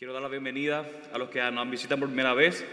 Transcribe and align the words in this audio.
Quiero 0.00 0.14
dar 0.14 0.22
la 0.22 0.28
bienvenida 0.28 0.86
a 1.12 1.18
los 1.18 1.28
que 1.28 1.42
nos 1.50 1.68
visitan 1.68 2.00
por 2.00 2.08
primera 2.08 2.32
vez, 2.32 2.64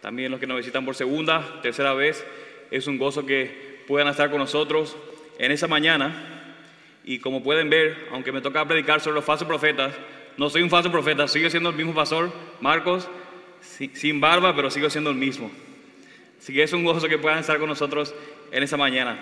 también 0.00 0.30
los 0.30 0.38
que 0.38 0.46
nos 0.46 0.58
visitan 0.58 0.84
por 0.84 0.94
segunda, 0.94 1.60
tercera 1.60 1.92
vez. 1.92 2.24
Es 2.70 2.86
un 2.86 2.98
gozo 2.98 3.26
que 3.26 3.82
puedan 3.88 4.06
estar 4.06 4.30
con 4.30 4.38
nosotros 4.38 4.96
en 5.40 5.50
esa 5.50 5.66
mañana. 5.66 6.54
Y 7.04 7.18
como 7.18 7.42
pueden 7.42 7.68
ver, 7.68 8.06
aunque 8.12 8.30
me 8.30 8.40
toca 8.40 8.64
predicar 8.64 9.00
sobre 9.00 9.16
los 9.16 9.24
falsos 9.24 9.48
profetas, 9.48 9.92
no 10.36 10.48
soy 10.50 10.62
un 10.62 10.70
falso 10.70 10.92
profeta, 10.92 11.26
sigo 11.26 11.50
siendo 11.50 11.70
el 11.70 11.74
mismo 11.74 11.92
pastor, 11.94 12.32
Marcos, 12.60 13.08
sin 13.60 14.20
barba, 14.20 14.54
pero 14.54 14.70
sigo 14.70 14.88
siendo 14.88 15.10
el 15.10 15.16
mismo. 15.16 15.50
Así 16.38 16.54
que 16.54 16.62
es 16.62 16.72
un 16.72 16.84
gozo 16.84 17.08
que 17.08 17.18
puedan 17.18 17.40
estar 17.40 17.58
con 17.58 17.68
nosotros 17.68 18.14
en 18.52 18.62
esa 18.62 18.76
mañana. 18.76 19.18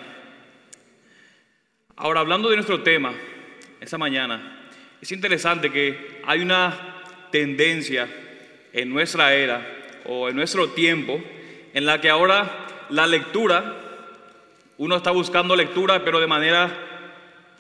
Ahora, 1.97 2.21
hablando 2.21 2.51
de 2.51 2.57
nuestro 2.57 2.83
tema, 2.83 3.15
esa 3.81 3.97
mañana, 3.97 4.69
es 5.01 5.11
interesante 5.11 5.73
que 5.73 6.21
hay 6.27 6.41
una 6.41 6.96
tendencia 7.37 8.09
en 8.73 8.89
nuestra 8.89 9.35
era 9.35 9.61
o 10.07 10.31
en 10.31 10.37
nuestro 10.37 10.71
tiempo 10.71 11.21
en 11.75 11.85
la 11.85 12.01
que 12.01 12.09
ahora 12.09 12.87
la 12.89 13.07
lectura, 13.07 13.77
uno 14.79 14.97
está 14.97 15.11
buscando 15.11 15.55
lectura 15.55 16.03
pero 16.03 16.19
de 16.19 16.27
manera 16.27 16.71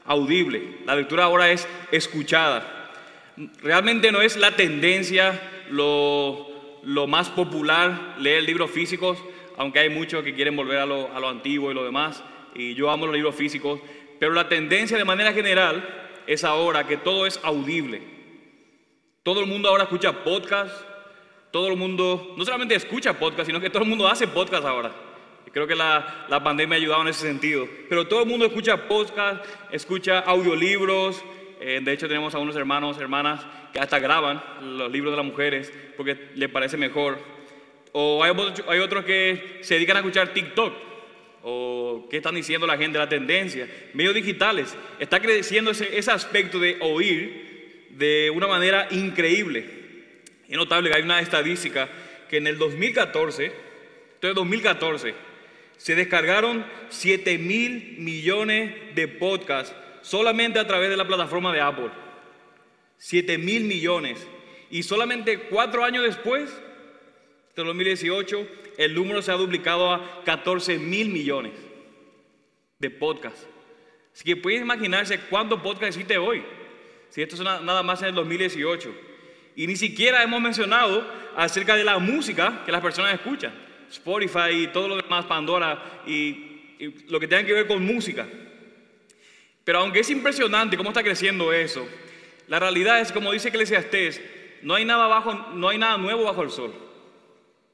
audible. 0.06 0.78
La 0.86 0.96
lectura 0.96 1.24
ahora 1.24 1.50
es 1.50 1.68
escuchada. 1.92 2.90
Realmente 3.62 4.10
no 4.10 4.22
es 4.22 4.38
la 4.38 4.52
tendencia, 4.52 5.38
lo, 5.68 6.80
lo 6.82 7.06
más 7.06 7.28
popular 7.28 8.14
leer 8.18 8.44
libros 8.44 8.70
físicos, 8.70 9.18
aunque 9.58 9.80
hay 9.80 9.90
muchos 9.90 10.24
que 10.24 10.34
quieren 10.34 10.56
volver 10.56 10.78
a 10.78 10.86
lo, 10.86 11.14
a 11.14 11.20
lo 11.20 11.28
antiguo 11.28 11.70
y 11.70 11.74
lo 11.74 11.84
demás, 11.84 12.24
y 12.54 12.72
yo 12.72 12.90
amo 12.90 13.04
los 13.04 13.14
libros 13.14 13.34
físicos, 13.34 13.78
pero 14.18 14.32
la 14.32 14.48
tendencia 14.48 14.96
de 14.96 15.04
manera 15.04 15.34
general 15.34 15.86
es 16.26 16.44
ahora 16.44 16.86
que 16.86 16.96
todo 16.96 17.26
es 17.26 17.38
audible. 17.42 18.15
Todo 19.26 19.40
el 19.40 19.46
mundo 19.46 19.68
ahora 19.68 19.82
escucha 19.82 20.12
podcast, 20.22 20.72
todo 21.50 21.66
el 21.66 21.76
mundo 21.76 22.36
no 22.38 22.44
solamente 22.44 22.76
escucha 22.76 23.18
podcast, 23.18 23.48
sino 23.48 23.60
que 23.60 23.68
todo 23.68 23.82
el 23.82 23.88
mundo 23.88 24.06
hace 24.06 24.28
podcast 24.28 24.64
ahora. 24.64 24.92
Creo 25.52 25.66
que 25.66 25.74
la, 25.74 26.26
la 26.28 26.44
pandemia 26.44 26.76
ha 26.76 26.78
ayudado 26.78 27.02
en 27.02 27.08
ese 27.08 27.26
sentido. 27.26 27.68
Pero 27.88 28.06
todo 28.06 28.22
el 28.22 28.28
mundo 28.28 28.46
escucha 28.46 28.86
podcast, 28.86 29.44
escucha 29.72 30.20
audiolibros. 30.20 31.24
Eh, 31.60 31.80
de 31.82 31.92
hecho, 31.92 32.06
tenemos 32.06 32.36
a 32.36 32.38
unos 32.38 32.54
hermanos, 32.54 33.00
hermanas 33.00 33.44
que 33.72 33.80
hasta 33.80 33.98
graban 33.98 34.40
los 34.60 34.92
libros 34.92 35.12
de 35.12 35.16
las 35.16 35.26
mujeres 35.26 35.72
porque 35.96 36.28
les 36.36 36.48
parece 36.48 36.76
mejor. 36.76 37.18
O 37.90 38.22
hay, 38.22 38.32
hay 38.68 38.78
otros 38.78 39.04
que 39.04 39.58
se 39.62 39.74
dedican 39.74 39.96
a 39.96 40.00
escuchar 40.00 40.32
TikTok 40.34 40.72
o 41.42 42.06
qué 42.08 42.18
están 42.18 42.36
diciendo 42.36 42.64
la 42.64 42.78
gente, 42.78 42.96
la 42.96 43.08
tendencia, 43.08 43.68
medios 43.92 44.14
digitales. 44.14 44.76
Está 45.00 45.18
creciendo 45.18 45.72
ese, 45.72 45.98
ese 45.98 46.12
aspecto 46.12 46.60
de 46.60 46.76
oír 46.80 47.45
de 47.96 48.30
una 48.30 48.46
manera 48.46 48.88
increíble. 48.90 49.64
Es 50.48 50.56
notable 50.56 50.90
que 50.90 50.96
hay 50.96 51.02
una 51.02 51.20
estadística 51.20 51.88
que 52.28 52.36
en 52.36 52.46
el 52.46 52.58
2014, 52.58 53.52
entonces 54.14 54.34
2014, 54.34 55.14
se 55.76 55.94
descargaron 55.94 56.64
7 56.88 57.38
mil 57.38 57.96
millones 57.98 58.94
de 58.94 59.08
podcasts 59.08 59.74
solamente 60.02 60.58
a 60.58 60.66
través 60.66 60.90
de 60.90 60.96
la 60.96 61.06
plataforma 61.06 61.52
de 61.52 61.60
Apple. 61.60 61.90
7 62.98 63.38
mil 63.38 63.64
millones. 63.64 64.26
Y 64.70 64.82
solamente 64.82 65.38
cuatro 65.50 65.84
años 65.84 66.04
después, 66.04 66.50
de 67.54 67.64
2018, 67.64 68.48
el 68.78 68.94
número 68.94 69.22
se 69.22 69.30
ha 69.30 69.36
duplicado 69.36 69.92
a 69.92 70.22
14 70.24 70.78
mil 70.78 71.08
millones 71.08 71.52
de 72.78 72.90
podcasts. 72.90 73.46
Así 74.12 74.24
que 74.24 74.36
pueden 74.36 74.62
imaginarse 74.62 75.20
cuántos 75.20 75.60
podcasts 75.60 75.96
existe 75.96 76.18
hoy. 76.18 76.42
Si 77.10 77.22
esto 77.22 77.36
es 77.36 77.40
nada 77.40 77.82
más 77.82 78.02
en 78.02 78.08
el 78.08 78.14
2018. 78.14 78.94
Y 79.56 79.66
ni 79.66 79.76
siquiera 79.76 80.22
hemos 80.22 80.40
mencionado 80.40 81.06
acerca 81.36 81.76
de 81.76 81.84
la 81.84 81.98
música 81.98 82.62
que 82.64 82.72
las 82.72 82.82
personas 82.82 83.14
escuchan. 83.14 83.52
Spotify 83.90 84.50
y 84.50 84.66
todo 84.68 84.88
lo 84.88 84.96
demás, 84.96 85.24
Pandora 85.26 86.02
y, 86.06 86.42
lo 87.08 87.18
que 87.18 87.26
tenga 87.26 87.44
que 87.46 87.54
ver 87.54 87.66
con 87.66 87.82
música. 87.84 88.26
Pero 89.64 89.78
aunque 89.78 90.00
es 90.00 90.10
impresionante 90.10 90.76
cómo 90.76 90.90
está 90.90 91.02
creciendo 91.02 91.52
eso, 91.52 91.88
la 92.48 92.60
realidad 92.60 93.00
es, 93.00 93.12
como 93.12 93.32
dice 93.32 93.48
Eclesiastés, 93.48 94.20
no 94.62 94.74
hay 94.74 94.84
nada, 94.84 95.06
bajo, 95.06 95.32
no 95.54 95.68
hay 95.68 95.78
nada 95.78 95.96
nuevo 95.96 96.24
bajo 96.24 96.42
el 96.42 96.50
sol. 96.50 96.74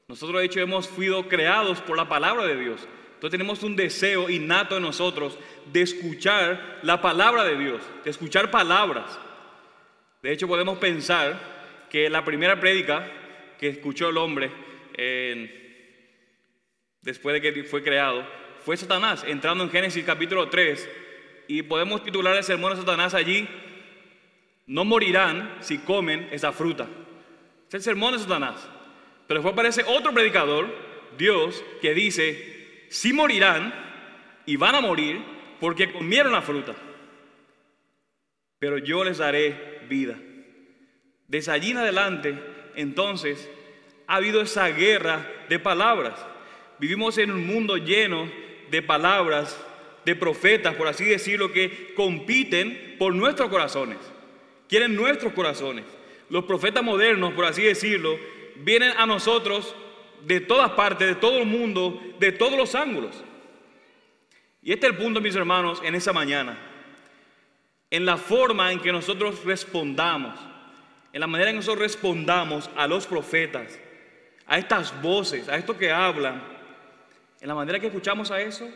Nosotros 0.07 0.39
de 0.39 0.45
hecho 0.45 0.59
hemos 0.59 0.87
sido 0.87 1.27
creados 1.27 1.81
por 1.81 1.97
la 1.97 2.07
palabra 2.07 2.45
de 2.45 2.55
Dios. 2.55 2.87
Entonces 3.15 3.37
tenemos 3.37 3.63
un 3.63 3.75
deseo 3.75 4.29
innato 4.29 4.77
en 4.77 4.83
nosotros 4.83 5.37
de 5.71 5.81
escuchar 5.81 6.79
la 6.81 7.01
palabra 7.01 7.43
de 7.43 7.57
Dios, 7.57 7.81
de 8.03 8.09
escuchar 8.09 8.51
palabras. 8.51 9.19
De 10.23 10.31
hecho, 10.31 10.47
podemos 10.47 10.77
pensar 10.77 11.87
que 11.89 12.09
la 12.09 12.23
primera 12.23 12.57
prédica 12.57 13.05
que 13.59 13.67
escuchó 13.67 14.07
el 14.09 14.17
hombre 14.17 14.49
después 17.01 17.33
de 17.33 17.41
que 17.41 17.63
fue 17.65 17.83
creado 17.83 18.25
fue 18.63 18.77
Satanás, 18.77 19.25
entrando 19.27 19.65
en 19.65 19.69
Génesis 19.69 20.05
capítulo 20.05 20.47
3, 20.47 20.89
y 21.49 21.61
podemos 21.63 22.03
titular 22.03 22.37
el 22.37 22.43
sermón 22.45 22.71
de 22.71 22.79
Satanás 22.79 23.13
allí, 23.13 23.49
no 24.65 24.85
morirán 24.85 25.57
si 25.59 25.79
comen 25.79 26.29
esa 26.31 26.53
fruta. 26.53 26.87
Es 27.67 27.73
el 27.73 27.81
sermón 27.81 28.13
de 28.13 28.19
Satanás. 28.19 28.65
Pero 29.27 29.41
después 29.41 29.51
aparece 29.51 29.83
otro 29.85 30.13
predicador, 30.13 30.73
Dios, 31.17 31.61
que 31.81 31.93
dice, 31.93 32.85
si 32.89 33.11
morirán 33.11 33.73
y 34.45 34.55
van 34.55 34.75
a 34.75 34.81
morir 34.81 35.21
porque 35.59 35.91
comieron 35.91 36.31
la 36.31 36.41
fruta. 36.41 36.73
Pero 38.57 38.77
yo 38.77 39.03
les 39.03 39.17
daré 39.17 39.72
vida. 39.87 40.17
Desde 41.27 41.51
allí 41.51 41.71
en 41.71 41.77
adelante, 41.77 42.35
entonces, 42.75 43.49
ha 44.07 44.15
habido 44.15 44.41
esa 44.41 44.67
guerra 44.69 45.27
de 45.49 45.59
palabras. 45.59 46.13
Vivimos 46.79 47.17
en 47.17 47.31
un 47.31 47.45
mundo 47.45 47.77
lleno 47.77 48.29
de 48.69 48.81
palabras, 48.81 49.59
de 50.05 50.15
profetas, 50.15 50.75
por 50.75 50.87
así 50.87 51.05
decirlo, 51.05 51.51
que 51.51 51.93
compiten 51.95 52.95
por 52.99 53.15
nuestros 53.15 53.49
corazones. 53.49 53.97
Quieren 54.67 54.95
nuestros 54.95 55.33
corazones. 55.33 55.85
Los 56.29 56.45
profetas 56.45 56.83
modernos, 56.83 57.33
por 57.33 57.45
así 57.45 57.61
decirlo, 57.61 58.17
vienen 58.57 58.91
a 58.97 59.05
nosotros 59.05 59.75
de 60.25 60.39
todas 60.39 60.71
partes, 60.71 61.07
de 61.07 61.15
todo 61.15 61.39
el 61.39 61.45
mundo, 61.45 62.01
de 62.19 62.31
todos 62.31 62.57
los 62.57 62.75
ángulos. 62.75 63.23
Y 64.61 64.71
este 64.71 64.87
es 64.87 64.93
el 64.93 64.97
punto, 64.97 65.21
mis 65.21 65.35
hermanos, 65.35 65.81
en 65.83 65.95
esa 65.95 66.13
mañana 66.13 66.72
en 67.93 68.07
la 68.07 68.17
forma 68.17 68.71
en 68.71 68.79
que 68.79 68.91
nosotros 68.91 69.45
respondamos, 69.45 70.33
en 71.13 71.19
la 71.19 71.27
manera 71.27 71.51
en 71.51 71.57
que 71.57 71.59
nosotros 71.59 71.83
respondamos 71.83 72.67
a 72.75 72.87
los 72.87 73.05
profetas, 73.05 73.79
a 74.47 74.57
estas 74.57 74.99
voces, 74.99 75.47
a 75.47 75.57
esto 75.57 75.77
que 75.77 75.91
hablan, 75.91 76.41
en 77.39 77.47
la 77.47 77.53
manera 77.53 77.79
que 77.79 77.85
escuchamos 77.85 78.31
a 78.31 78.41
eso, 78.41 78.67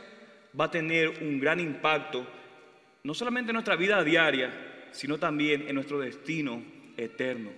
va 0.58 0.66
a 0.66 0.72
tener 0.72 1.24
un 1.24 1.40
gran 1.40 1.60
impacto, 1.60 2.28
no 3.02 3.16
solamente 3.16 3.50
en 3.50 3.56
nuestra 3.56 3.76
vida 3.76 4.04
diaria, 4.04 4.86
sino 4.92 5.18
también 5.18 5.68
en 5.68 5.74
nuestro 5.74 5.98
destino 5.98 6.62
eterno. 6.96 7.50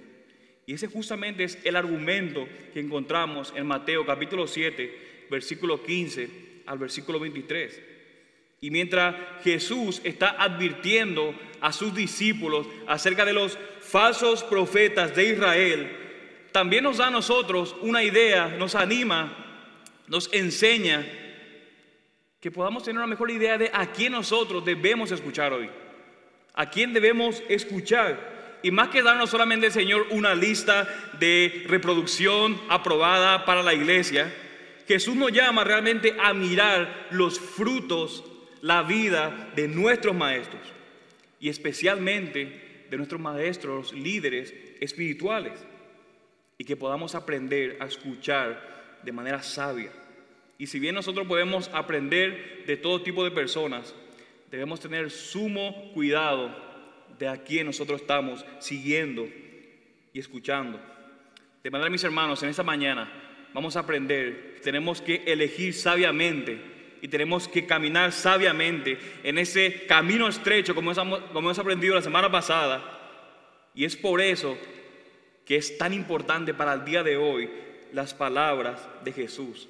Y 0.66 0.76
ese 0.76 0.88
justamente 0.88 1.44
es 1.44 1.60
el 1.66 1.76
argumento 1.76 2.48
que 2.74 2.80
encontramos 2.80 3.52
en 3.54 3.68
Mateo 3.68 4.06
capítulo 4.06 4.48
7, 4.48 5.26
versículo 5.30 5.84
15 5.84 6.30
al 6.68 6.78
versículo 6.78 7.20
23. 7.20 7.89
Y 8.62 8.72
mientras 8.72 9.16
Jesús 9.44 10.02
está 10.04 10.36
advirtiendo 10.42 11.34
a 11.62 11.72
sus 11.72 11.94
discípulos 11.96 12.68
acerca 12.88 13.24
de 13.26 13.34
los 13.34 13.58
falsos 13.82 14.44
profetas 14.44 15.16
de 15.16 15.34
Israel, 15.34 15.98
también 16.52 16.84
nos 16.84 16.98
da 16.98 17.08
a 17.08 17.12
nosotros 17.12 17.76
una 17.82 18.04
idea, 18.04 18.48
nos 18.48 18.76
anima, 18.76 19.46
nos 20.08 20.30
enseña 20.34 21.06
que 22.40 22.52
podamos 22.52 22.84
tener 22.84 22.98
una 22.98 23.08
mejor 23.08 23.32
idea 23.32 23.58
de 23.58 23.70
a 23.74 23.92
quién 23.92 24.14
nosotros 24.14 24.64
debemos 24.66 25.12
escuchar 25.12 25.54
hoy, 25.54 25.70
a 26.54 26.70
quién 26.70 26.94
debemos 26.94 27.42
escuchar. 27.48 28.40
Y 28.62 28.72
más 28.72 28.90
que 28.90 29.02
darnos 29.02 29.30
solamente 29.30 29.68
el 29.68 29.72
Señor 29.72 30.08
una 30.10 30.36
lista 30.36 30.88
de 31.18 31.64
reproducción 31.68 32.60
aprobada 32.68 33.46
para 33.46 33.64
la 33.64 33.74
iglesia, 33.74 34.34
Jesús 34.86 35.16
nos 35.16 35.32
llama 35.32 35.64
realmente 35.64 36.16
a 36.20 36.34
mirar 36.34 37.08
los 37.12 37.40
frutos 37.40 38.24
la 38.62 38.84
vida 38.84 39.52
de 39.56 39.68
nuestros 39.68 40.16
maestros 40.16 40.62
y 41.40 41.50
especialmente 41.50 42.86
de 42.90 42.98
nuestros 42.98 43.22
maestros 43.22 43.94
líderes 43.94 44.54
espirituales 44.80 45.54
y 46.58 46.66
que 46.66 46.76
podamos 46.76 47.16
aprender 47.16 47.78
a 47.80 47.86
escuchar 47.86 49.00
de 49.04 49.12
manera 49.12 49.42
sabia. 49.42 49.92
Y 50.58 50.68
si 50.68 50.80
bien 50.80 50.96
nosotros 50.96 51.26
podemos 51.26 51.70
aprender 51.74 52.66
de 52.66 52.76
todo 52.76 53.02
tipo 53.02 53.24
de 53.24 53.32
personas, 53.32 53.96
debemos 54.52 54.80
tener 54.80 55.10
sumo 55.10 55.92
cuidado 55.94 56.54
de 57.18 57.28
a 57.28 57.38
quién 57.44 57.66
nosotros 57.66 58.02
estamos 58.02 58.46
siguiendo 58.60 59.28
y 60.12 60.20
escuchando. 60.20 60.80
De 61.64 61.72
manera, 61.72 61.90
mis 61.90 62.04
hermanos, 62.04 62.44
en 62.44 62.50
esta 62.50 62.64
mañana 62.64 63.10
vamos 63.54 63.76
a 63.76 63.82
aprender, 63.82 64.60
tenemos 64.64 65.02
que 65.02 65.24
elegir 65.28 65.74
sabiamente 65.74 66.79
y 67.02 67.08
tenemos 67.08 67.48
que 67.48 67.66
caminar 67.66 68.12
sabiamente 68.12 68.98
en 69.24 69.38
ese 69.38 69.86
camino 69.86 70.28
estrecho 70.28 70.76
como 70.76 70.92
hemos, 70.92 71.60
aprendido 71.60 71.96
la 71.96 72.02
semana 72.02 72.32
pasada. 72.32 72.84
Y 73.74 73.86
es 73.86 73.96
por 73.96 74.22
eso 74.22 74.58
que 75.46 75.56
es 75.56 75.78
tan 75.78 75.94
importante 75.94 76.54
para 76.54 76.74
el 76.74 76.86
día 76.86 77.04
de 77.04 77.18
hoy 77.18 77.50
las 77.94 78.14
palabras 78.14 78.88
de 79.04 79.12
Jesús. 79.14 79.68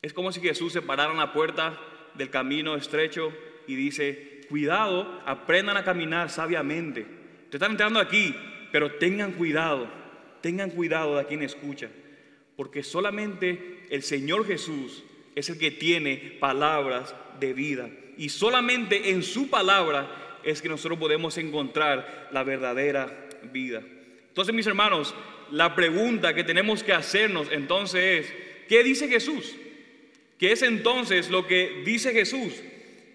Es 0.00 0.12
como 0.12 0.32
si 0.32 0.40
Jesús 0.40 0.72
se 0.72 0.82
parara 0.82 1.10
en 1.10 1.18
la 1.18 1.32
puerta 1.32 1.78
del 2.14 2.30
camino 2.30 2.76
estrecho 2.76 3.32
y 3.66 3.74
dice, 3.74 4.42
cuidado, 4.48 5.20
aprendan 5.26 5.76
a 5.76 5.84
caminar 5.84 6.30
sabiamente. 6.30 7.00
Ustedes 7.00 7.54
están 7.54 7.72
entrando 7.72 8.00
aquí, 8.00 8.34
pero 8.72 8.92
tengan 8.92 9.32
cuidado, 9.32 9.88
tengan 10.40 10.70
cuidado 10.70 11.16
de 11.16 11.26
quien 11.26 11.42
escucha, 11.42 11.90
porque 12.56 12.82
solamente 12.82 13.86
el 13.90 14.02
Señor 14.02 14.46
Jesús 14.46 15.04
es 15.34 15.48
el 15.48 15.58
que 15.58 15.70
tiene 15.70 16.16
palabras 16.38 17.14
de 17.38 17.52
vida. 17.52 17.88
Y 18.16 18.28
solamente 18.30 19.10
en 19.10 19.22
su 19.22 19.48
palabra 19.48 20.40
es 20.42 20.60
que 20.62 20.68
nosotros 20.68 20.98
podemos 20.98 21.38
encontrar 21.38 22.28
la 22.32 22.42
verdadera 22.42 23.28
vida. 23.52 23.82
Entonces, 24.28 24.54
mis 24.54 24.66
hermanos, 24.66 25.14
la 25.50 25.74
pregunta 25.74 26.34
que 26.34 26.44
tenemos 26.44 26.82
que 26.82 26.92
hacernos 26.92 27.48
entonces 27.50 28.26
es, 28.26 28.34
¿qué 28.68 28.82
dice 28.82 29.08
Jesús? 29.08 29.54
¿Qué 30.38 30.52
es 30.52 30.62
entonces 30.62 31.30
lo 31.30 31.46
que 31.46 31.82
dice 31.84 32.12
Jesús? 32.12 32.54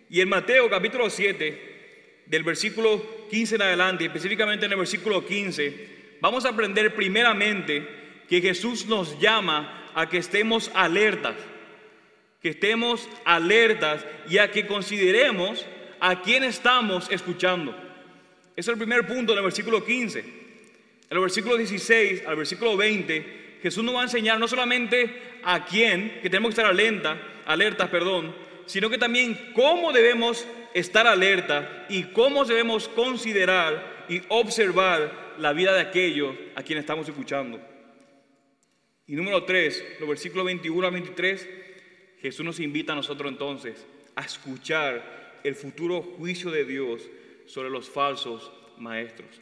Y 0.09 0.21
en 0.21 0.29
Mateo 0.29 0.69
capítulo 0.69 1.09
7, 1.09 1.73
del 2.25 2.43
versículo 2.43 3.27
15 3.29 3.55
en 3.55 3.61
adelante, 3.61 4.05
específicamente 4.05 4.65
en 4.65 4.71
el 4.71 4.77
versículo 4.77 5.25
15, 5.25 5.87
vamos 6.21 6.45
a 6.45 6.49
aprender 6.49 6.93
primeramente 6.95 7.85
que 8.29 8.41
Jesús 8.41 8.85
nos 8.85 9.19
llama 9.19 9.91
a 9.95 10.09
que 10.09 10.17
estemos 10.17 10.71
alertas 10.73 11.35
que 12.43 12.49
estemos 12.49 13.07
alertas 13.23 14.05
y 14.29 14.37
a 14.37 14.51
que 14.51 14.67
consideremos 14.67 15.65
a 16.01 16.21
quién 16.21 16.43
estamos 16.43 17.09
escuchando. 17.09 17.71
Ese 18.53 18.69
es 18.69 18.73
el 18.73 18.77
primer 18.77 19.07
punto 19.07 19.31
en 19.31 19.37
el 19.37 19.45
versículo 19.45 19.83
15. 19.83 20.19
En 20.19 20.27
el 21.09 21.19
versículo 21.19 21.55
16 21.55 22.23
al 22.27 22.35
versículo 22.35 22.75
20, 22.75 23.59
Jesús 23.61 23.81
nos 23.81 23.95
va 23.95 24.01
a 24.01 24.03
enseñar 24.03 24.39
no 24.39 24.49
solamente 24.49 25.39
a 25.41 25.63
quién, 25.63 26.19
que 26.21 26.29
tenemos 26.29 26.49
que 26.49 26.59
estar 26.59 26.65
alerta, 26.65 27.17
alertas, 27.45 27.89
perdón, 27.89 28.35
sino 28.65 28.89
que 28.89 28.97
también 28.97 29.53
cómo 29.55 29.93
debemos 29.93 30.45
estar 30.73 31.07
alerta 31.07 31.85
y 31.87 32.03
cómo 32.11 32.43
debemos 32.43 32.89
considerar 32.89 34.05
y 34.09 34.21
observar 34.27 35.35
la 35.37 35.53
vida 35.53 35.73
de 35.73 35.79
aquellos 35.79 36.35
a 36.55 36.63
quienes 36.63 36.83
estamos 36.83 37.07
escuchando. 37.07 37.61
Y 39.07 39.15
número 39.15 39.45
3, 39.45 39.97
los 40.01 40.09
versículos 40.09 40.45
21 40.45 40.87
a 40.87 40.89
23 40.89 41.62
Jesús 42.23 42.45
nos 42.45 42.61
invita 42.61 42.93
a 42.93 42.95
nosotros 42.95 43.29
entonces 43.29 43.85
a 44.15 44.21
escuchar 44.21 45.41
el 45.43 45.55
futuro 45.55 46.01
juicio 46.01 46.51
de 46.51 46.63
Dios 46.63 47.01
sobre 47.45 47.69
los 47.69 47.89
falsos 47.89 48.49
maestros. 48.77 49.41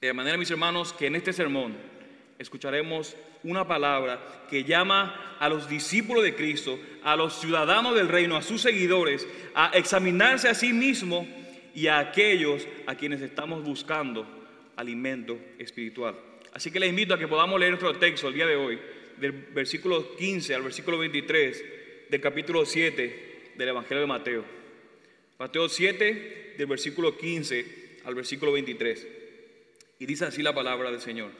De 0.00 0.12
manera, 0.12 0.36
mis 0.36 0.50
hermanos, 0.50 0.92
que 0.92 1.06
en 1.06 1.14
este 1.14 1.32
sermón 1.32 1.76
escucharemos 2.40 3.16
una 3.44 3.68
palabra 3.68 4.46
que 4.50 4.64
llama 4.64 5.36
a 5.38 5.48
los 5.48 5.68
discípulos 5.68 6.24
de 6.24 6.34
Cristo, 6.34 6.76
a 7.04 7.14
los 7.14 7.38
ciudadanos 7.38 7.94
del 7.94 8.08
reino, 8.08 8.36
a 8.36 8.42
sus 8.42 8.62
seguidores, 8.62 9.24
a 9.54 9.68
examinarse 9.68 10.48
a 10.48 10.54
sí 10.54 10.72
mismos 10.72 11.24
y 11.72 11.86
a 11.86 12.00
aquellos 12.00 12.66
a 12.86 12.96
quienes 12.96 13.22
estamos 13.22 13.62
buscando 13.62 14.26
alimento 14.74 15.38
espiritual. 15.56 16.16
Así 16.52 16.72
que 16.72 16.80
les 16.80 16.90
invito 16.90 17.14
a 17.14 17.18
que 17.18 17.28
podamos 17.28 17.60
leer 17.60 17.70
nuestro 17.70 17.96
texto 17.96 18.26
el 18.26 18.34
día 18.34 18.46
de 18.46 18.56
hoy, 18.56 18.76
del 19.18 19.30
versículo 19.30 20.16
15 20.16 20.52
al 20.52 20.62
versículo 20.62 20.98
23 20.98 21.75
del 22.10 22.20
capítulo 22.20 22.64
7 22.64 23.52
del 23.56 23.68
Evangelio 23.68 24.00
de 24.00 24.06
Mateo. 24.06 24.44
Mateo 25.38 25.68
7, 25.68 26.54
del 26.56 26.66
versículo 26.66 27.16
15 27.16 28.00
al 28.04 28.14
versículo 28.14 28.52
23. 28.52 29.06
Y 29.98 30.06
dice 30.06 30.26
así 30.26 30.42
la 30.42 30.54
palabra 30.54 30.90
del 30.90 31.00
Señor. 31.00 31.30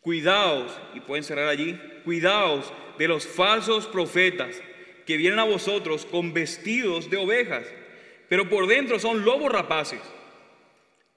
Cuidaos, 0.00 0.72
y 0.94 1.00
pueden 1.00 1.24
cerrar 1.24 1.48
allí, 1.48 1.78
cuidaos 2.04 2.72
de 2.98 3.08
los 3.08 3.26
falsos 3.26 3.86
profetas 3.86 4.62
que 5.04 5.16
vienen 5.16 5.38
a 5.38 5.44
vosotros 5.44 6.06
con 6.06 6.32
vestidos 6.32 7.10
de 7.10 7.16
ovejas, 7.16 7.66
pero 8.28 8.48
por 8.48 8.66
dentro 8.66 8.98
son 8.98 9.24
lobos 9.24 9.52
rapaces. 9.52 10.00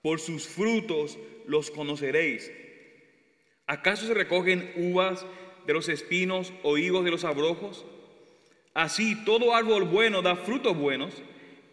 Por 0.01 0.19
sus 0.19 0.47
frutos 0.47 1.17
los 1.45 1.69
conoceréis. 1.69 2.51
¿Acaso 3.67 4.07
se 4.07 4.13
recogen 4.13 4.71
uvas 4.75 5.25
de 5.67 5.73
los 5.73 5.89
espinos 5.89 6.51
o 6.63 6.77
higos 6.77 7.05
de 7.05 7.11
los 7.11 7.23
abrojos? 7.23 7.85
Así 8.73 9.15
todo 9.25 9.53
árbol 9.53 9.83
bueno 9.83 10.21
da 10.21 10.35
frutos 10.35 10.77
buenos, 10.77 11.13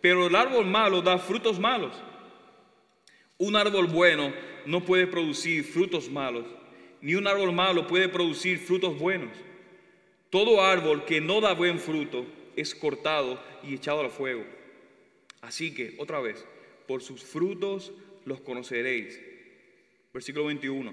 pero 0.00 0.26
el 0.26 0.34
árbol 0.34 0.66
malo 0.66 1.02
da 1.02 1.18
frutos 1.18 1.58
malos. 1.58 1.92
Un 3.38 3.56
árbol 3.56 3.86
bueno 3.86 4.32
no 4.64 4.84
puede 4.84 5.06
producir 5.06 5.64
frutos 5.64 6.10
malos, 6.10 6.46
ni 7.00 7.14
un 7.14 7.26
árbol 7.26 7.52
malo 7.52 7.86
puede 7.86 8.08
producir 8.08 8.58
frutos 8.58 8.98
buenos. 8.98 9.36
Todo 10.30 10.62
árbol 10.62 11.04
que 11.04 11.20
no 11.20 11.40
da 11.40 11.52
buen 11.52 11.78
fruto 11.78 12.26
es 12.56 12.74
cortado 12.74 13.40
y 13.62 13.74
echado 13.74 14.00
al 14.00 14.10
fuego. 14.10 14.44
Así 15.40 15.74
que, 15.74 15.94
otra 15.98 16.20
vez, 16.20 16.44
por 16.88 17.02
sus 17.02 17.22
frutos 17.22 17.92
los 18.24 18.40
conoceréis. 18.40 19.20
Versículo 20.12 20.46
21. 20.46 20.92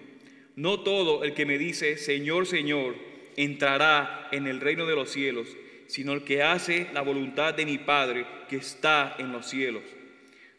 No 0.56 0.82
todo 0.82 1.24
el 1.24 1.34
que 1.34 1.46
me 1.46 1.58
dice, 1.58 1.98
Señor, 1.98 2.46
Señor, 2.46 2.96
entrará 3.36 4.28
en 4.32 4.46
el 4.46 4.62
reino 4.62 4.86
de 4.86 4.96
los 4.96 5.10
cielos, 5.10 5.48
sino 5.94 6.14
el 6.14 6.24
que 6.24 6.42
hace 6.42 6.88
la 6.92 7.02
voluntad 7.02 7.54
de 7.54 7.68
mi 7.68 7.78
Padre 7.78 8.26
que 8.50 8.56
está 8.56 9.16
en 9.20 9.32
los 9.32 9.48
cielos. 9.48 9.84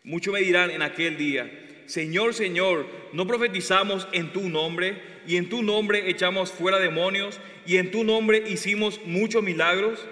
Muchos 0.04 0.32
me 0.32 0.38
dirán 0.38 0.70
en 0.70 0.80
aquel 0.80 1.16
día, 1.16 1.82
Señor, 1.86 2.34
Señor, 2.34 2.86
¿no 3.12 3.26
profetizamos 3.26 4.06
en 4.12 4.32
tu 4.32 4.48
nombre? 4.48 5.02
Y 5.26 5.36
en 5.36 5.48
tu 5.48 5.64
nombre 5.64 6.08
echamos 6.08 6.52
fuera 6.52 6.78
demonios, 6.78 7.40
y 7.66 7.78
en 7.78 7.90
tu 7.90 8.04
nombre 8.04 8.44
hicimos 8.46 9.00
muchos 9.06 9.42
milagros. 9.42 10.06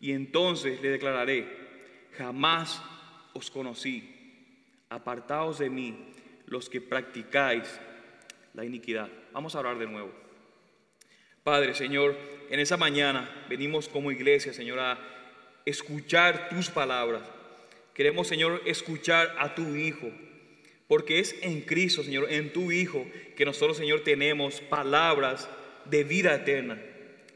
Y 0.00 0.12
entonces 0.12 0.82
le 0.82 0.90
declararé, 0.90 1.48
jamás 2.18 2.82
os 3.32 3.50
conocí, 3.50 4.06
apartaos 4.90 5.60
de 5.60 5.70
mí 5.70 5.96
los 6.44 6.68
que 6.68 6.82
practicáis 6.82 7.80
la 8.52 8.66
iniquidad. 8.66 9.08
Vamos 9.32 9.54
a 9.54 9.60
hablar 9.60 9.78
de 9.78 9.86
nuevo. 9.86 10.23
Padre, 11.44 11.74
Señor, 11.74 12.16
en 12.48 12.58
esa 12.58 12.78
mañana 12.78 13.28
venimos 13.50 13.86
como 13.86 14.10
iglesia, 14.10 14.54
Señor, 14.54 14.78
a 14.78 14.98
escuchar 15.66 16.48
tus 16.48 16.70
palabras. 16.70 17.20
Queremos, 17.92 18.28
Señor, 18.28 18.62
escuchar 18.64 19.36
a 19.38 19.54
tu 19.54 19.76
Hijo, 19.76 20.10
porque 20.88 21.18
es 21.18 21.36
en 21.42 21.60
Cristo, 21.60 22.02
Señor, 22.02 22.32
en 22.32 22.50
tu 22.50 22.72
Hijo, 22.72 23.06
que 23.36 23.44
nosotros, 23.44 23.76
Señor, 23.76 24.00
tenemos 24.00 24.62
palabras 24.62 25.50
de 25.84 26.02
vida 26.02 26.34
eterna. 26.34 26.80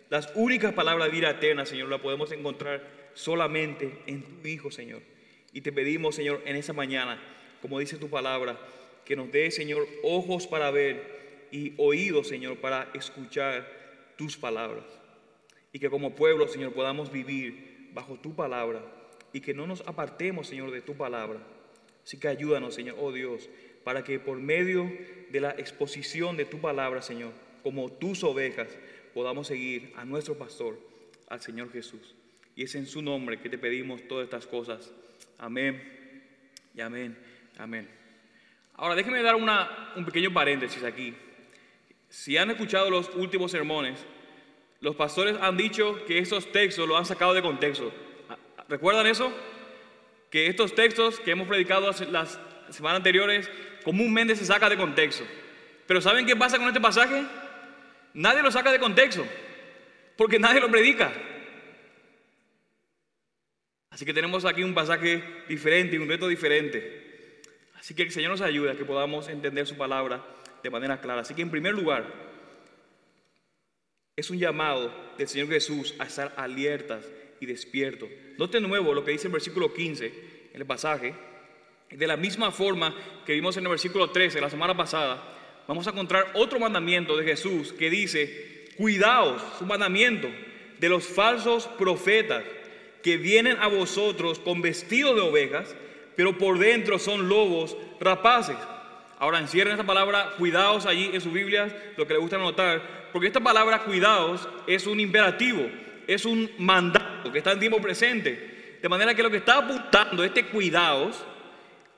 Las 0.09 0.33
únicas 0.35 0.73
palabras 0.73 1.09
de 1.09 1.15
vida 1.15 1.29
eterna, 1.29 1.67
Señor, 1.67 1.91
las 1.91 2.01
podemos 2.01 2.33
encontrar 2.33 2.89
solamente 3.13 3.93
en 4.07 4.23
tu 4.23 4.49
Hijo, 4.49 4.71
Señor. 4.71 5.03
Y 5.53 5.61
te 5.61 5.71
pedimos, 5.71 6.15
Señor, 6.15 6.41
en 6.47 6.57
esa 6.57 6.73
mañana, 6.73 7.21
como 7.61 7.79
dice 7.79 7.99
tu 7.99 8.09
palabra, 8.09 8.59
que 9.05 9.17
nos 9.17 9.31
dé, 9.31 9.51
Señor, 9.51 9.87
ojos 10.03 10.47
para 10.47 10.71
ver 10.71 11.47
y 11.51 11.75
oídos, 11.77 12.27
Señor, 12.27 12.57
para 12.57 12.89
escuchar 12.95 13.78
tus 14.19 14.37
palabras. 14.37 14.85
Y 15.73 15.79
que 15.79 15.89
como 15.89 16.15
pueblo, 16.15 16.47
Señor, 16.49 16.75
podamos 16.75 17.11
vivir 17.11 17.91
bajo 17.95 18.19
tu 18.19 18.35
palabra 18.35 18.83
y 19.33 19.41
que 19.41 19.55
no 19.55 19.67
nos 19.67 19.81
apartemos, 19.87 20.49
Señor, 20.49 20.71
de 20.71 20.83
tu 20.83 20.95
palabra. 20.95 21.41
Así 22.05 22.19
que 22.19 22.29
ayúdanos, 22.29 22.75
Señor, 22.75 22.97
oh 22.99 23.13
Dios, 23.13 23.49
para 23.85 24.05
que 24.05 24.19
por 24.19 24.39
medio 24.39 24.91
de 25.31 25.41
la 25.41 25.51
exposición 25.53 26.37
de 26.37 26.45
tu 26.45 26.59
palabra, 26.61 27.01
Señor, 27.01 27.33
como 27.63 27.91
tus 27.91 28.25
ovejas, 28.25 28.69
podamos 29.15 29.47
seguir 29.47 29.93
a 29.97 30.05
nuestro 30.05 30.37
pastor, 30.37 30.79
al 31.29 31.41
Señor 31.41 31.71
Jesús. 31.71 32.15
Y 32.57 32.65
es 32.65 32.75
en 32.75 32.87
su 32.87 33.03
nombre 33.03 33.41
que 33.41 33.49
te 33.49 33.59
pedimos 33.59 34.07
todas 34.09 34.25
estas 34.25 34.47
cosas. 34.47 34.93
Amén 35.39 35.81
y 36.75 36.81
amén, 36.81 37.17
amén. 37.57 37.89
Ahora 38.75 38.95
déjenme 38.95 39.23
dar 39.23 39.37
una, 39.37 39.93
un 39.97 40.05
pequeño 40.05 40.33
paréntesis 40.33 40.83
aquí. 40.83 41.15
Si 42.09 42.37
han 42.39 42.51
escuchado 42.51 42.91
los 42.91 43.11
últimos 43.15 43.51
sermones, 43.51 43.99
los 44.81 44.97
pastores 44.97 45.37
han 45.41 45.57
dicho 45.57 46.05
que 46.07 46.19
esos 46.19 46.51
textos 46.53 46.89
los 46.89 46.99
han 46.99 47.05
sacado 47.05 47.35
de 47.35 47.43
contexto. 47.43 47.93
¿Recuerdan 48.69 49.07
eso? 49.07 49.33
Que 50.31 50.47
estos 50.47 50.75
textos 50.75 51.21
que 51.21 51.33
hemos 51.33 51.49
predicado 51.49 51.91
las 52.11 52.39
semanas 52.71 52.97
anteriores 52.97 53.51
comúnmente 53.85 54.37
se 54.37 54.45
saca 54.45 54.69
de 54.69 54.77
contexto. 54.77 55.25
Pero 55.87 56.01
¿saben 56.01 56.27
qué 56.27 56.37
pasa 56.37 56.59
con 56.59 56.69
este 56.69 56.81
pasaje? 56.81 57.25
Nadie 58.15 58.43
lo 58.43 58.51
saca 58.51 58.73
de 58.73 58.79
contexto, 58.79 59.27
porque 60.17 60.39
nadie 60.39 60.61
lo 60.61 60.71
predica. 60.71 61.13
Así 63.91 64.05
que 64.05 64.15
tenemos 64.15 64.45
aquí 64.45 64.63
un 64.63 64.75
pasaje 64.75 65.23
diferente 65.49 65.97
y 65.97 65.99
un 65.99 66.09
reto 66.09 66.29
diferente. 66.29 67.43
Así 67.79 67.95
que 67.95 68.03
el 68.03 68.11
Señor 68.11 68.31
nos 68.31 68.41
ayude 68.41 68.71
a 68.71 68.77
que 68.77 68.85
podamos 68.85 69.29
entender 69.29 69.67
su 69.67 69.77
palabra 69.77 70.25
de 70.63 70.71
manera 70.71 71.01
clara. 71.01 71.23
Así 71.23 71.35
que 71.35 71.43
en 71.43 71.51
primer 71.51 71.75
lugar, 71.75 72.29
es 74.17 74.31
un 74.31 74.39
llamado 74.39 74.93
del 75.17 75.29
Señor 75.29 75.49
Jesús 75.49 75.95
a 75.99 76.05
estar 76.05 76.35
alertas 76.37 77.05
y 77.41 77.47
despiertos. 77.47 78.09
Note 78.37 78.61
de 78.61 78.67
nuevo 78.67 78.93
lo 78.93 79.05
que 79.05 79.13
dice 79.13 79.29
el 79.29 79.33
versículo 79.33 79.73
15 79.73 80.07
en 80.53 80.61
el 80.61 80.67
pasaje. 80.67 81.15
De 81.91 82.07
la 82.07 82.17
misma 82.17 82.51
forma 82.51 82.95
que 83.25 83.33
vimos 83.35 83.57
en 83.57 83.65
el 83.65 83.71
versículo 83.71 84.11
13 84.11 84.41
la 84.41 84.51
semana 84.51 84.77
pasada, 84.77 85.23
vamos 85.69 85.87
a 85.87 85.91
encontrar 85.91 86.33
otro 86.35 86.59
mandamiento 86.59 87.17
de 87.17 87.25
Jesús 87.25 87.73
que 87.73 87.91
dice, 87.91 88.69
cuidaos, 88.77 89.41
su 89.59 89.65
mandamiento, 89.65 90.29
de 90.81 90.89
los 90.89 91.05
falsos 91.05 91.67
profetas 91.79 92.45
que 93.03 93.17
vienen 93.17 93.57
a 93.61 93.69
vosotros 93.69 94.39
con 94.39 94.61
vestido 94.63 95.15
de 95.15 95.21
ovejas, 95.21 95.75
pero 96.17 96.37
por 96.37 96.59
dentro 96.59 96.99
son 96.99 97.29
lobos 97.29 97.77
rapaces. 98.01 98.57
Ahora 99.19 99.41
encierren 99.41 99.73
esta 99.73 99.87
palabra 99.87 100.35
cuidaos 100.39 100.87
allí 100.87 101.11
en 101.13 101.21
sus 101.21 101.33
Biblias, 101.33 101.73
lo 101.97 102.07
que 102.07 102.15
les 102.15 102.23
gusta 102.23 102.37
anotar, 102.37 103.11
porque 103.13 103.27
esta 103.27 103.41
palabra 103.41 103.83
cuidaos 103.83 104.49
es 104.67 104.87
un 104.87 105.01
imperativo, 105.01 105.69
es 106.07 106.25
un 106.25 106.49
mandato 106.59 107.33
que 107.33 107.39
está 107.39 107.53
en 107.53 107.59
tiempo 107.59 107.81
presente. 107.81 108.79
De 108.81 108.89
manera 108.89 109.15
que 109.15 109.23
lo 109.25 109.31
que 109.31 109.39
está 109.39 109.59
apuntando 109.59 110.23
este 110.23 110.45
cuidaos 110.47 111.25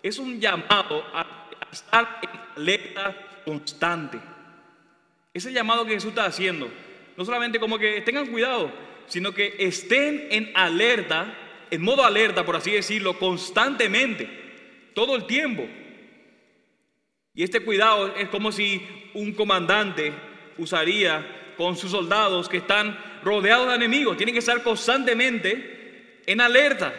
es 0.03 0.19
un 0.19 0.41
llamado 0.41 1.05
a, 1.13 1.37
estar 1.71 2.21
en 2.23 2.31
alerta 2.57 3.15
constante. 3.45 4.19
Ese 5.33 5.53
llamado 5.53 5.85
que 5.85 5.93
Jesús 5.93 6.09
está 6.09 6.25
haciendo, 6.25 6.69
no 7.17 7.25
solamente 7.25 7.61
como 7.61 7.79
que 7.79 8.01
tengan 8.01 8.27
cuidado, 8.27 8.73
sino 9.07 9.33
que 9.33 9.55
estén 9.59 10.27
en 10.31 10.51
alerta, 10.55 11.33
en 11.71 11.83
modo 11.83 12.05
alerta, 12.05 12.45
por 12.45 12.57
así 12.57 12.73
decirlo, 12.73 13.19
constantemente, 13.19 14.29
todo 14.95 15.15
el 15.15 15.27
tiempo. 15.27 15.69
Y 17.35 17.43
este 17.43 17.61
cuidado 17.61 18.15
es 18.17 18.29
como 18.29 18.53
si 18.53 18.83
un 19.15 19.33
comandante 19.33 20.13
usaría 20.59 21.55
con 21.57 21.77
sus 21.77 21.91
soldados 21.91 22.49
que 22.49 22.57
están 22.57 22.99
rodeados 23.23 23.69
de 23.69 23.75
enemigos, 23.75 24.17
tienen 24.17 24.35
que 24.35 24.39
estar 24.39 24.63
constantemente 24.63 26.23
en 26.27 26.41
alerta. 26.41 26.93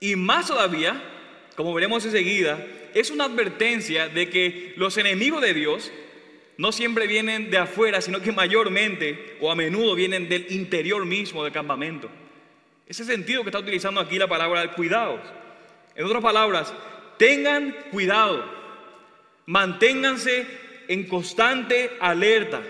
Y 0.00 0.16
más 0.16 0.46
todavía, 0.46 1.02
como 1.56 1.74
veremos 1.74 2.04
enseguida, 2.04 2.64
es 2.94 3.10
una 3.10 3.24
advertencia 3.24 4.08
de 4.08 4.30
que 4.30 4.74
los 4.76 4.96
enemigos 4.96 5.42
de 5.42 5.54
Dios 5.54 5.92
no 6.56 6.72
siempre 6.72 7.06
vienen 7.06 7.50
de 7.50 7.58
afuera, 7.58 8.00
sino 8.00 8.20
que 8.20 8.32
mayormente 8.32 9.36
o 9.40 9.50
a 9.50 9.54
menudo 9.54 9.94
vienen 9.94 10.28
del 10.28 10.46
interior 10.50 11.04
mismo 11.04 11.44
del 11.44 11.52
campamento. 11.52 12.08
Ese 12.86 13.04
sentido 13.04 13.42
que 13.42 13.50
está 13.50 13.58
utilizando 13.58 14.00
aquí 14.00 14.18
la 14.18 14.26
palabra 14.26 14.72
cuidados. 14.72 15.20
En 15.94 16.04
otras 16.04 16.22
palabras, 16.22 16.72
tengan 17.18 17.74
cuidado, 17.90 18.44
manténganse 19.48 20.46
en 20.88 21.04
constante 21.06 21.96
alerta. 22.00 22.62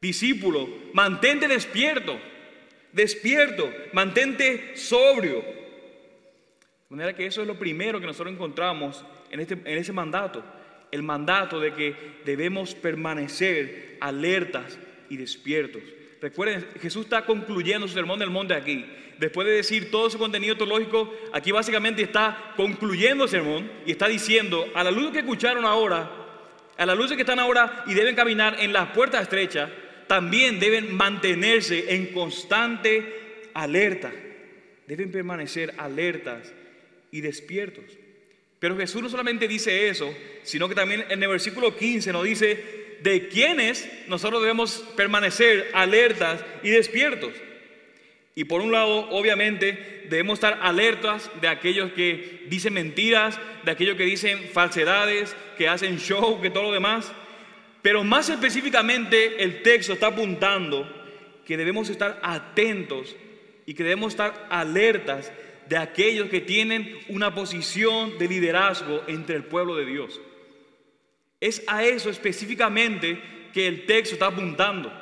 Discípulo, 0.00 0.68
mantente 0.94 1.48
despierto, 1.48 2.18
despierto, 2.92 3.70
mantente 3.92 4.76
sobrio. 4.76 5.42
De 6.88 6.96
manera 6.96 7.14
que 7.14 7.26
eso 7.26 7.42
es 7.42 7.46
lo 7.46 7.58
primero 7.58 8.00
que 8.00 8.06
nosotros 8.06 8.34
encontramos 8.34 9.04
en, 9.30 9.40
este, 9.40 9.54
en 9.54 9.78
ese 9.78 9.92
mandato 9.92 10.42
el 10.90 11.02
mandato 11.02 11.60
de 11.60 11.72
que 11.72 11.94
debemos 12.24 12.74
permanecer 12.74 13.98
alertas 14.00 14.78
y 15.08 15.16
despiertos. 15.18 15.82
Recuerden, 16.20 16.66
Jesús 16.80 17.04
está 17.04 17.24
concluyendo 17.24 17.88
su 17.88 17.94
sermón 17.94 18.18
del 18.18 18.30
monte 18.30 18.54
aquí. 18.54 18.84
Después 19.18 19.46
de 19.46 19.54
decir 19.54 19.90
todo 19.90 20.10
su 20.10 20.18
contenido 20.18 20.56
teológico, 20.56 21.14
aquí 21.32 21.50
básicamente 21.50 22.02
está 22.02 22.52
concluyendo 22.56 23.24
el 23.24 23.30
sermón 23.30 23.70
y 23.86 23.92
está 23.92 24.08
diciendo, 24.08 24.66
a 24.74 24.84
la 24.84 24.90
luz 24.90 25.12
que 25.12 25.20
escucharon 25.20 25.64
ahora, 25.64 26.10
a 26.76 26.86
la 26.86 26.94
luz 26.94 27.12
que 27.12 27.20
están 27.20 27.38
ahora 27.38 27.84
y 27.86 27.94
deben 27.94 28.14
caminar 28.14 28.56
en 28.60 28.72
las 28.72 28.90
puertas 28.90 29.22
estrechas, 29.22 29.70
también 30.06 30.58
deben 30.58 30.94
mantenerse 30.94 31.94
en 31.94 32.06
constante 32.08 33.50
alerta. 33.54 34.12
Deben 34.86 35.12
permanecer 35.12 35.74
alertas 35.78 36.52
y 37.10 37.20
despiertos. 37.20 37.84
Pero 38.58 38.76
Jesús 38.76 39.02
no 39.02 39.08
solamente 39.08 39.48
dice 39.48 39.88
eso, 39.88 40.14
sino 40.42 40.68
que 40.68 40.74
también 40.74 41.04
en 41.08 41.22
el 41.22 41.28
versículo 41.28 41.76
15 41.76 42.12
nos 42.12 42.24
dice 42.24 42.79
de 43.02 43.28
quiénes 43.28 43.88
nosotros 44.08 44.40
debemos 44.42 44.84
permanecer 44.96 45.70
alertas 45.72 46.44
y 46.62 46.70
despiertos. 46.70 47.32
Y 48.34 48.44
por 48.44 48.60
un 48.60 48.72
lado, 48.72 49.10
obviamente, 49.10 50.06
debemos 50.08 50.34
estar 50.34 50.58
alertas 50.62 51.30
de 51.40 51.48
aquellos 51.48 51.92
que 51.92 52.46
dicen 52.48 52.74
mentiras, 52.74 53.38
de 53.64 53.70
aquellos 53.70 53.96
que 53.96 54.04
dicen 54.04 54.50
falsedades, 54.52 55.34
que 55.58 55.68
hacen 55.68 55.98
show, 55.98 56.40
que 56.40 56.50
todo 56.50 56.64
lo 56.64 56.72
demás. 56.72 57.12
Pero 57.82 58.04
más 58.04 58.28
específicamente 58.28 59.42
el 59.42 59.62
texto 59.62 59.92
está 59.92 60.08
apuntando 60.08 60.88
que 61.44 61.56
debemos 61.56 61.88
estar 61.88 62.20
atentos 62.22 63.16
y 63.66 63.74
que 63.74 63.82
debemos 63.82 64.12
estar 64.12 64.46
alertas 64.50 65.32
de 65.68 65.76
aquellos 65.76 66.28
que 66.28 66.40
tienen 66.40 66.98
una 67.08 67.34
posición 67.34 68.18
de 68.18 68.28
liderazgo 68.28 69.02
entre 69.06 69.36
el 69.36 69.44
pueblo 69.44 69.76
de 69.76 69.86
Dios. 69.86 70.20
Es 71.40 71.62
a 71.66 71.84
eso 71.84 72.10
específicamente 72.10 73.20
que 73.52 73.66
el 73.66 73.86
texto 73.86 74.14
está 74.14 74.26
apuntando. 74.26 74.92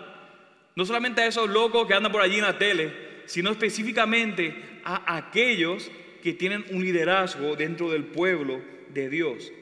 No 0.76 0.87
solamente 0.87 1.21
a 1.21 1.26
esos 1.26 1.49
locos 1.49 1.87
que 1.87 1.95
andan 1.95 2.12
por 2.12 2.23
allí 2.23 2.37
en 2.37 2.45
la 2.45 2.59
tele, 2.59 2.92
sino 3.26 3.50
específicamente 3.50 4.80
a 4.85 5.16
aquellos 5.16 5.90
que 6.23 6.33
tienen 6.33 6.64
un 6.71 6.83
liderazgo 6.83 7.57
dentro 7.57 7.90
del 7.90 8.04
pueblo 8.04 8.61
de 8.88 9.09
Dios. 9.09 9.52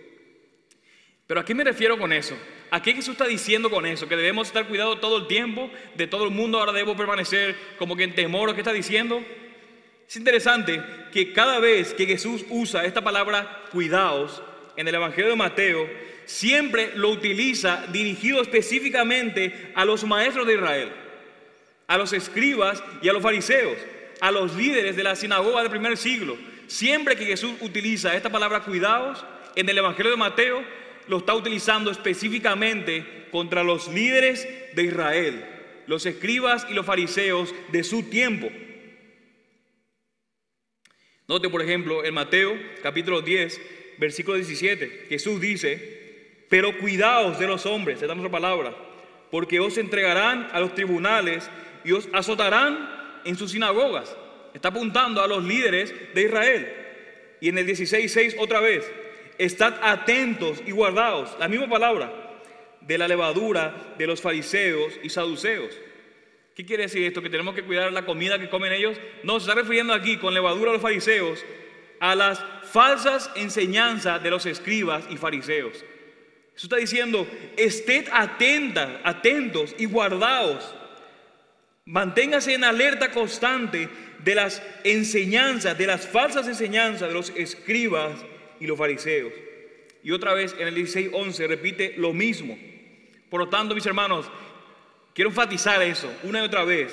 Pero 1.27 1.41
¿a 1.41 1.45
qué 1.45 1.55
me 1.55 1.65
refiero 1.65 1.99
con 1.99 2.13
eso? 2.13 2.37
¿A 2.71 2.83
qué 2.83 2.93
Jesús 2.93 3.13
está 3.13 3.27
diciendo 3.27 3.71
con 3.71 3.87
eso? 3.87 4.09
Que 4.09 4.17
debemos 4.17 4.49
estar 4.49 4.67
cuidados 4.69 5.01
todo 5.01 5.19
el 5.19 5.27
tiempo, 5.27 5.71
de 5.95 6.07
todo 6.07 6.25
el 6.25 6.31
mundo, 6.31 6.59
ahora 6.59 6.73
debo 6.73 6.97
permanecer 6.97 7.57
como 7.79 7.97
que 7.97 8.05
en 8.05 8.15
temor. 8.15 8.55
¿Qué 8.55 8.61
está 8.61 8.73
diciendo? 8.73 9.23
Es 10.09 10.17
interesante 10.17 10.83
que 11.13 11.33
cada 11.33 11.59
vez 11.59 11.95
que 11.95 12.07
Jesús 12.07 12.45
usa 12.49 12.85
esta 12.85 13.03
palabra 13.03 13.65
cuidados 13.73 14.43
en 14.77 14.87
el 14.87 14.95
Evangelio 14.95 15.31
de 15.31 15.37
Mateo, 15.37 15.89
siempre 16.27 16.93
lo 16.97 17.09
utiliza 17.11 17.87
dirigido 17.91 18.43
específicamente 18.43 19.73
a 19.75 19.85
los 19.85 20.05
maestros 20.05 20.47
de 20.47 20.55
Israel, 20.55 20.93
a 21.87 21.97
los 21.97 22.13
escribas 22.13 22.83
y 23.01 23.09
a 23.09 23.13
los 23.13 23.23
fariseos, 23.23 23.79
a 24.21 24.31
los 24.31 24.55
líderes 24.55 24.97
de 24.97 25.05
la 25.05 25.17
sinagoga 25.17 25.63
del 25.63 25.71
primer 25.71 25.97
siglo. 25.97 26.37
Siempre 26.67 27.17
que 27.17 27.25
Jesús 27.25 27.55
utiliza 27.61 28.15
esta 28.15 28.29
palabra 28.31 28.61
cuidados 28.61 29.25
en 29.55 29.69
el 29.69 29.79
Evangelio 29.79 30.11
de 30.11 30.17
Mateo, 30.17 30.63
lo 31.09 31.19
está 31.19 31.35
utilizando 31.35 31.91
específicamente 31.91 33.29
contra 33.31 33.63
los 33.63 33.89
líderes 33.89 34.47
de 34.75 34.83
Israel, 34.83 35.45
los 35.87 36.05
escribas 36.05 36.67
y 36.69 36.75
los 36.75 36.85
fariseos 36.85 37.55
de 37.71 37.85
su 37.85 38.03
tiempo. 38.11 38.51
Note, 41.29 41.49
por 41.49 41.63
ejemplo, 41.63 42.05
en 42.05 42.15
Mateo 42.15 42.57
capítulo 42.83 43.23
10, 43.23 43.61
versículo 43.99 44.37
17, 44.37 45.07
Jesús 45.09 45.41
dice, 45.41 46.06
pero 46.49 46.79
cuidaos 46.79 47.39
de 47.39 47.47
los 47.47 47.67
hombres, 47.67 47.97
esta 47.97 48.13
es 48.13 48.17
nuestra 48.17 48.31
palabra, 48.31 48.75
porque 49.31 49.61
os 49.61 49.77
entregarán 49.79 50.49
a 50.53 50.61
los 50.61 50.75
tribunales 50.75 51.51
y 51.85 51.93
os 51.93 52.09
azotarán 52.13 53.21
en 53.25 53.37
sus 53.37 53.53
sinagogas. 53.53 54.17
Está 54.55 54.69
apuntando 54.69 55.23
a 55.23 55.27
los 55.27 55.45
líderes 55.45 55.95
de 56.15 56.23
Israel. 56.23 56.73
Y 57.41 57.49
en 57.49 57.59
el 57.59 57.67
16.6 57.67 58.37
otra 58.39 58.61
vez, 58.61 58.91
estad 59.39 59.75
atentos 59.83 60.63
y 60.67 60.71
guardaos, 60.71 61.37
la 61.39 61.49
misma 61.49 61.69
palabra, 61.69 62.13
de 62.81 62.99
la 62.99 63.09
levadura 63.09 63.95
de 63.99 64.07
los 64.07 64.21
fariseos 64.23 64.95
y 65.03 65.11
saduceos. 65.11 65.77
¿Qué 66.55 66.65
quiere 66.65 66.85
decir 66.85 67.05
esto? 67.05 67.21
Que 67.21 67.29
tenemos 67.29 67.55
que 67.55 67.65
cuidar 67.65 67.93
la 67.93 68.07
comida 68.07 68.39
que 68.39 68.49
comen 68.49 68.73
ellos. 68.73 68.97
No, 69.25 69.39
se 69.39 69.49
está 69.49 69.61
refiriendo 69.61 69.93
aquí 69.93 70.17
con 70.17 70.33
levadura 70.33 70.71
a 70.71 70.75
los 70.75 70.83
fariseos 70.83 71.45
a 72.01 72.15
las 72.15 72.43
falsas 72.65 73.31
enseñanzas 73.37 74.23
de 74.23 74.31
los 74.31 74.47
escribas 74.47 75.05
y 75.11 75.17
fariseos. 75.17 75.85
Eso 76.57 76.67
está 76.67 76.77
diciendo, 76.77 77.27
ested 77.57 78.09
atentas, 78.11 78.89
atentos 79.05 79.75
y 79.79 79.85
guardaos. 79.85 80.75
Manténgase 81.85 82.55
en 82.55 82.65
alerta 82.65 83.11
constante 83.11 83.89
de 84.25 84.35
las 84.35 84.63
enseñanzas, 84.83 85.77
de 85.77 85.87
las 85.87 86.09
falsas 86.09 86.49
enseñanzas 86.49 87.09
de 87.09 87.15
los 87.15 87.31
escribas 87.37 88.25
y 88.59 88.67
los 88.67 88.79
fariseos. 88.79 89.33
Y 90.03 90.11
otra 90.13 90.35
vez 90.35 90.57
en 90.59 90.67
el 90.67 90.75
16:11 90.75 91.47
repite 91.47 91.95
lo 91.99 92.13
mismo. 92.13 92.59
Por 93.29 93.41
lo 93.41 93.49
tanto, 93.49 93.75
mis 93.75 93.87
hermanos, 93.87 94.31
Quiero 95.17 95.31
enfatizar 95.31 95.83
eso 95.83 96.13
una 96.25 96.43
y 96.43 96.45
otra 96.45 96.63
vez. 96.65 96.93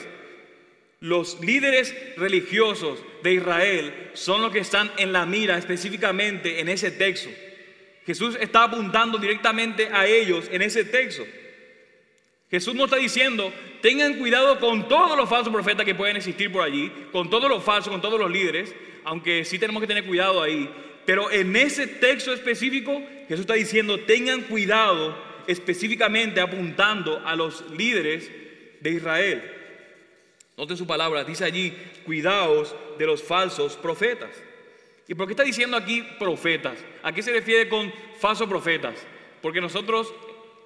Los 1.01 1.41
líderes 1.41 1.93
religiosos 2.15 2.98
de 3.22 3.34
Israel 3.34 4.12
son 4.13 4.41
los 4.41 4.53
que 4.53 4.60
están 4.60 4.89
en 4.98 5.12
la 5.12 5.25
mira 5.25 5.58
específicamente 5.58 6.62
en 6.62 6.70
ese 6.70 6.89
texto. 6.89 7.29
Jesús 8.05 8.38
está 8.39 8.63
apuntando 8.63 9.17
directamente 9.17 9.89
a 9.91 10.05
ellos 10.05 10.48
en 10.51 10.62
ese 10.62 10.83
texto. 10.83 11.25
Jesús 12.51 12.75
no 12.75 12.86
está 12.86 12.98
diciendo, 12.98 13.51
tengan 13.81 14.19
cuidado 14.19 14.60
con 14.60 14.88
todos 14.88 15.17
los 15.17 15.27
falsos 15.27 15.51
profetas 15.51 15.86
que 15.86 15.95
pueden 15.95 16.17
existir 16.17 16.51
por 16.51 16.63
allí, 16.63 16.91
con 17.12 17.29
todos 17.29 17.50
los 17.50 17.63
falsos, 17.63 17.91
con 17.91 18.01
todos 18.01 18.19
los 18.19 18.29
líderes, 18.29 18.75
aunque 19.03 19.43
sí 19.43 19.57
tenemos 19.57 19.81
que 19.81 19.88
tener 19.88 20.05
cuidado 20.05 20.41
ahí. 20.41 20.69
Pero 21.05 21.31
en 21.31 21.55
ese 21.55 21.88
texto 21.88 22.31
específico, 22.31 23.01
Jesús 23.27 23.41
está 23.41 23.55
diciendo, 23.55 24.00
tengan 24.01 24.41
cuidado 24.41 25.17
específicamente 25.48 26.39
apuntando 26.39 27.22
a 27.25 27.36
los 27.36 27.69
líderes 27.72 28.29
de 28.81 28.89
Israel. 28.91 29.51
Note 30.55 30.77
su 30.77 30.86
palabra, 30.86 31.24
dice 31.24 31.45
allí, 31.45 31.75
cuidaos 32.05 32.75
de 33.00 33.05
los 33.07 33.24
falsos 33.24 33.75
profetas. 33.75 34.29
¿Y 35.07 35.15
por 35.15 35.27
qué 35.27 35.33
está 35.33 35.43
diciendo 35.43 35.75
aquí 35.75 36.01
profetas? 36.17 36.77
¿A 37.01 37.12
qué 37.12 37.22
se 37.22 37.31
refiere 37.31 37.67
con 37.67 37.91
falsos 38.19 38.48
profetas? 38.48 38.95
Porque 39.41 39.60
nosotros, 39.60 40.13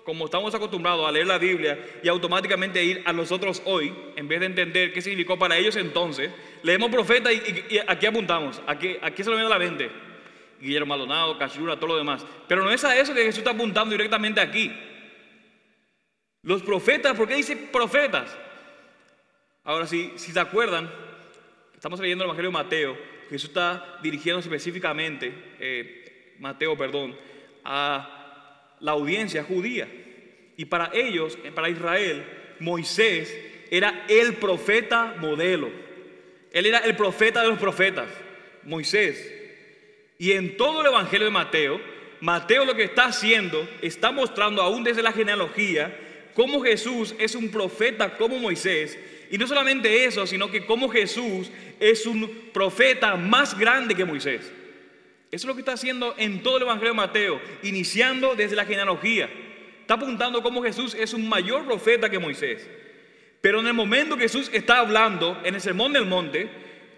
como 0.03 0.25
estamos 0.25 0.53
acostumbrados 0.53 1.07
a 1.07 1.11
leer 1.11 1.25
la 1.25 1.39
Biblia 1.39 1.79
y 2.03 2.07
automáticamente 2.07 2.83
ir 2.83 3.01
a 3.05 3.13
nosotros 3.13 3.61
hoy, 3.65 3.93
en 4.15 4.27
vez 4.27 4.39
de 4.39 4.45
entender 4.45 4.93
qué 4.93 5.01
significó 5.01 5.39
para 5.39 5.57
ellos 5.57 5.75
entonces, 5.75 6.31
leemos 6.61 6.91
profeta 6.91 7.33
y, 7.33 7.81
aquí 7.87 8.05
apuntamos, 8.05 8.61
aquí, 8.67 8.97
aquí 9.01 9.23
se 9.23 9.29
lo 9.29 9.35
viene 9.35 9.51
a 9.51 9.57
la 9.57 9.65
mente. 9.65 9.89
Guillermo 10.61 10.87
Maldonado, 10.87 11.37
Cachura, 11.37 11.75
todo 11.75 11.87
lo 11.87 11.97
demás. 11.97 12.25
Pero 12.47 12.63
no 12.63 12.71
es 12.71 12.83
a 12.83 12.97
eso 12.97 13.13
que 13.13 13.23
Jesús 13.23 13.39
está 13.39 13.51
apuntando 13.51 13.91
directamente 13.91 14.39
aquí. 14.39 14.71
Los 16.43 16.61
profetas, 16.61 17.15
¿por 17.15 17.27
qué 17.27 17.35
dice 17.35 17.55
profetas? 17.55 18.35
Ahora, 19.63 19.85
si, 19.85 20.13
si 20.15 20.31
se 20.31 20.39
acuerdan, 20.39 20.89
estamos 21.73 21.99
leyendo 21.99 22.23
el 22.23 22.29
Evangelio 22.29 22.49
de 22.49 22.53
Mateo, 22.53 22.97
Jesús 23.29 23.49
está 23.49 23.99
dirigiendo 24.01 24.39
específicamente, 24.39 25.33
eh, 25.59 26.35
Mateo, 26.39 26.77
perdón, 26.77 27.15
a 27.63 28.75
la 28.79 28.91
audiencia 28.91 29.43
judía. 29.43 29.87
Y 30.55 30.65
para 30.65 30.91
ellos, 30.93 31.37
eh, 31.43 31.51
para 31.51 31.69
Israel, 31.69 32.25
Moisés 32.59 33.35
era 33.69 34.05
el 34.07 34.35
profeta 34.35 35.15
modelo. 35.19 35.69
Él 36.51 36.65
era 36.65 36.79
el 36.79 36.95
profeta 36.95 37.41
de 37.41 37.49
los 37.49 37.59
profetas, 37.59 38.07
Moisés. 38.63 39.33
Y 40.17 40.31
en 40.31 40.57
todo 40.57 40.81
el 40.81 40.87
Evangelio 40.87 41.25
de 41.25 41.31
Mateo, 41.31 41.79
Mateo 42.21 42.65
lo 42.65 42.75
que 42.75 42.83
está 42.83 43.05
haciendo, 43.05 43.67
está 43.81 44.11
mostrando 44.11 44.61
aún 44.61 44.83
desde 44.83 45.03
la 45.03 45.11
genealogía, 45.11 45.95
cómo 46.33 46.61
Jesús 46.61 47.13
es 47.19 47.35
un 47.35 47.49
profeta 47.49 48.17
como 48.17 48.39
Moisés. 48.39 48.97
Y 49.29 49.37
no 49.37 49.47
solamente 49.47 50.05
eso, 50.05 50.25
sino 50.25 50.49
que 50.49 50.65
cómo 50.65 50.89
Jesús 50.89 51.51
es 51.79 52.05
un 52.05 52.49
profeta 52.53 53.15
más 53.15 53.57
grande 53.57 53.95
que 53.95 54.05
Moisés. 54.05 54.51
Eso 55.29 55.45
es 55.45 55.45
lo 55.45 55.55
que 55.55 55.61
está 55.61 55.73
haciendo 55.73 56.15
en 56.17 56.41
todo 56.41 56.57
el 56.57 56.63
Evangelio 56.63 56.91
de 56.91 56.97
Mateo, 56.97 57.41
iniciando 57.63 58.35
desde 58.35 58.55
la 58.55 58.65
genealogía. 58.65 59.29
Está 59.81 59.95
apuntando 59.95 60.41
cómo 60.41 60.63
Jesús 60.63 60.95
es 60.95 61.13
un 61.13 61.27
mayor 61.27 61.65
profeta 61.65 62.09
que 62.09 62.19
Moisés. 62.19 62.67
Pero 63.41 63.59
en 63.59 63.67
el 63.67 63.73
momento 63.73 64.15
que 64.15 64.23
Jesús 64.23 64.49
está 64.53 64.79
hablando 64.79 65.39
en 65.43 65.55
el 65.55 65.61
Sermón 65.61 65.93
del 65.93 66.05
Monte, 66.05 66.49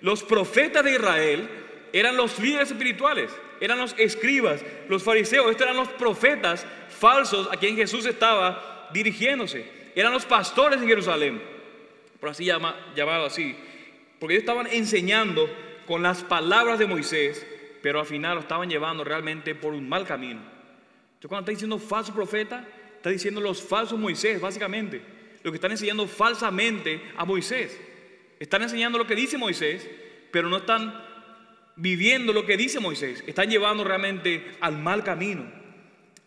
los 0.01 0.23
profetas 0.23 0.83
de 0.83 0.93
Israel 0.93 1.49
eran 1.91 2.15
los 2.15 2.39
líderes 2.39 2.71
espirituales, 2.71 3.31
eran 3.59 3.79
los 3.79 3.95
escribas, 3.97 4.63
los 4.87 5.03
fariseos, 5.03 5.49
estos 5.49 5.65
eran 5.65 5.77
los 5.77 5.89
profetas 5.89 6.65
falsos 6.87 7.49
a 7.51 7.57
quien 7.57 7.75
Jesús 7.75 8.05
estaba 8.05 8.89
dirigiéndose. 8.93 9.65
Eran 9.95 10.13
los 10.13 10.25
pastores 10.25 10.79
de 10.79 10.87
Jerusalén, 10.87 11.41
por 12.19 12.29
así 12.29 12.45
llama, 12.45 12.75
llamado 12.95 13.25
así, 13.25 13.55
porque 14.19 14.35
ellos 14.35 14.43
estaban 14.43 14.67
enseñando 14.67 15.49
con 15.85 16.03
las 16.03 16.23
palabras 16.23 16.79
de 16.79 16.87
Moisés, 16.87 17.45
pero 17.81 17.99
al 17.99 18.05
final 18.05 18.35
lo 18.35 18.41
estaban 18.41 18.69
llevando 18.69 19.03
realmente 19.03 19.55
por 19.55 19.73
un 19.73 19.87
mal 19.87 20.05
camino. 20.05 20.39
Entonces 20.39 21.27
cuando 21.27 21.39
está 21.39 21.51
diciendo 21.51 21.79
falso 21.79 22.13
profeta, 22.13 22.67
está 22.95 23.09
diciendo 23.09 23.41
los 23.41 23.61
falsos 23.61 23.97
Moisés, 23.97 24.39
básicamente. 24.41 25.01
Lo 25.41 25.51
que 25.51 25.55
están 25.55 25.71
enseñando 25.71 26.05
falsamente 26.05 27.01
a 27.15 27.23
Moisés. 27.23 27.79
Están 28.39 28.61
enseñando 28.61 28.97
lo 28.97 29.07
que 29.07 29.15
dice 29.15 29.37
Moisés, 29.37 29.89
pero 30.31 30.49
no 30.49 30.57
están 30.57 31.09
viviendo 31.79 32.33
lo 32.33 32.45
que 32.45 32.57
dice 32.57 32.79
Moisés, 32.79 33.23
están 33.25 33.49
llevando 33.49 33.83
realmente 33.85 34.57
al 34.59 34.77
mal 34.77 35.03
camino. 35.03 35.49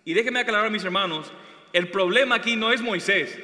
Y 0.04 0.14
déjenme 0.14 0.40
aclarar, 0.40 0.70
mis 0.70 0.84
hermanos, 0.84 1.30
el 1.72 1.88
problema 1.88 2.36
aquí 2.36 2.56
no 2.56 2.72
es 2.72 2.80
Moisés. 2.80 3.38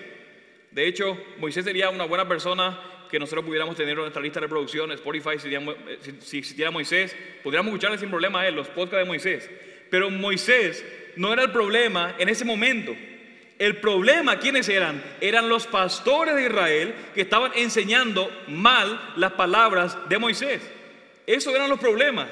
De 0.70 0.86
hecho, 0.86 1.16
Moisés 1.38 1.64
sería 1.64 1.90
una 1.90 2.04
buena 2.04 2.28
persona 2.28 2.78
que 3.10 3.18
nosotros 3.18 3.44
pudiéramos 3.44 3.76
tener 3.76 3.92
en 3.92 4.00
nuestra 4.00 4.22
lista 4.22 4.38
de 4.40 4.46
reproducción, 4.46 4.92
Spotify, 4.92 5.38
si, 5.38 5.48
si 6.20 6.38
existiera 6.38 6.70
Moisés, 6.70 7.16
podríamos 7.42 7.70
escucharle 7.70 7.98
sin 7.98 8.10
problema 8.10 8.42
a 8.42 8.48
él, 8.48 8.54
los 8.54 8.68
podcasts 8.68 8.98
de 8.98 9.04
Moisés. 9.04 9.50
Pero 9.90 10.10
Moisés 10.10 10.84
no 11.16 11.32
era 11.32 11.42
el 11.42 11.50
problema 11.50 12.14
en 12.18 12.28
ese 12.28 12.44
momento. 12.44 12.94
El 13.58 13.76
problema, 13.78 14.38
¿quiénes 14.38 14.68
eran? 14.68 15.02
Eran 15.20 15.48
los 15.48 15.66
pastores 15.66 16.36
de 16.36 16.42
Israel 16.42 16.94
que 17.14 17.22
estaban 17.22 17.50
enseñando 17.56 18.30
mal 18.46 19.12
las 19.16 19.32
palabras 19.32 19.98
de 20.08 20.18
Moisés. 20.18 20.62
Esos 21.26 21.54
eran 21.54 21.68
los 21.68 21.80
problemas. 21.80 22.28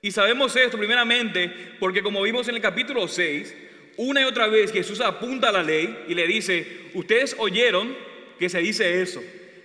Y 0.00 0.12
sabemos 0.12 0.54
esto 0.54 0.78
primeramente 0.78 1.50
porque 1.80 2.02
como 2.02 2.22
vimos 2.22 2.46
en 2.48 2.54
el 2.54 2.60
capítulo 2.60 3.08
6, 3.08 3.56
una 3.96 4.22
y 4.22 4.24
otra 4.24 4.48
vez 4.48 4.72
Jesús 4.72 5.00
apunta 5.00 5.48
a 5.48 5.52
la 5.52 5.62
ley 5.62 6.04
y 6.08 6.14
le 6.14 6.26
dice, 6.26 6.90
ustedes 6.94 7.36
oyeron 7.38 7.96
que 8.38 8.48
se 8.48 8.58
dice 8.58 9.02
eso, 9.02 9.22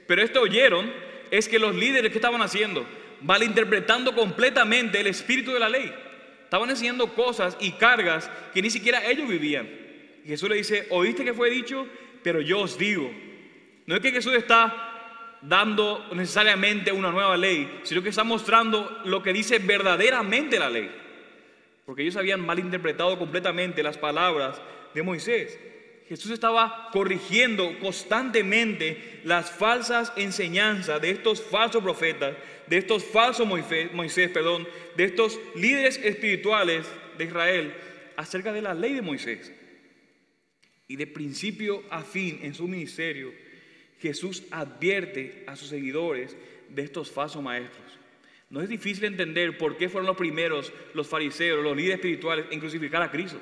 pero 0.08 0.22
esto 0.22 0.42
oyeron 0.42 0.92
es 1.32 1.48
que 1.48 1.60
los 1.60 1.76
líderes 1.76 2.12
que 2.12 2.18
estaban 2.18 2.42
haciendo, 2.42 2.86
malinterpretando 3.22 4.14
completamente 4.14 5.00
el 5.00 5.08
espíritu 5.08 5.52
de 5.52 5.60
la 5.60 5.70
ley, 5.70 5.92
estaban 6.44 6.70
enseñando 6.70 7.14
cosas 7.14 7.58
y 7.60 7.72
cargas 7.74 8.30
que 8.54 8.62
ni 8.62 8.70
siquiera 8.70 9.06
ellos 9.10 9.28
vivían. 9.28 9.68
Jesús 10.26 10.50
le 10.50 10.56
dice, 10.56 10.88
oíste 10.90 11.24
que 11.24 11.34
fue 11.34 11.50
dicho, 11.50 11.88
pero 12.24 12.42
yo 12.42 12.60
os 12.60 12.78
digo. 12.78 13.12
No 13.86 13.96
es 13.96 14.02
que 14.02 14.12
Jesús 14.12 14.34
está 14.34 15.38
dando 15.42 16.10
necesariamente 16.14 16.92
una 16.92 17.12
nueva 17.12 17.38
ley, 17.38 17.80
sino 17.84 18.04
que 18.04 18.10
está 18.10 18.24
mostrando 18.24 19.02
lo 19.06 19.24
que 19.24 19.34
dice 19.34 19.60
verdaderamente 19.60 20.60
la 20.60 20.70
ley. 20.70 20.90
Porque 21.90 22.04
ellos 22.04 22.18
habían 22.18 22.42
malinterpretado 22.42 23.18
completamente 23.18 23.82
las 23.82 23.98
palabras 23.98 24.62
de 24.94 25.02
Moisés. 25.02 25.58
Jesús 26.08 26.30
estaba 26.30 26.90
corrigiendo 26.92 27.80
constantemente 27.80 29.22
las 29.24 29.50
falsas 29.50 30.14
enseñanzas 30.16 31.02
de 31.02 31.10
estos 31.10 31.42
falsos 31.42 31.82
profetas, 31.82 32.36
de 32.68 32.78
estos 32.78 33.04
falsos 33.04 33.48
Moisés, 33.48 34.30
perdón, 34.30 34.68
de 34.98 35.06
estos 35.06 35.40
líderes 35.56 35.98
espirituales 35.98 36.86
de 37.18 37.26
Israel 37.26 37.74
acerca 38.18 38.54
de 38.54 38.62
la 38.62 38.76
ley 38.76 38.94
de 38.94 39.02
Moisés. 39.02 39.52
Y 40.88 40.96
de 40.96 41.08
principio 41.08 41.84
a 41.90 42.04
fin 42.04 42.42
en 42.44 42.54
su 42.54 42.68
ministerio, 42.68 43.34
Jesús 44.00 44.44
advierte 44.52 45.44
a 45.48 45.56
sus 45.56 45.70
seguidores 45.70 46.38
de 46.70 46.84
estos 46.84 47.10
falsos 47.10 47.42
maestros. 47.42 47.99
No 48.50 48.62
es 48.62 48.70
difícil 48.70 49.06
entender 49.06 49.58
por 49.58 49.78
qué 49.78 49.90
fueron 49.90 50.08
los 50.08 50.18
primeros, 50.18 50.74
los 50.94 51.08
fariseos, 51.08 51.64
los 51.64 51.76
líderes 51.76 51.98
espirituales, 51.98 52.46
en 52.50 52.60
crucificar 52.60 53.02
a 53.02 53.12
Cristo. 53.12 53.40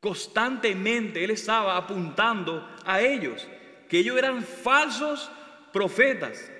Constantemente 0.00 1.22
Él 1.22 1.30
estaba 1.30 1.76
apuntando 1.76 2.68
a 2.84 3.00
ellos, 3.00 3.46
que 3.88 3.98
ellos 3.98 4.18
eran 4.18 4.42
falsos 4.42 5.30
profetas. 5.72 6.50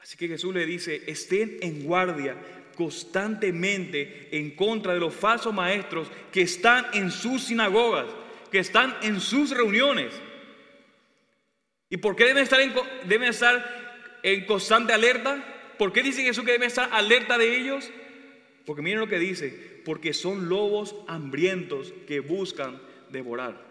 Así 0.00 0.16
que 0.16 0.28
Jesús 0.28 0.54
le 0.54 0.66
dice, 0.66 1.02
estén 1.06 1.58
en 1.60 1.84
guardia 1.84 2.36
constantemente 2.76 4.28
en 4.32 4.52
contra 4.52 4.94
de 4.94 5.00
los 5.00 5.14
falsos 5.14 5.52
maestros 5.52 6.10
que 6.32 6.42
están 6.42 6.86
en 6.94 7.10
sus 7.10 7.44
sinagogas, 7.44 8.06
que 8.50 8.58
están 8.58 8.96
en 9.02 9.20
sus 9.20 9.50
reuniones. 9.50 10.14
¿Y 11.90 11.98
por 11.98 12.16
qué 12.16 12.24
deben 12.24 12.44
estar 12.44 12.60
en, 12.60 12.72
deben 13.04 13.28
estar 13.28 13.79
en 14.22 14.44
constante 14.46 14.92
alerta? 14.92 15.44
¿Por 15.78 15.92
qué 15.92 16.02
dice 16.02 16.22
Jesús 16.22 16.44
que 16.44 16.52
deben 16.52 16.68
estar 16.68 16.88
alerta 16.92 17.38
de 17.38 17.56
ellos? 17.56 17.90
Porque 18.66 18.82
miren 18.82 19.00
lo 19.00 19.08
que 19.08 19.18
dice, 19.18 19.80
porque 19.84 20.12
son 20.12 20.48
lobos 20.48 20.94
hambrientos 21.08 21.92
que 22.06 22.20
buscan 22.20 22.80
devorar. 23.10 23.68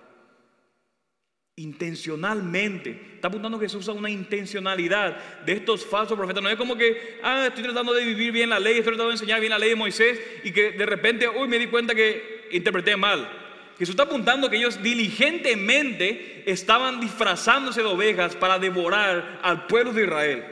Intencionalmente. 1.56 3.00
Está 3.16 3.28
apuntando 3.28 3.60
Jesús 3.60 3.88
a 3.90 3.94
una 3.94 4.10
intencionalidad 4.10 5.44
de 5.44 5.54
estos 5.54 5.86
falsos 5.86 6.18
profetas. 6.18 6.42
No 6.42 6.50
es 6.50 6.56
como 6.56 6.76
que, 6.76 7.20
ah, 7.22 7.46
estoy 7.48 7.64
tratando 7.64 7.94
de 7.94 8.06
vivir 8.06 8.32
bien 8.32 8.50
la 8.50 8.60
ley, 8.60 8.78
estoy 8.78 8.94
tratando 8.94 9.10
de 9.10 9.16
enseñar 9.16 9.40
bien 9.40 9.52
la 9.52 9.60
ley 9.60 9.70
de 9.70 9.76
Moisés 9.76 10.20
y 10.44 10.52
que 10.52 10.72
de 10.72 10.86
repente, 10.86 11.28
uy, 11.30 11.48
me 11.48 11.60
di 11.60 11.68
cuenta 11.68 11.94
que 11.94 12.48
interpreté 12.52 12.96
mal. 12.98 13.39
Jesús 13.80 13.94
está 13.94 14.04
apuntando 14.04 14.50
que 14.50 14.58
ellos 14.58 14.84
diligentemente 14.84 16.44
estaban 16.52 17.00
disfrazándose 17.00 17.80
de 17.82 17.88
ovejas 17.88 18.36
para 18.36 18.60
devorar 18.60 19.40
al 19.42 19.68
pueblo 19.68 19.94
de 19.94 20.04
Israel. 20.04 20.44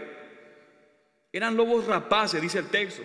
Eran 1.33 1.57
lobos 1.57 1.85
rapaces, 1.85 2.41
dice 2.41 2.59
el 2.59 2.69
texto, 2.69 3.03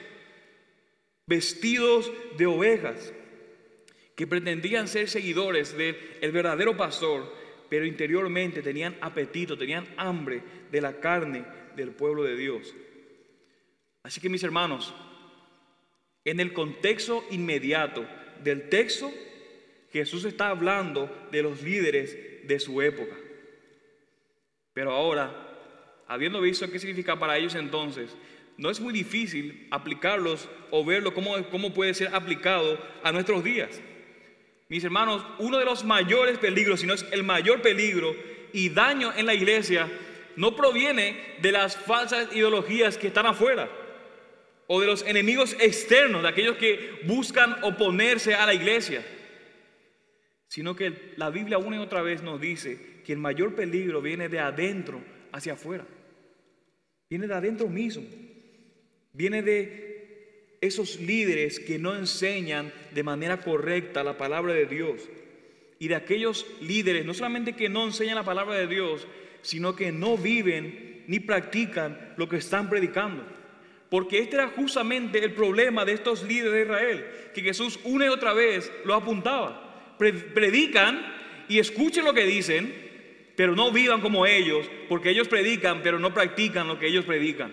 vestidos 1.26 2.08
de 2.38 2.46
ovejas, 2.46 3.12
que 4.14 4.28
pretendían 4.28 4.86
ser 4.86 5.08
seguidores 5.08 5.76
del 5.76 6.30
verdadero 6.30 6.76
pastor, 6.76 7.34
pero 7.68 7.84
interiormente 7.84 8.62
tenían 8.62 8.96
apetito, 9.00 9.58
tenían 9.58 9.88
hambre 9.96 10.40
de 10.70 10.80
la 10.80 11.00
carne 11.00 11.44
del 11.74 11.90
pueblo 11.90 12.22
de 12.22 12.36
Dios. 12.36 12.72
Así 14.04 14.20
que 14.20 14.28
mis 14.28 14.44
hermanos, 14.44 14.94
en 16.24 16.38
el 16.38 16.52
contexto 16.52 17.24
inmediato 17.32 18.06
del 18.44 18.68
texto, 18.68 19.12
Jesús 19.92 20.24
está 20.24 20.48
hablando 20.48 21.10
de 21.30 21.42
los 21.42 21.62
líderes 21.62 22.16
de 22.46 22.58
su 22.58 22.80
época. 22.80 23.14
Pero 24.72 24.92
ahora, 24.92 25.32
habiendo 26.08 26.40
visto 26.40 26.70
qué 26.70 26.78
significa 26.78 27.18
para 27.18 27.36
ellos 27.36 27.54
entonces, 27.54 28.16
no 28.56 28.70
es 28.70 28.80
muy 28.80 28.92
difícil 28.92 29.68
aplicarlos 29.70 30.48
o 30.70 30.84
verlo 30.84 31.12
cómo, 31.14 31.34
cómo 31.50 31.74
puede 31.74 31.94
ser 31.94 32.14
aplicado 32.14 32.78
a 33.02 33.12
nuestros 33.12 33.44
días. 33.44 33.80
Mis 34.68 34.84
hermanos, 34.84 35.24
uno 35.38 35.58
de 35.58 35.66
los 35.66 35.84
mayores 35.84 36.38
peligros, 36.38 36.80
si 36.80 36.86
no 36.86 36.94
es 36.94 37.04
el 37.10 37.22
mayor 37.22 37.60
peligro 37.60 38.16
y 38.52 38.70
daño 38.70 39.12
en 39.14 39.26
la 39.26 39.34
iglesia, 39.34 39.90
no 40.36 40.56
proviene 40.56 41.36
de 41.42 41.52
las 41.52 41.76
falsas 41.76 42.34
ideologías 42.34 42.96
que 42.96 43.08
están 43.08 43.26
afuera. 43.26 43.68
o 44.68 44.80
de 44.80 44.86
los 44.86 45.02
enemigos 45.02 45.54
externos, 45.60 46.22
de 46.22 46.28
aquellos 46.28 46.56
que 46.56 47.02
buscan 47.04 47.62
oponerse 47.62 48.34
a 48.34 48.46
la 48.46 48.54
iglesia, 48.54 49.04
sino 50.52 50.76
que 50.76 51.14
la 51.16 51.30
Biblia 51.30 51.56
una 51.56 51.76
y 51.76 51.78
otra 51.78 52.02
vez 52.02 52.22
nos 52.22 52.38
dice 52.38 52.78
que 53.06 53.14
el 53.14 53.18
mayor 53.18 53.54
peligro 53.54 54.02
viene 54.02 54.28
de 54.28 54.38
adentro 54.38 55.00
hacia 55.32 55.54
afuera, 55.54 55.86
viene 57.08 57.26
de 57.26 57.32
adentro 57.32 57.68
mismo, 57.68 58.04
viene 59.14 59.40
de 59.40 60.58
esos 60.60 61.00
líderes 61.00 61.58
que 61.58 61.78
no 61.78 61.96
enseñan 61.96 62.70
de 62.92 63.02
manera 63.02 63.40
correcta 63.40 64.04
la 64.04 64.18
palabra 64.18 64.52
de 64.52 64.66
Dios 64.66 65.08
y 65.78 65.88
de 65.88 65.94
aquellos 65.94 66.46
líderes, 66.60 67.06
no 67.06 67.14
solamente 67.14 67.54
que 67.54 67.70
no 67.70 67.86
enseñan 67.86 68.16
la 68.16 68.22
palabra 68.22 68.56
de 68.56 68.66
Dios, 68.66 69.06
sino 69.40 69.74
que 69.74 69.90
no 69.90 70.18
viven 70.18 71.04
ni 71.06 71.18
practican 71.18 72.12
lo 72.18 72.28
que 72.28 72.36
están 72.36 72.68
predicando. 72.68 73.24
Porque 73.88 74.18
este 74.18 74.36
era 74.36 74.48
justamente 74.48 75.24
el 75.24 75.32
problema 75.32 75.86
de 75.86 75.94
estos 75.94 76.22
líderes 76.22 76.52
de 76.52 76.62
Israel, 76.64 77.06
que 77.32 77.40
Jesús 77.40 77.80
una 77.84 78.04
y 78.04 78.08
otra 78.08 78.34
vez 78.34 78.70
lo 78.84 78.92
apuntaba. 78.92 79.61
Predican 80.34 81.00
y 81.48 81.58
escuchen 81.58 82.04
lo 82.04 82.14
que 82.14 82.26
dicen, 82.26 82.72
pero 83.36 83.54
no 83.54 83.70
vivan 83.72 84.00
como 84.00 84.26
ellos, 84.26 84.68
porque 84.88 85.10
ellos 85.10 85.28
predican, 85.28 85.82
pero 85.82 85.98
no 85.98 86.12
practican 86.12 86.68
lo 86.68 86.78
que 86.78 86.86
ellos 86.86 87.04
predican. 87.04 87.52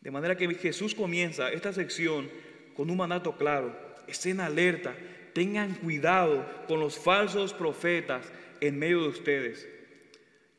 De 0.00 0.10
manera 0.10 0.36
que 0.36 0.54
Jesús 0.54 0.94
comienza 0.94 1.50
esta 1.50 1.72
sección 1.72 2.30
con 2.74 2.90
un 2.90 2.96
mandato 2.96 3.36
claro, 3.36 3.76
estén 4.06 4.40
alerta, 4.40 4.94
tengan 5.32 5.74
cuidado 5.74 6.46
con 6.68 6.80
los 6.80 6.98
falsos 6.98 7.52
profetas 7.52 8.30
en 8.60 8.78
medio 8.78 9.02
de 9.02 9.08
ustedes. 9.08 9.68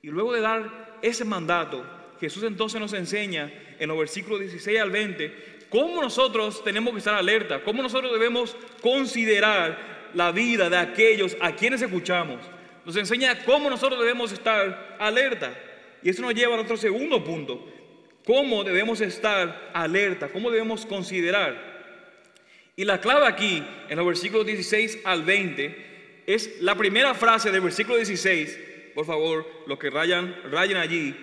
Y 0.01 0.09
luego 0.09 0.33
de 0.33 0.41
dar 0.41 0.99
ese 1.01 1.25
mandato, 1.25 1.85
Jesús 2.19 2.43
entonces 2.43 2.79
nos 2.79 2.93
enseña 2.93 3.51
en 3.79 3.87
los 3.87 3.97
versículos 3.97 4.39
16 4.39 4.79
al 4.79 4.91
20 4.91 5.56
cómo 5.69 6.01
nosotros 6.01 6.63
tenemos 6.63 6.93
que 6.93 6.99
estar 6.99 7.15
alerta, 7.15 7.63
cómo 7.63 7.81
nosotros 7.81 8.11
debemos 8.11 8.55
considerar 8.81 10.09
la 10.13 10.31
vida 10.31 10.69
de 10.69 10.77
aquellos 10.77 11.35
a 11.39 11.55
quienes 11.55 11.81
escuchamos. 11.81 12.39
Nos 12.85 12.95
enseña 12.95 13.43
cómo 13.43 13.69
nosotros 13.69 13.99
debemos 13.99 14.31
estar 14.31 14.97
alerta. 14.99 15.53
Y 16.01 16.09
eso 16.09 16.21
nos 16.21 16.33
lleva 16.33 16.53
a 16.53 16.57
nuestro 16.57 16.77
segundo 16.77 17.23
punto. 17.23 17.67
¿Cómo 18.25 18.63
debemos 18.63 19.01
estar 19.01 19.71
alerta? 19.73 20.29
¿Cómo 20.29 20.51
debemos 20.51 20.85
considerar? 20.85 21.77
Y 22.75 22.85
la 22.85 23.01
clave 23.01 23.25
aquí, 23.25 23.63
en 23.89 23.97
los 23.97 24.05
versículos 24.05 24.45
16 24.45 24.99
al 25.03 25.23
20, 25.23 26.23
es 26.27 26.61
la 26.61 26.75
primera 26.75 27.13
frase 27.13 27.51
del 27.51 27.61
versículo 27.61 27.97
16. 27.97 28.59
Por 28.93 29.05
favor, 29.05 29.45
los 29.65 29.79
que 29.79 29.89
rayan, 29.89 30.35
rayen 30.51 30.77
allí 30.77 31.15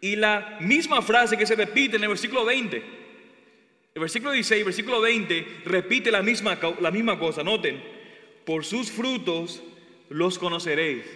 y 0.00 0.16
la 0.16 0.58
misma 0.60 1.02
frase 1.02 1.36
que 1.36 1.46
se 1.46 1.56
repite 1.56 1.96
en 1.96 2.02
el 2.02 2.08
versículo 2.08 2.44
20. 2.44 2.82
El 3.96 4.00
versículo 4.00 4.32
16, 4.32 4.62
versículo 4.62 5.00
20 5.00 5.62
repite 5.64 6.10
la 6.10 6.20
misma, 6.20 6.58
la 6.80 6.90
misma 6.90 7.18
cosa. 7.18 7.42
Noten, 7.42 7.82
por 8.44 8.62
sus 8.62 8.92
frutos 8.92 9.62
los 10.10 10.38
conoceréis. 10.38 11.06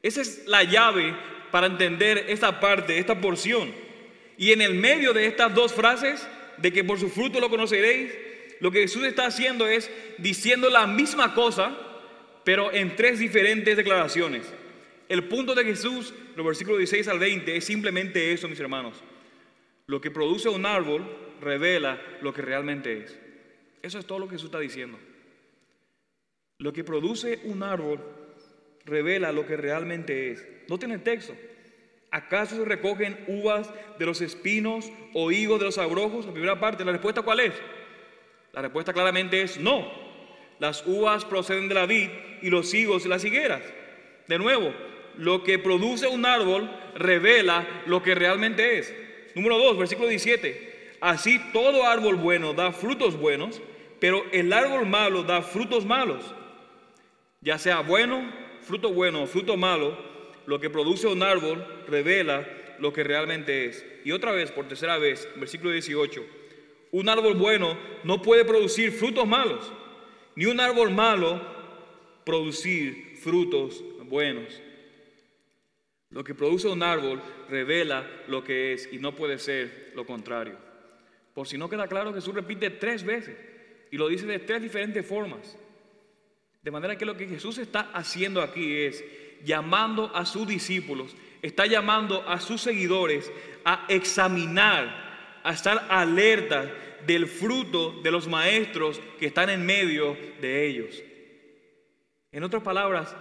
Esa 0.00 0.20
es 0.20 0.46
la 0.46 0.62
llave 0.62 1.12
para 1.50 1.66
entender 1.66 2.26
esta 2.28 2.60
parte, 2.60 3.00
esta 3.00 3.20
porción. 3.20 3.72
Y 4.36 4.52
en 4.52 4.60
el 4.60 4.74
medio 4.74 5.12
de 5.12 5.26
estas 5.26 5.52
dos 5.52 5.74
frases, 5.74 6.24
de 6.58 6.72
que 6.72 6.84
por 6.84 7.00
sus 7.00 7.12
frutos 7.12 7.40
lo 7.40 7.50
conoceréis, 7.50 8.12
lo 8.60 8.70
que 8.70 8.82
Jesús 8.82 9.02
está 9.02 9.26
haciendo 9.26 9.66
es 9.66 9.90
diciendo 10.18 10.70
la 10.70 10.86
misma 10.86 11.34
cosa, 11.34 11.76
pero 12.44 12.72
en 12.72 12.94
tres 12.94 13.18
diferentes 13.18 13.76
declaraciones. 13.76 14.44
El 15.08 15.24
punto 15.24 15.52
de 15.52 15.64
Jesús, 15.64 16.14
los 16.36 16.46
versículos 16.46 16.78
16 16.78 17.08
al 17.08 17.18
20, 17.18 17.56
es 17.56 17.64
simplemente 17.64 18.32
eso, 18.32 18.46
mis 18.46 18.60
hermanos. 18.60 18.94
Lo 19.88 20.00
que 20.00 20.12
produce 20.12 20.48
un 20.48 20.64
árbol 20.64 21.27
revela 21.40 22.00
lo 22.20 22.32
que 22.32 22.42
realmente 22.42 22.98
es. 22.98 23.18
Eso 23.82 23.98
es 23.98 24.06
todo 24.06 24.18
lo 24.18 24.26
que 24.26 24.34
Jesús 24.34 24.46
está 24.46 24.58
diciendo. 24.58 24.98
Lo 26.58 26.72
que 26.72 26.84
produce 26.84 27.40
un 27.44 27.62
árbol 27.62 28.00
revela 28.84 29.32
lo 29.32 29.46
que 29.46 29.56
realmente 29.56 30.32
es. 30.32 30.46
No 30.68 30.78
tiene 30.78 30.98
texto. 30.98 31.34
¿Acaso 32.10 32.56
se 32.56 32.64
recogen 32.64 33.24
uvas 33.28 33.70
de 33.98 34.06
los 34.06 34.20
espinos 34.20 34.90
o 35.14 35.30
higos 35.30 35.58
de 35.58 35.66
los 35.66 35.78
abrojos? 35.78 36.26
La 36.26 36.32
primera 36.32 36.58
parte, 36.58 36.84
¿la 36.84 36.92
respuesta 36.92 37.22
cuál 37.22 37.40
es? 37.40 37.54
La 38.52 38.62
respuesta 38.62 38.92
claramente 38.92 39.42
es 39.42 39.60
no. 39.60 39.90
Las 40.58 40.84
uvas 40.86 41.24
proceden 41.24 41.68
de 41.68 41.74
la 41.74 41.86
vid 41.86 42.08
y 42.42 42.50
los 42.50 42.72
higos 42.74 43.04
de 43.04 43.10
las 43.10 43.24
higueras. 43.24 43.62
De 44.26 44.38
nuevo, 44.38 44.72
lo 45.16 45.44
que 45.44 45.58
produce 45.58 46.08
un 46.08 46.26
árbol 46.26 46.70
revela 46.94 47.82
lo 47.86 48.02
que 48.02 48.14
realmente 48.14 48.78
es. 48.78 48.94
Número 49.34 49.58
2, 49.58 49.78
versículo 49.78 50.08
17. 50.08 50.67
Así 51.00 51.40
todo 51.52 51.86
árbol 51.86 52.16
bueno 52.16 52.54
da 52.54 52.72
frutos 52.72 53.18
buenos, 53.18 53.60
pero 54.00 54.24
el 54.32 54.52
árbol 54.52 54.86
malo 54.86 55.22
da 55.22 55.42
frutos 55.42 55.84
malos. 55.84 56.34
Ya 57.40 57.58
sea 57.58 57.80
bueno, 57.80 58.32
fruto 58.62 58.92
bueno 58.92 59.22
o 59.22 59.26
fruto 59.26 59.56
malo, 59.56 59.96
lo 60.46 60.58
que 60.58 60.70
produce 60.70 61.06
un 61.06 61.22
árbol 61.22 61.64
revela 61.86 62.46
lo 62.78 62.92
que 62.92 63.04
realmente 63.04 63.66
es. 63.66 63.84
Y 64.04 64.12
otra 64.12 64.32
vez, 64.32 64.50
por 64.50 64.66
tercera 64.66 64.98
vez, 64.98 65.28
versículo 65.36 65.70
18. 65.70 66.24
Un 66.92 67.08
árbol 67.08 67.34
bueno 67.34 67.76
no 68.04 68.22
puede 68.22 68.44
producir 68.44 68.92
frutos 68.92 69.26
malos, 69.26 69.70
ni 70.34 70.46
un 70.46 70.58
árbol 70.60 70.90
malo 70.90 71.40
producir 72.24 73.16
frutos 73.22 73.84
buenos. 74.04 74.60
Lo 76.10 76.24
que 76.24 76.34
produce 76.34 76.68
un 76.68 76.82
árbol 76.82 77.20
revela 77.48 78.06
lo 78.28 78.42
que 78.42 78.72
es 78.72 78.88
y 78.90 78.98
no 78.98 79.14
puede 79.14 79.38
ser 79.38 79.92
lo 79.94 80.06
contrario. 80.06 80.67
Por 81.38 81.46
si 81.46 81.56
no 81.56 81.70
queda 81.70 81.86
claro, 81.86 82.12
Jesús 82.12 82.34
repite 82.34 82.68
tres 82.68 83.04
veces 83.04 83.36
y 83.92 83.96
lo 83.96 84.08
dice 84.08 84.26
de 84.26 84.40
tres 84.40 84.60
diferentes 84.60 85.06
formas. 85.06 85.56
De 86.62 86.72
manera 86.72 86.98
que 86.98 87.04
lo 87.04 87.16
que 87.16 87.28
Jesús 87.28 87.58
está 87.58 87.92
haciendo 87.92 88.42
aquí 88.42 88.74
es 88.74 89.04
llamando 89.44 90.10
a 90.16 90.26
sus 90.26 90.48
discípulos, 90.48 91.14
está 91.40 91.64
llamando 91.66 92.28
a 92.28 92.40
sus 92.40 92.60
seguidores 92.60 93.30
a 93.64 93.86
examinar, 93.88 95.38
a 95.44 95.52
estar 95.52 95.86
alerta 95.88 96.74
del 97.06 97.28
fruto 97.28 97.92
de 98.02 98.10
los 98.10 98.26
maestros 98.26 99.00
que 99.20 99.26
están 99.26 99.48
en 99.48 99.64
medio 99.64 100.16
de 100.40 100.66
ellos. 100.66 101.04
En 102.32 102.42
otras 102.42 102.64
palabras, 102.64 103.14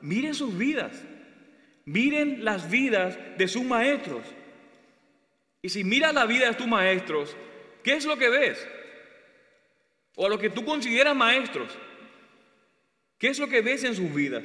miren 0.00 0.34
sus 0.34 0.56
vidas. 0.56 1.04
Miren 1.84 2.46
las 2.46 2.70
vidas 2.70 3.18
de 3.36 3.46
sus 3.46 3.62
maestros. 3.62 4.22
Y 5.60 5.68
si 5.68 5.84
miras 5.84 6.14
la 6.14 6.24
vida 6.24 6.48
de 6.48 6.54
tus 6.54 6.66
maestros, 6.66 7.36
¿qué 7.88 7.94
es 7.94 8.04
lo 8.04 8.18
que 8.18 8.28
ves? 8.28 8.68
O 10.14 10.26
a 10.26 10.28
lo 10.28 10.38
que 10.38 10.50
tú 10.50 10.62
consideras 10.62 11.16
maestros. 11.16 11.72
¿Qué 13.16 13.28
es 13.28 13.38
lo 13.38 13.48
que 13.48 13.62
ves 13.62 13.82
en 13.82 13.94
sus 13.94 14.12
vidas? 14.12 14.44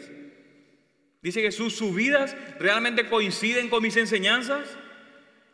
Dice 1.22 1.42
Jesús, 1.42 1.76
sus 1.76 1.94
vidas 1.94 2.38
realmente 2.58 3.10
coinciden 3.10 3.68
con 3.68 3.84
mis 3.84 3.98
enseñanzas. 3.98 4.78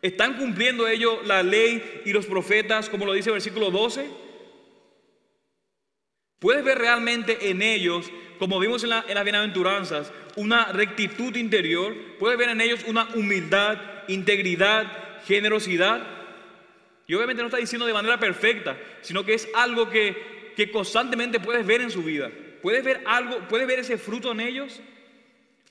¿Están 0.03 0.37
cumpliendo 0.37 0.87
ellos 0.87 1.25
la 1.25 1.41
ley 1.41 2.03
y 2.05 2.13
los 2.13 2.27
profetas, 2.27 2.89
como 2.89 3.07
lo 3.07 3.13
dice 3.13 3.29
el 3.29 3.33
versículo 3.33 3.71
12? 3.71 4.07
Puedes 6.37 6.63
ver 6.63 6.77
realmente 6.77 7.49
en 7.49 7.63
ellos, 7.63 8.11
como 8.37 8.59
vimos 8.59 8.83
en, 8.83 8.91
las 8.91 9.23
bienaventuranzas, 9.23 10.13
una 10.35 10.71
rectitud 10.73 11.35
interior. 11.35 11.95
Puedes 12.19 12.37
ver 12.37 12.49
en 12.49 12.61
ellos 12.61 12.83
una 12.85 13.09
humildad, 13.15 13.79
integridad, 14.07 15.21
generosidad. 15.25 16.18
Y 17.09 17.15
obviamente 17.15 17.41
no 17.41 17.47
está 17.47 17.57
diciendo 17.57 17.87
de 17.87 17.93
manera 17.93 18.19
perfecta, 18.19 18.77
sino 19.01 19.25
que 19.25 19.33
es 19.33 19.49
algo 19.55 19.89
que, 19.89 20.37
constantemente 20.71 21.39
puedes 21.39 21.65
ver 21.65 21.81
en 21.81 21.89
su 21.89 22.03
vida. 22.03 22.29
¿Puedes 22.61 22.83
ver 22.83 23.01
algo, 23.05 23.39
puedes 23.47 23.65
ver 23.67 23.79
ese 23.79 23.97
fruto 23.97 24.31
en 24.31 24.41
ellos? 24.41 24.79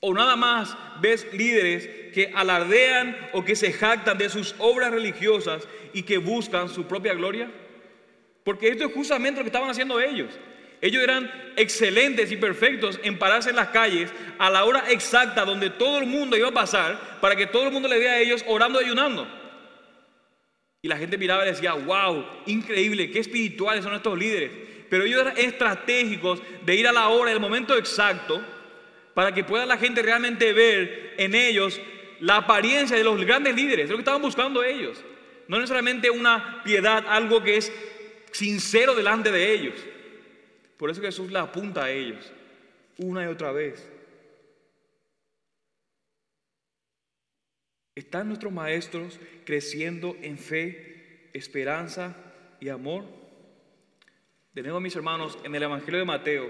¿O 0.01 0.13
nada 0.13 0.35
más 0.35 0.75
ves 0.99 1.25
líderes 1.31 2.13
que 2.13 2.33
alardean 2.35 3.15
o 3.31 3.45
que 3.45 3.55
se 3.55 3.71
jactan 3.71 4.17
de 4.17 4.29
sus 4.29 4.53
obras 4.57 4.91
religiosas 4.91 5.65
y 5.93 6.03
que 6.03 6.17
buscan 6.17 6.67
su 6.67 6.87
propia 6.87 7.13
gloria? 7.13 7.49
Porque 8.43 8.67
esto 8.67 8.87
es 8.87 8.93
justamente 8.93 9.39
lo 9.39 9.45
que 9.45 9.49
estaban 9.49 9.69
haciendo 9.69 9.97
ellos. 10.01 10.37
Ellos 10.81 11.01
eran 11.01 11.31
excelentes 11.55 12.33
y 12.33 12.35
perfectos 12.35 12.99
en 13.01 13.17
pararse 13.17 13.51
en 13.51 13.55
las 13.55 13.69
calles 13.69 14.11
a 14.39 14.49
la 14.49 14.65
hora 14.65 14.83
exacta 14.89 15.45
donde 15.45 15.69
todo 15.69 15.99
el 15.99 16.05
mundo 16.05 16.35
iba 16.35 16.49
a 16.49 16.53
pasar 16.53 17.19
para 17.21 17.37
que 17.37 17.47
todo 17.47 17.63
el 17.63 17.71
mundo 17.71 17.87
le 17.87 17.97
vea 17.97 18.13
a 18.13 18.19
ellos 18.19 18.43
orando 18.45 18.81
y 18.81 18.85
ayunando. 18.85 19.38
Y 20.81 20.87
la 20.87 20.97
gente 20.97 21.17
miraba 21.17 21.45
y 21.45 21.49
decía, 21.49 21.73
wow, 21.73 22.25
increíble, 22.45 23.11
qué 23.11 23.19
espirituales 23.19 23.83
son 23.83 23.93
estos 23.93 24.17
líderes. 24.17 24.51
Pero 24.89 25.03
ellos 25.03 25.21
eran 25.21 25.37
estratégicos 25.37 26.41
de 26.65 26.75
ir 26.75 26.87
a 26.87 26.91
la 26.91 27.09
hora, 27.09 27.31
el 27.31 27.39
momento 27.39 27.77
exacto, 27.77 28.41
para 29.13 29.33
que 29.33 29.43
pueda 29.43 29.65
la 29.65 29.77
gente 29.77 30.01
realmente 30.01 30.53
ver 30.53 31.15
en 31.17 31.35
ellos 31.35 31.79
la 32.21 32.37
apariencia 32.37 32.97
de 32.97 33.03
los 33.03 33.23
grandes 33.25 33.55
líderes, 33.55 33.87
de 33.87 33.91
lo 33.91 33.97
que 33.97 34.01
estaban 34.01 34.21
buscando 34.21 34.63
ellos. 34.63 35.03
No 35.47 35.57
necesariamente 35.57 36.09
una 36.09 36.61
piedad, 36.63 37.05
algo 37.07 37.43
que 37.43 37.57
es 37.57 37.71
sincero 38.31 38.95
delante 38.95 39.31
de 39.31 39.51
ellos. 39.51 39.75
Por 40.77 40.89
eso 40.89 41.01
Jesús 41.01 41.31
la 41.31 41.41
apunta 41.41 41.85
a 41.85 41.91
ellos 41.91 42.31
una 42.97 43.23
y 43.23 43.27
otra 43.27 43.51
vez. 43.51 43.89
¿Están 47.99 48.29
nuestros 48.29 48.53
maestros 48.53 49.19
creciendo 49.43 50.15
en 50.21 50.37
fe, 50.37 51.27
esperanza 51.33 52.15
y 52.61 52.69
amor? 52.69 53.03
De 54.53 54.63
nuevo, 54.63 54.79
mis 54.79 54.95
hermanos, 54.95 55.37
en 55.43 55.53
el 55.53 55.63
Evangelio 55.63 55.99
de 55.99 56.05
Mateo, 56.05 56.49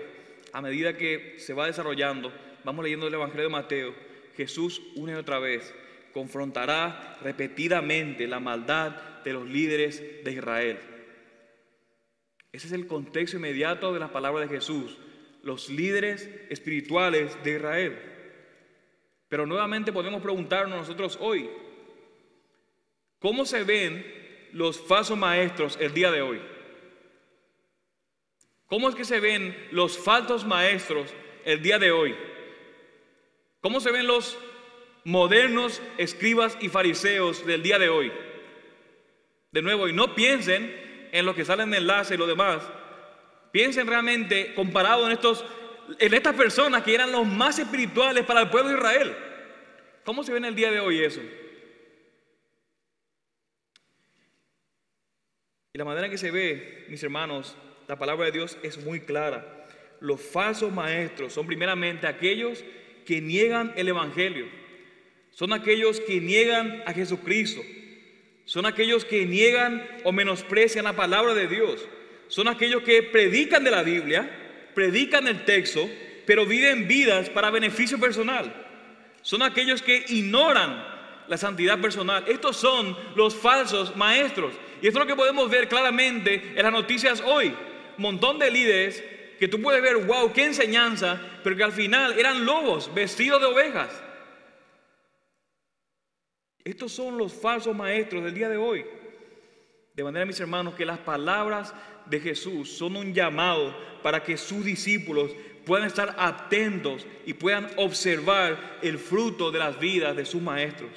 a 0.54 0.62
medida 0.62 0.96
que 0.96 1.38
se 1.40 1.56
va 1.56 1.66
desarrollando, 1.66 2.32
vamos 2.64 2.84
leyendo 2.84 3.08
el 3.08 3.16
Evangelio 3.16 3.46
de 3.46 3.50
Mateo, 3.50 3.96
Jesús 4.38 4.80
una 4.96 5.14
y 5.14 5.16
otra 5.16 5.40
vez 5.40 5.74
confrontará 6.14 7.18
repetidamente 7.24 8.28
la 8.28 8.40
maldad 8.40 9.24
de 9.24 9.34
los 9.34 9.50
líderes 9.50 10.24
de 10.24 10.32
Israel. 10.32 10.78
Ese 12.52 12.68
es 12.68 12.74
el 12.74 12.86
contexto 12.86 13.38
inmediato 13.38 13.92
de 13.92 14.00
las 14.00 14.12
palabras 14.12 14.48
de 14.48 14.56
Jesús, 14.56 15.00
los 15.42 15.68
líderes 15.68 16.30
espirituales 16.52 17.44
de 17.44 17.56
Israel. 17.56 18.09
Pero 19.30 19.46
nuevamente 19.46 19.94
podemos 19.94 20.22
preguntarnos 20.22 20.80
nosotros 20.80 21.18
hoy, 21.22 21.50
¿cómo 23.20 23.46
se 23.46 23.64
ven 23.64 24.50
los 24.52 24.80
falsos 24.80 25.18
maestros 25.18 25.78
el 25.80 25.94
día 25.94 26.12
de 26.12 26.22
hoy? 26.22 26.42
¿Cómo 28.66 28.90
es 28.90 28.96
que 28.96 29.06
se 29.06 29.20
ven 29.20 29.56
los 29.72 29.98
falsos 29.98 30.46
maestros 30.46 31.14
el 31.46 31.62
día 31.62 31.80
de 31.80 31.92
hoy? 31.92 32.16
¿Cómo 33.62 33.80
se 33.80 33.92
ven 33.92 34.08
los 34.08 34.38
modernos 35.04 35.82
escribas 35.98 36.58
y 36.60 36.70
fariseos 36.70 37.46
del 37.46 37.62
día 37.62 37.78
de 37.78 37.90
hoy? 37.90 38.12
De 39.52 39.62
nuevo, 39.62 39.88
y 39.88 39.94
no 39.94 40.16
piensen 40.16 41.10
en 41.12 41.26
lo 41.26 41.36
que 41.36 41.46
sale 41.46 41.64
en 41.64 41.74
enlace 41.74 42.16
y 42.16 42.18
lo 42.18 42.28
demás. 42.28 42.64
Piensen 43.52 43.88
realmente 43.88 44.54
comparado 44.54 45.06
en, 45.08 45.12
estos, 45.12 45.44
en 45.98 46.14
estas 46.14 46.36
personas 46.36 46.84
que 46.84 46.94
eran 46.94 47.12
los 47.12 47.26
más 47.26 47.58
espirituales 47.58 48.26
para 48.26 48.42
el 48.42 48.50
pueblo 48.50 48.70
de 48.70 48.78
Israel. 48.78 49.16
¿Cómo 50.04 50.24
se 50.24 50.32
ve 50.32 50.38
en 50.38 50.46
el 50.46 50.56
día 50.56 50.72
de 50.72 50.80
hoy 50.80 51.04
eso? 51.04 51.22
Y 55.74 55.78
la 55.78 55.86
manera 55.86 56.10
que 56.10 56.18
se 56.18 56.32
ve, 56.32 56.86
mis 56.90 57.02
hermanos, 57.04 57.56
la 57.88 57.98
palabra 57.98 58.26
de 58.26 58.32
Dios 58.32 58.58
es 58.64 58.84
muy 58.84 59.02
clara. 59.02 59.68
Los 60.00 60.22
falsos 60.22 60.72
maestros 60.72 61.34
son 61.34 61.46
primeramente 61.46 62.08
aquellos 62.08 62.64
que 63.06 63.22
niegan 63.22 63.74
el 63.76 63.88
Evangelio. 63.88 64.48
Son 65.32 65.54
aquellos 65.54 66.00
que 66.00 66.20
niegan 66.20 66.84
a 66.86 66.94
Jesucristo. 66.94 67.62
Son 68.46 68.66
aquellos 68.66 69.06
que 69.06 69.26
niegan 69.26 69.88
o 70.04 70.12
menosprecian 70.12 70.86
la 70.86 70.96
palabra 70.96 71.34
de 71.34 71.48
Dios. 71.48 71.88
Son 72.28 72.48
aquellos 72.48 72.84
que 72.84 73.04
predican 73.04 73.64
de 73.64 73.72
la 73.72 73.84
Biblia, 73.84 74.39
predican 74.74 75.28
el 75.28 75.46
texto, 75.46 75.90
pero 76.26 76.46
viven 76.46 76.88
vidas 76.88 77.30
para 77.30 77.50
beneficio 77.50 78.00
personal. 78.00 78.54
Son 79.22 79.42
aquellos 79.42 79.82
que 79.82 80.06
ignoran 80.10 80.84
la 81.28 81.38
santidad 81.38 81.80
personal. 81.80 82.24
Estos 82.28 82.58
son 82.58 82.98
los 83.16 83.36
falsos 83.36 83.96
maestros. 83.96 84.54
Y 84.82 84.88
esto 84.88 85.00
es 85.00 85.06
lo 85.06 85.08
que 85.08 85.16
podemos 85.16 85.50
ver 85.50 85.68
claramente 85.68 86.54
en 86.56 86.64
las 86.64 86.72
noticias 86.72 87.22
hoy. 87.26 87.54
montón 87.98 88.40
de 88.40 88.50
líderes 88.50 89.04
que 89.40 89.48
tú 89.48 89.62
puedes 89.62 89.82
ver, 89.82 89.98
wow, 90.06 90.34
qué 90.34 90.46
enseñanza, 90.46 91.22
pero 91.44 91.56
que 91.56 91.64
al 91.64 91.72
final 91.72 92.18
eran 92.18 92.46
lobos 92.46 92.94
vestidos 92.94 93.40
de 93.40 93.48
ovejas. 93.48 93.90
Estos 96.64 96.92
son 96.92 97.18
los 97.18 97.34
falsos 97.34 97.76
maestros 97.76 98.24
del 98.24 98.34
día 98.34 98.50
de 98.50 98.58
hoy. 98.58 98.86
De 99.96 100.04
manera, 100.04 100.26
mis 100.26 100.40
hermanos, 100.40 100.76
que 100.76 100.86
las 100.86 101.00
palabras 101.00 101.74
de 102.10 102.20
Jesús 102.20 102.72
son 102.72 102.96
un 102.96 103.14
llamado 103.14 103.76
para 104.02 104.24
que 104.24 104.38
sus 104.38 104.64
discípulos 104.66 105.32
puedan 105.66 105.88
estar 105.88 106.16
atentos 106.18 107.06
y 107.26 107.34
puedan 107.34 107.70
observar 107.76 108.80
el 108.82 108.98
fruto 108.98 109.52
de 109.52 109.60
las 109.60 109.80
vidas 109.80 110.16
de 110.16 110.26
sus 110.26 110.42
maestros. 110.42 110.90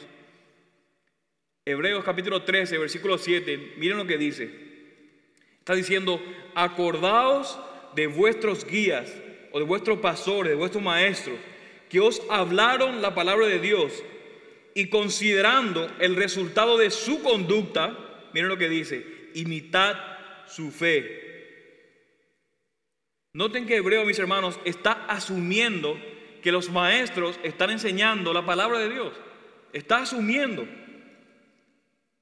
Hebreos 1.65 2.05
capítulo 2.05 2.43
13, 2.43 2.79
versículo 2.79 3.19
7, 3.19 3.75
miren 3.77 3.99
lo 3.99 4.07
que 4.07 4.19
dice. 4.19 4.51
Está 5.59 5.75
diciendo, 5.75 6.21
acordaos 6.55 7.59
de 7.95 8.07
vuestros 8.09 8.65
guías 8.65 9.13
o 9.53 9.59
de 9.59 9.65
vuestros 9.65 9.99
pastores, 9.99 10.51
de 10.51 10.57
vuestros 10.57 10.83
maestros, 10.83 11.37
que 11.89 12.01
os 12.01 12.23
hablaron 12.31 13.03
la 13.03 13.15
palabra 13.15 13.47
de 13.47 13.61
Dios 13.61 13.93
y 14.75 14.89
considerando 14.89 15.89
el 16.01 16.17
resultado 16.17 16.79
de 16.79 16.91
su 16.91 17.23
conducta, 17.23 17.97
miren 18.33 18.49
lo 18.49 18.57
que 18.57 18.69
dice, 18.69 19.07
imitad 19.35 20.12
su 20.47 20.71
fe. 20.71 21.31
Noten 23.33 23.67
que 23.67 23.77
Hebreo, 23.77 24.05
mis 24.05 24.19
hermanos, 24.19 24.61
está 24.65 25.07
asumiendo 25.07 25.99
que 26.43 26.53
los 26.53 26.71
maestros 26.71 27.39
están 27.43 27.71
enseñando 27.71 28.33
la 28.35 28.45
palabra 28.45 28.79
de 28.79 28.91
Dios. 28.91 29.15
Está 29.73 29.99
asumiendo. 29.99 30.67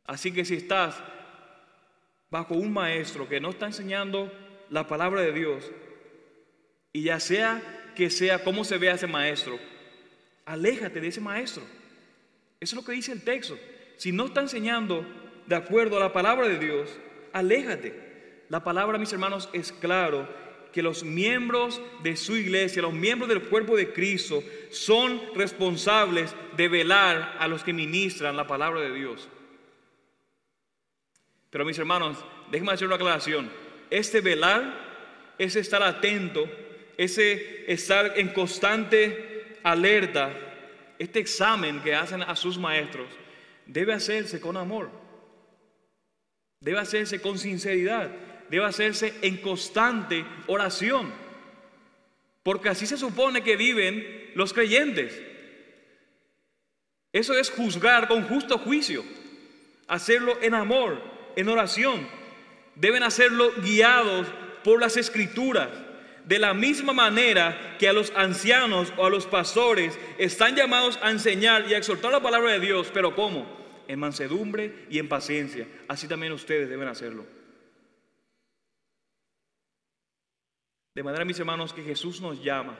Así 0.04 0.32
que 0.32 0.44
si 0.44 0.54
estás 0.54 1.02
bajo 2.30 2.54
un 2.54 2.72
maestro 2.72 3.28
que 3.28 3.40
no 3.40 3.50
está 3.50 3.66
enseñando 3.66 4.32
la 4.68 4.86
palabra 4.86 5.22
de 5.22 5.32
Dios, 5.32 5.70
y 6.92 7.02
ya 7.02 7.18
sea 7.18 7.92
que 7.96 8.10
sea 8.10 8.44
como 8.44 8.64
se 8.64 8.78
vea 8.78 8.94
ese 8.94 9.06
maestro, 9.06 9.58
aléjate 10.44 11.00
de 11.00 11.08
ese 11.08 11.20
maestro. 11.20 11.62
Eso 12.60 12.74
es 12.74 12.82
lo 12.82 12.84
que 12.84 12.92
dice 12.92 13.12
el 13.12 13.22
texto. 13.22 13.58
Si 13.96 14.12
no 14.12 14.26
está 14.26 14.42
enseñando 14.42 15.04
de 15.46 15.56
acuerdo 15.56 15.96
a 15.96 16.00
la 16.00 16.12
palabra 16.12 16.46
de 16.46 16.58
Dios, 16.58 16.90
aléjate. 17.32 18.09
La 18.50 18.64
palabra, 18.64 18.98
mis 18.98 19.12
hermanos, 19.12 19.48
es 19.52 19.70
claro 19.70 20.28
que 20.72 20.82
los 20.82 21.04
miembros 21.04 21.80
de 22.02 22.16
su 22.16 22.36
iglesia, 22.36 22.82
los 22.82 22.92
miembros 22.92 23.28
del 23.28 23.42
cuerpo 23.42 23.76
de 23.76 23.92
Cristo, 23.92 24.42
son 24.70 25.20
responsables 25.36 26.34
de 26.56 26.68
velar 26.68 27.36
a 27.38 27.46
los 27.46 27.62
que 27.62 27.72
ministran 27.72 28.36
la 28.36 28.48
palabra 28.48 28.80
de 28.80 28.92
Dios. 28.92 29.28
Pero 31.48 31.64
mis 31.64 31.78
hermanos, 31.78 32.18
déjenme 32.50 32.72
hacer 32.72 32.88
una 32.88 32.96
aclaración. 32.96 33.48
Este 33.88 34.20
velar 34.20 35.34
es 35.38 35.54
estar 35.54 35.84
atento, 35.84 36.48
ese 36.96 37.72
estar 37.72 38.18
en 38.18 38.30
constante 38.30 39.58
alerta, 39.62 40.32
este 40.98 41.20
examen 41.20 41.80
que 41.82 41.94
hacen 41.94 42.22
a 42.22 42.34
sus 42.34 42.58
maestros, 42.58 43.06
debe 43.64 43.92
hacerse 43.92 44.40
con 44.40 44.56
amor, 44.56 44.90
debe 46.60 46.80
hacerse 46.80 47.20
con 47.20 47.38
sinceridad, 47.38 48.10
debe 48.50 48.64
hacerse 48.66 49.14
en 49.22 49.38
constante 49.38 50.24
oración, 50.46 51.12
porque 52.42 52.68
así 52.68 52.86
se 52.86 52.96
supone 52.96 53.42
que 53.42 53.56
viven 53.56 54.32
los 54.34 54.52
creyentes. 54.52 55.20
Eso 57.12 57.34
es 57.34 57.50
juzgar 57.50 58.08
con 58.08 58.24
justo 58.24 58.58
juicio, 58.58 59.04
hacerlo 59.88 60.38
en 60.42 60.54
amor, 60.54 61.00
en 61.36 61.48
oración 61.48 62.20
deben 62.80 63.02
hacerlo 63.02 63.52
guiados 63.62 64.26
por 64.64 64.80
las 64.80 64.96
escrituras. 64.96 65.68
De 66.24 66.38
la 66.38 66.54
misma 66.54 66.92
manera 66.92 67.76
que 67.78 67.88
a 67.88 67.92
los 67.92 68.12
ancianos 68.14 68.92
o 68.96 69.06
a 69.06 69.10
los 69.10 69.26
pastores 69.26 69.98
están 70.18 70.54
llamados 70.54 70.98
a 71.02 71.10
enseñar 71.10 71.66
y 71.68 71.74
a 71.74 71.78
exhortar 71.78 72.12
la 72.12 72.22
palabra 72.22 72.52
de 72.52 72.60
Dios, 72.60 72.90
pero 72.92 73.14
¿cómo? 73.14 73.46
En 73.88 73.98
mansedumbre 73.98 74.86
y 74.90 74.98
en 74.98 75.08
paciencia. 75.08 75.66
Así 75.88 76.06
también 76.06 76.32
ustedes 76.32 76.68
deben 76.68 76.88
hacerlo. 76.88 77.24
De 80.94 81.02
manera, 81.02 81.24
mis 81.24 81.38
hermanos, 81.38 81.72
que 81.72 81.82
Jesús 81.82 82.20
nos 82.20 82.42
llama, 82.42 82.76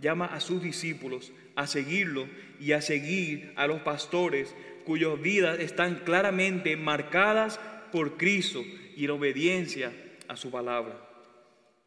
llama 0.00 0.26
a 0.26 0.40
sus 0.40 0.62
discípulos 0.62 1.32
a 1.56 1.66
seguirlo 1.66 2.28
y 2.60 2.72
a 2.72 2.80
seguir 2.80 3.52
a 3.56 3.66
los 3.66 3.80
pastores 3.80 4.54
cuyas 4.84 5.20
vidas 5.20 5.58
están 5.58 5.96
claramente 6.04 6.76
marcadas 6.76 7.58
por 7.90 8.16
Cristo 8.16 8.62
y 8.96 9.04
en 9.04 9.10
obediencia 9.10 9.92
a 10.28 10.36
su 10.36 10.50
palabra. 10.50 11.08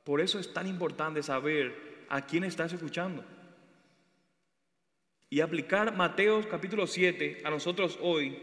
Por 0.03 0.19
eso 0.19 0.37
es 0.37 0.53
tan 0.53 0.67
importante 0.67 1.23
saber 1.23 2.05
a 2.09 2.25
quién 2.25 2.43
estás 2.43 2.73
escuchando. 2.73 3.23
Y 5.29 5.39
aplicar 5.39 5.95
Mateo 5.95 6.47
capítulo 6.49 6.85
7 6.85 7.41
a 7.45 7.49
nosotros 7.49 7.97
hoy 8.01 8.37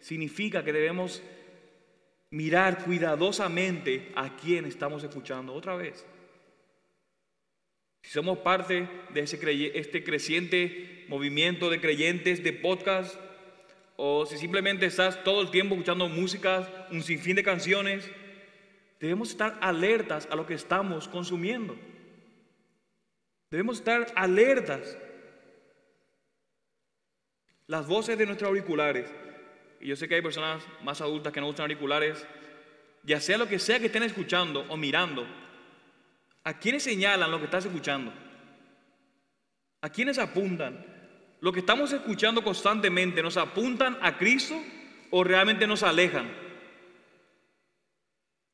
significa 0.00 0.64
que 0.64 0.72
debemos 0.72 1.22
mirar 2.30 2.84
cuidadosamente 2.84 4.12
a 4.16 4.36
quién 4.36 4.66
estamos 4.66 5.04
escuchando 5.04 5.54
otra 5.54 5.76
vez. 5.76 6.04
Si 8.06 8.12
somos 8.12 8.38
parte 8.38 8.88
de 9.10 9.20
ese 9.20 9.36
este 9.76 10.04
creciente 10.04 11.04
movimiento 11.08 11.68
de 11.70 11.80
creyentes 11.80 12.44
de 12.44 12.52
podcast, 12.52 13.16
o 13.96 14.24
si 14.26 14.38
simplemente 14.38 14.86
estás 14.86 15.24
todo 15.24 15.42
el 15.42 15.50
tiempo 15.50 15.74
escuchando 15.74 16.08
música, 16.08 16.86
un 16.92 17.02
sinfín 17.02 17.34
de 17.34 17.42
canciones, 17.42 18.08
debemos 19.00 19.30
estar 19.30 19.58
alertas 19.60 20.28
a 20.30 20.36
lo 20.36 20.46
que 20.46 20.54
estamos 20.54 21.08
consumiendo. 21.08 21.76
Debemos 23.50 23.78
estar 23.78 24.06
alertas. 24.14 24.96
Las 27.66 27.88
voces 27.88 28.16
de 28.16 28.26
nuestros 28.26 28.46
auriculares, 28.46 29.12
y 29.80 29.88
yo 29.88 29.96
sé 29.96 30.06
que 30.06 30.14
hay 30.14 30.22
personas 30.22 30.62
más 30.84 31.00
adultas 31.00 31.32
que 31.32 31.40
no 31.40 31.48
usan 31.48 31.62
auriculares, 31.62 32.24
ya 33.02 33.20
sea 33.20 33.36
lo 33.36 33.48
que 33.48 33.58
sea 33.58 33.80
que 33.80 33.86
estén 33.86 34.04
escuchando 34.04 34.64
o 34.68 34.76
mirando, 34.76 35.26
¿a 36.46 36.58
quiénes 36.58 36.82
señalan 36.82 37.30
lo 37.30 37.38
que 37.38 37.44
estás 37.44 37.66
escuchando? 37.66 38.10
¿A 39.82 39.90
quiénes 39.90 40.18
apuntan? 40.18 40.96
lo 41.40 41.52
que 41.52 41.60
estamos 41.60 41.92
escuchando 41.92 42.42
constantemente 42.42 43.22
nos 43.22 43.36
apuntan 43.36 43.98
a 44.00 44.16
Cristo 44.16 44.60
o 45.10 45.22
realmente 45.22 45.66
nos 45.66 45.82
alejan. 45.82 46.28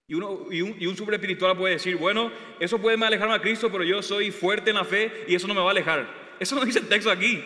Y, 0.07 0.15
un, 0.15 0.97
super 0.97 1.15
espiritual 1.15 1.57
puede 1.57 1.75
decir, 1.75 1.97
bueno, 1.97 2.31
eso 2.61 2.79
puede 2.79 3.03
alejarme 3.03 3.35
a 3.35 3.41
Cristo, 3.41 3.71
pero 3.73 3.83
yo 3.83 4.03
soy 4.03 4.31
fuerte 4.31 4.71
en 4.71 4.77
la 4.77 4.85
fe 4.85 5.25
y 5.27 5.35
eso 5.35 5.49
no 5.49 5.55
me 5.55 5.61
va 5.61 5.69
a 5.69 5.71
alejar. 5.71 6.07
Eso 6.39 6.55
no 6.55 6.65
dice 6.65 6.81
el 6.81 6.89
texto 6.89 7.11
aquí. 7.11 7.43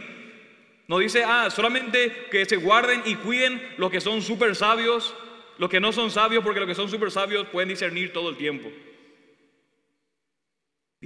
No 0.89 0.99
dice, 0.99 1.23
ah, 1.25 1.49
solamente 1.51 2.27
que 2.31 2.45
se 2.45 2.57
guarden 2.57 3.03
y 3.05 3.15
cuiden 3.17 3.63
los 3.77 3.91
que 3.91 4.01
son 4.01 4.23
súper 4.23 4.57
sabios, 4.57 5.15
los 5.59 5.71
que 5.71 5.79
no 5.79 5.93
son 5.93 6.11
sabios, 6.11 6.43
porque 6.43 6.59
los 6.59 6.69
que 6.69 6.75
son 6.75 6.89
súper 6.89 7.13
sabios 7.13 7.47
pueden 7.49 7.69
discernir 7.69 8.13
todo 8.13 8.31
el 8.31 8.37
tiempo. 8.37 8.69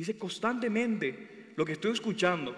Dice 0.00 0.16
constantemente 0.16 1.52
lo 1.56 1.66
que 1.66 1.72
estoy 1.72 1.92
escuchando, 1.92 2.56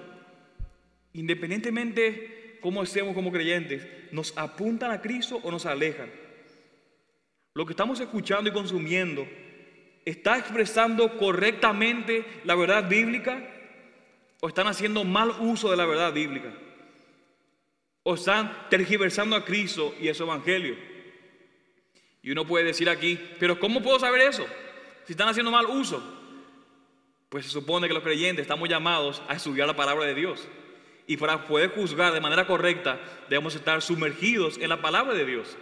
independientemente 1.13 2.59
cómo 2.61 2.85
estemos 2.85 3.17
como 3.17 3.33
creyentes, 3.33 3.85
nos 4.13 4.33
apuntan 4.39 4.93
a 4.93 5.03
Cristo 5.03 5.41
o 5.43 5.51
nos 5.51 5.67
alejan. 5.67 6.09
Lo 7.55 7.67
que 7.67 7.73
estamos 7.73 7.99
escuchando 7.99 8.49
y 8.49 8.53
consumiendo 8.53 9.27
está 10.05 10.39
expresando 10.39 11.19
correctamente 11.19 12.25
la 12.45 12.55
verdad 12.55 12.89
bíblica 12.89 13.45
o 14.41 14.47
están 14.47 14.69
haciendo 14.69 15.03
mal 15.03 15.33
uso 15.41 15.69
de 15.69 15.77
la 15.77 15.85
verdad 15.85 16.13
bíblica 16.13 16.55
o 18.05 18.15
están 18.15 18.69
tergiversando 18.71 19.35
a 19.35 19.45
Cristo 19.45 19.97
y 20.01 20.09
a 20.09 20.15
su 20.15 20.23
evangelio. 20.23 20.77
Y 22.23 22.31
uno 22.31 22.47
puede 22.47 22.67
decir 22.67 22.89
aquí, 22.89 23.19
pero 23.41 23.59
¿cómo 23.59 23.83
puedo 23.83 23.99
saber 23.99 24.21
eso? 24.29 24.47
Si 25.07 25.15
están 25.15 25.29
haciendo 25.29 25.51
mal 25.51 25.67
uso. 25.67 26.21
Pues 27.33 27.47
se 27.47 27.51
supone 27.51 27.89
que 27.89 27.95
los 27.95 28.03
creyentes 28.03 28.43
estamos 28.43 28.69
llamados 28.69 29.23
a 29.27 29.35
estudiar 29.35 29.67
la 29.67 29.75
palabra 29.75 30.05
de 30.05 30.15
Dios. 30.15 30.47
Y 31.07 31.17
para 31.17 31.47
poder 31.47 31.71
juzgar 31.71 32.13
de 32.13 32.21
manera 32.21 32.47
correcta, 32.47 33.01
debemos 33.31 33.55
estar 33.55 33.81
sumergidos 33.81 34.59
en 34.59 34.69
la 34.69 34.83
palabra 34.83 35.15
de 35.15 35.25
Dios. 35.25 35.57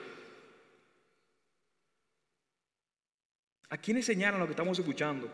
¿A 3.69 3.79
quiénes 3.79 4.05
señalan 4.05 4.41
lo 4.41 4.47
que 4.47 4.51
estamos 4.51 4.81
escuchando? 4.81 5.31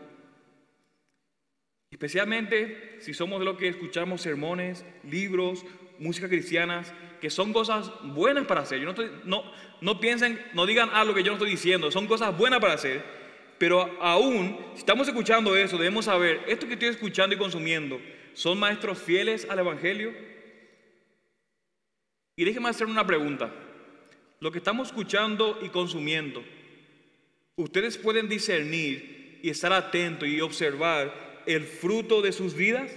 Especialmente 1.89 2.97
si 3.01 3.15
somos 3.15 3.39
de 3.39 3.45
los 3.45 3.57
que 3.57 3.69
escuchamos 3.69 4.21
sermones, 4.21 4.85
libros, 5.05 5.65
música 5.97 6.29
cristiana, 6.29 6.83
que 7.19 7.31
son 7.31 7.51
cosas 7.51 7.91
buenas 8.13 8.45
para 8.45 8.61
hacer. 8.61 8.77
Yo 8.77 8.85
no, 8.85 8.91
estoy, 8.91 9.09
no, 9.23 9.43
no 9.81 9.99
piensen, 9.99 10.39
no 10.53 10.67
digan 10.67 10.91
algo 10.93 11.15
que 11.15 11.23
yo 11.23 11.31
no 11.31 11.37
estoy 11.37 11.49
diciendo, 11.49 11.89
son 11.89 12.05
cosas 12.05 12.37
buenas 12.37 12.59
para 12.59 12.73
hacer. 12.73 13.26
Pero 13.57 13.97
aún, 14.01 14.57
si 14.73 14.79
estamos 14.79 15.07
escuchando 15.07 15.55
eso, 15.55 15.77
debemos 15.77 16.05
saber, 16.05 16.43
esto 16.47 16.67
que 16.67 16.73
estoy 16.73 16.89
escuchando 16.89 17.35
y 17.35 17.39
consumiendo, 17.39 17.99
¿son 18.33 18.59
maestros 18.59 18.99
fieles 18.99 19.47
al 19.49 19.59
Evangelio? 19.59 20.13
Y 22.35 22.45
déjenme 22.45 22.69
hacer 22.69 22.85
una 22.85 23.05
pregunta. 23.05 23.51
Lo 24.39 24.51
que 24.51 24.59
estamos 24.59 24.89
escuchando 24.89 25.57
y 25.63 25.69
consumiendo, 25.69 26.43
¿ustedes 27.55 27.97
pueden 27.97 28.29
discernir 28.29 29.39
y 29.41 29.49
estar 29.49 29.73
atentos 29.73 30.29
y 30.29 30.39
observar 30.41 31.43
el 31.47 31.63
fruto 31.63 32.21
de 32.21 32.31
sus 32.31 32.53
vidas? 32.53 32.91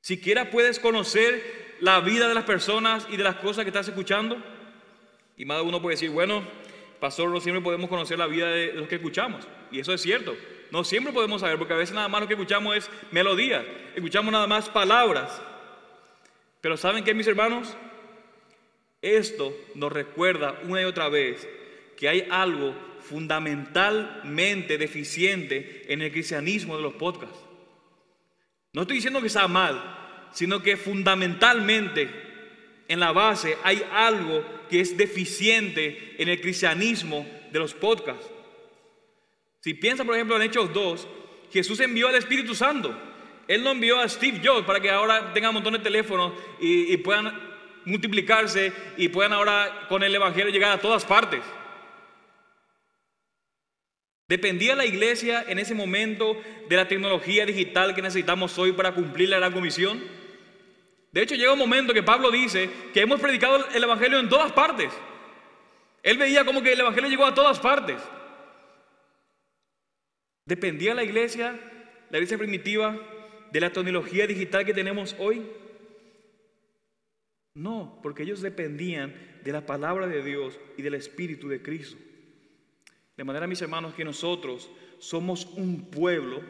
Siquiera 0.00 0.50
puedes 0.50 0.78
conocer 0.78 1.76
la 1.80 2.00
vida 2.00 2.28
de 2.28 2.34
las 2.34 2.44
personas 2.44 3.08
y 3.10 3.16
de 3.16 3.24
las 3.24 3.36
cosas 3.36 3.64
que 3.64 3.70
estás 3.70 3.88
escuchando. 3.88 4.40
Y 5.36 5.44
más 5.44 5.62
uno 5.62 5.82
puede 5.82 5.94
decir, 5.94 6.10
bueno, 6.10 6.46
pastor, 7.00 7.30
no 7.30 7.40
siempre 7.40 7.62
podemos 7.62 7.88
conocer 7.88 8.18
la 8.18 8.26
vida 8.26 8.48
de 8.48 8.72
los 8.74 8.86
que 8.86 8.96
escuchamos. 8.96 9.48
Y 9.72 9.80
eso 9.80 9.92
es 9.92 10.00
cierto. 10.00 10.36
No 10.70 10.84
siempre 10.84 11.12
podemos 11.12 11.40
saber, 11.40 11.58
porque 11.58 11.72
a 11.72 11.76
veces 11.76 11.94
nada 11.94 12.08
más 12.08 12.20
lo 12.20 12.28
que 12.28 12.34
escuchamos 12.34 12.76
es 12.76 12.90
melodía. 13.10 13.64
Escuchamos 13.94 14.32
nada 14.32 14.46
más 14.46 14.68
palabras. 14.68 15.40
Pero 16.60 16.76
¿saben 16.76 17.02
qué, 17.02 17.14
mis 17.14 17.26
hermanos? 17.26 17.76
Esto 19.02 19.56
nos 19.74 19.92
recuerda 19.92 20.60
una 20.64 20.82
y 20.82 20.84
otra 20.84 21.08
vez 21.08 21.48
que 21.96 22.08
hay 22.08 22.26
algo 22.30 22.74
fundamentalmente 23.00 24.78
deficiente 24.78 25.92
en 25.92 26.02
el 26.02 26.12
cristianismo 26.12 26.76
de 26.76 26.82
los 26.82 26.94
podcasts. 26.94 27.38
No 28.72 28.82
estoy 28.82 28.96
diciendo 28.96 29.20
que 29.20 29.28
sea 29.28 29.48
mal, 29.48 30.28
sino 30.32 30.62
que 30.62 30.76
fundamentalmente 30.76 32.08
en 32.88 33.00
la 33.00 33.12
base 33.12 33.56
hay 33.64 33.82
algo 33.92 34.44
que 34.70 34.80
es 34.80 34.96
deficiente 34.96 36.14
en 36.18 36.28
el 36.28 36.40
cristianismo 36.40 37.26
de 37.50 37.58
los 37.58 37.74
podcasts. 37.74 38.30
Si 39.60 39.74
piensa, 39.74 40.04
por 40.04 40.14
ejemplo, 40.14 40.36
en 40.36 40.42
Hechos 40.42 40.72
2, 40.72 41.08
Jesús 41.52 41.80
envió 41.80 42.08
al 42.08 42.14
Espíritu 42.14 42.54
Santo. 42.54 42.96
Él 43.48 43.64
no 43.64 43.72
envió 43.72 43.98
a 43.98 44.08
Steve 44.08 44.40
Jobs 44.42 44.64
para 44.64 44.80
que 44.80 44.90
ahora 44.90 45.32
tenga 45.34 45.48
un 45.50 45.54
montón 45.54 45.72
de 45.72 45.80
teléfonos 45.80 46.32
y, 46.60 46.92
y 46.92 46.96
puedan 46.98 47.50
multiplicarse 47.84 48.72
y 48.96 49.08
puedan 49.08 49.32
ahora 49.32 49.86
con 49.88 50.02
el 50.02 50.14
Evangelio 50.14 50.52
llegar 50.52 50.72
a 50.72 50.80
todas 50.80 51.04
partes. 51.04 51.42
¿Dependía 54.28 54.76
la 54.76 54.86
iglesia 54.86 55.44
en 55.48 55.58
ese 55.58 55.74
momento 55.74 56.40
de 56.68 56.76
la 56.76 56.86
tecnología 56.86 57.44
digital 57.44 57.96
que 57.96 58.02
necesitamos 58.02 58.56
hoy 58.58 58.70
para 58.70 58.94
cumplir 58.94 59.28
la 59.28 59.38
gran 59.38 59.52
comisión? 59.52 60.00
De 61.12 61.22
hecho, 61.22 61.34
llega 61.34 61.52
un 61.52 61.58
momento 61.58 61.92
que 61.92 62.02
Pablo 62.02 62.30
dice 62.30 62.70
que 62.92 63.00
hemos 63.00 63.20
predicado 63.20 63.66
el 63.74 63.82
Evangelio 63.82 64.18
en 64.18 64.28
todas 64.28 64.52
partes. 64.52 64.92
Él 66.02 66.18
veía 66.18 66.44
como 66.44 66.62
que 66.62 66.72
el 66.72 66.80
Evangelio 66.80 67.10
llegó 67.10 67.26
a 67.26 67.34
todas 67.34 67.58
partes. 67.58 68.00
¿Dependía 70.44 70.94
la 70.94 71.04
iglesia, 71.04 71.58
la 72.10 72.18
iglesia 72.18 72.38
primitiva, 72.38 72.96
de 73.52 73.60
la 73.60 73.70
tecnología 73.72 74.26
digital 74.26 74.64
que 74.64 74.74
tenemos 74.74 75.16
hoy? 75.18 75.46
No, 77.54 77.98
porque 78.02 78.22
ellos 78.22 78.40
dependían 78.40 79.14
de 79.42 79.52
la 79.52 79.66
palabra 79.66 80.06
de 80.06 80.22
Dios 80.22 80.58
y 80.76 80.82
del 80.82 80.94
Espíritu 80.94 81.48
de 81.48 81.60
Cristo. 81.60 81.98
De 83.16 83.24
manera, 83.24 83.46
mis 83.46 83.60
hermanos, 83.60 83.94
que 83.94 84.04
nosotros 84.04 84.70
somos 84.98 85.46
un 85.56 85.90
pueblo 85.90 86.40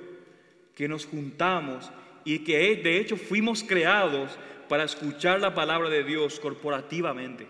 que 0.75 0.87
nos 0.89 1.07
juntamos 1.07 1.91
y 2.25 2.41
que 2.41 2.77
de 2.77 2.99
hecho 2.99 3.17
fuimos 3.17 3.63
creados 3.63 4.39
para 4.69 4.85
escuchar 4.85 5.41
la 5.41 5.55
palabra 5.55 5.89
de 5.89 6.05
Dios 6.05 6.39
corporativamente, 6.39 7.47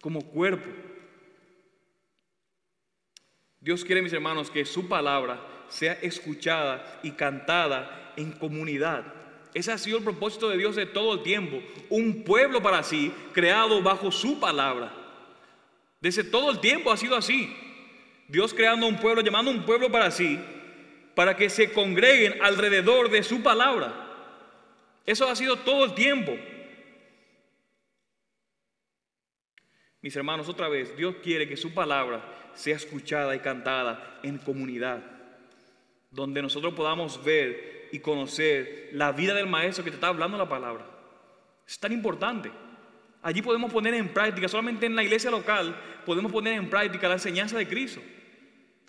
como 0.00 0.22
cuerpo. 0.22 0.68
Dios 3.60 3.84
quiere, 3.84 4.02
mis 4.02 4.12
hermanos, 4.12 4.50
que 4.50 4.64
su 4.64 4.88
palabra 4.88 5.38
sea 5.68 5.92
escuchada 5.94 7.00
y 7.02 7.12
cantada 7.12 8.12
en 8.16 8.32
comunidad. 8.32 9.04
Ese 9.52 9.72
ha 9.72 9.78
sido 9.78 9.98
el 9.98 10.04
propósito 10.04 10.48
de 10.48 10.56
Dios 10.56 10.76
de 10.76 10.86
todo 10.86 11.14
el 11.14 11.22
tiempo. 11.22 11.60
Un 11.88 12.22
pueblo 12.24 12.62
para 12.62 12.82
sí, 12.82 13.12
creado 13.32 13.82
bajo 13.82 14.10
su 14.10 14.38
palabra. 14.40 14.92
Desde 16.00 16.24
todo 16.24 16.50
el 16.50 16.60
tiempo 16.60 16.90
ha 16.90 16.96
sido 16.96 17.16
así. 17.16 17.54
Dios 18.28 18.54
creando 18.54 18.86
un 18.86 18.96
pueblo, 18.96 19.22
llamando 19.22 19.50
un 19.50 19.64
pueblo 19.64 19.90
para 19.90 20.10
sí, 20.10 20.38
para 21.14 21.36
que 21.36 21.50
se 21.50 21.72
congreguen 21.72 22.40
alrededor 22.42 23.10
de 23.10 23.22
su 23.22 23.42
palabra. 23.42 24.06
Eso 25.04 25.28
ha 25.28 25.34
sido 25.34 25.56
todo 25.56 25.84
el 25.84 25.94
tiempo. 25.94 26.36
Mis 30.02 30.16
hermanos, 30.16 30.48
otra 30.48 30.68
vez, 30.68 30.96
Dios 30.96 31.16
quiere 31.22 31.48
que 31.48 31.56
su 31.56 31.74
palabra 31.74 32.50
sea 32.54 32.76
escuchada 32.76 33.34
y 33.34 33.40
cantada 33.40 34.18
en 34.22 34.38
comunidad, 34.38 35.02
donde 36.10 36.42
nosotros 36.42 36.74
podamos 36.74 37.22
ver 37.22 37.88
y 37.92 37.98
conocer 37.98 38.90
la 38.92 39.12
vida 39.12 39.34
del 39.34 39.46
maestro 39.46 39.84
que 39.84 39.90
te 39.90 39.96
está 39.96 40.08
hablando 40.08 40.38
la 40.38 40.48
palabra. 40.48 40.86
Es 41.66 41.78
tan 41.78 41.92
importante. 41.92 42.50
Allí 43.22 43.42
podemos 43.42 43.70
poner 43.70 43.92
en 43.94 44.08
práctica, 44.08 44.48
solamente 44.48 44.86
en 44.86 44.96
la 44.96 45.02
iglesia 45.02 45.30
local, 45.30 45.76
podemos 46.06 46.32
poner 46.32 46.54
en 46.54 46.70
práctica 46.70 47.08
la 47.08 47.14
enseñanza 47.14 47.58
de 47.58 47.68
Cristo 47.68 48.00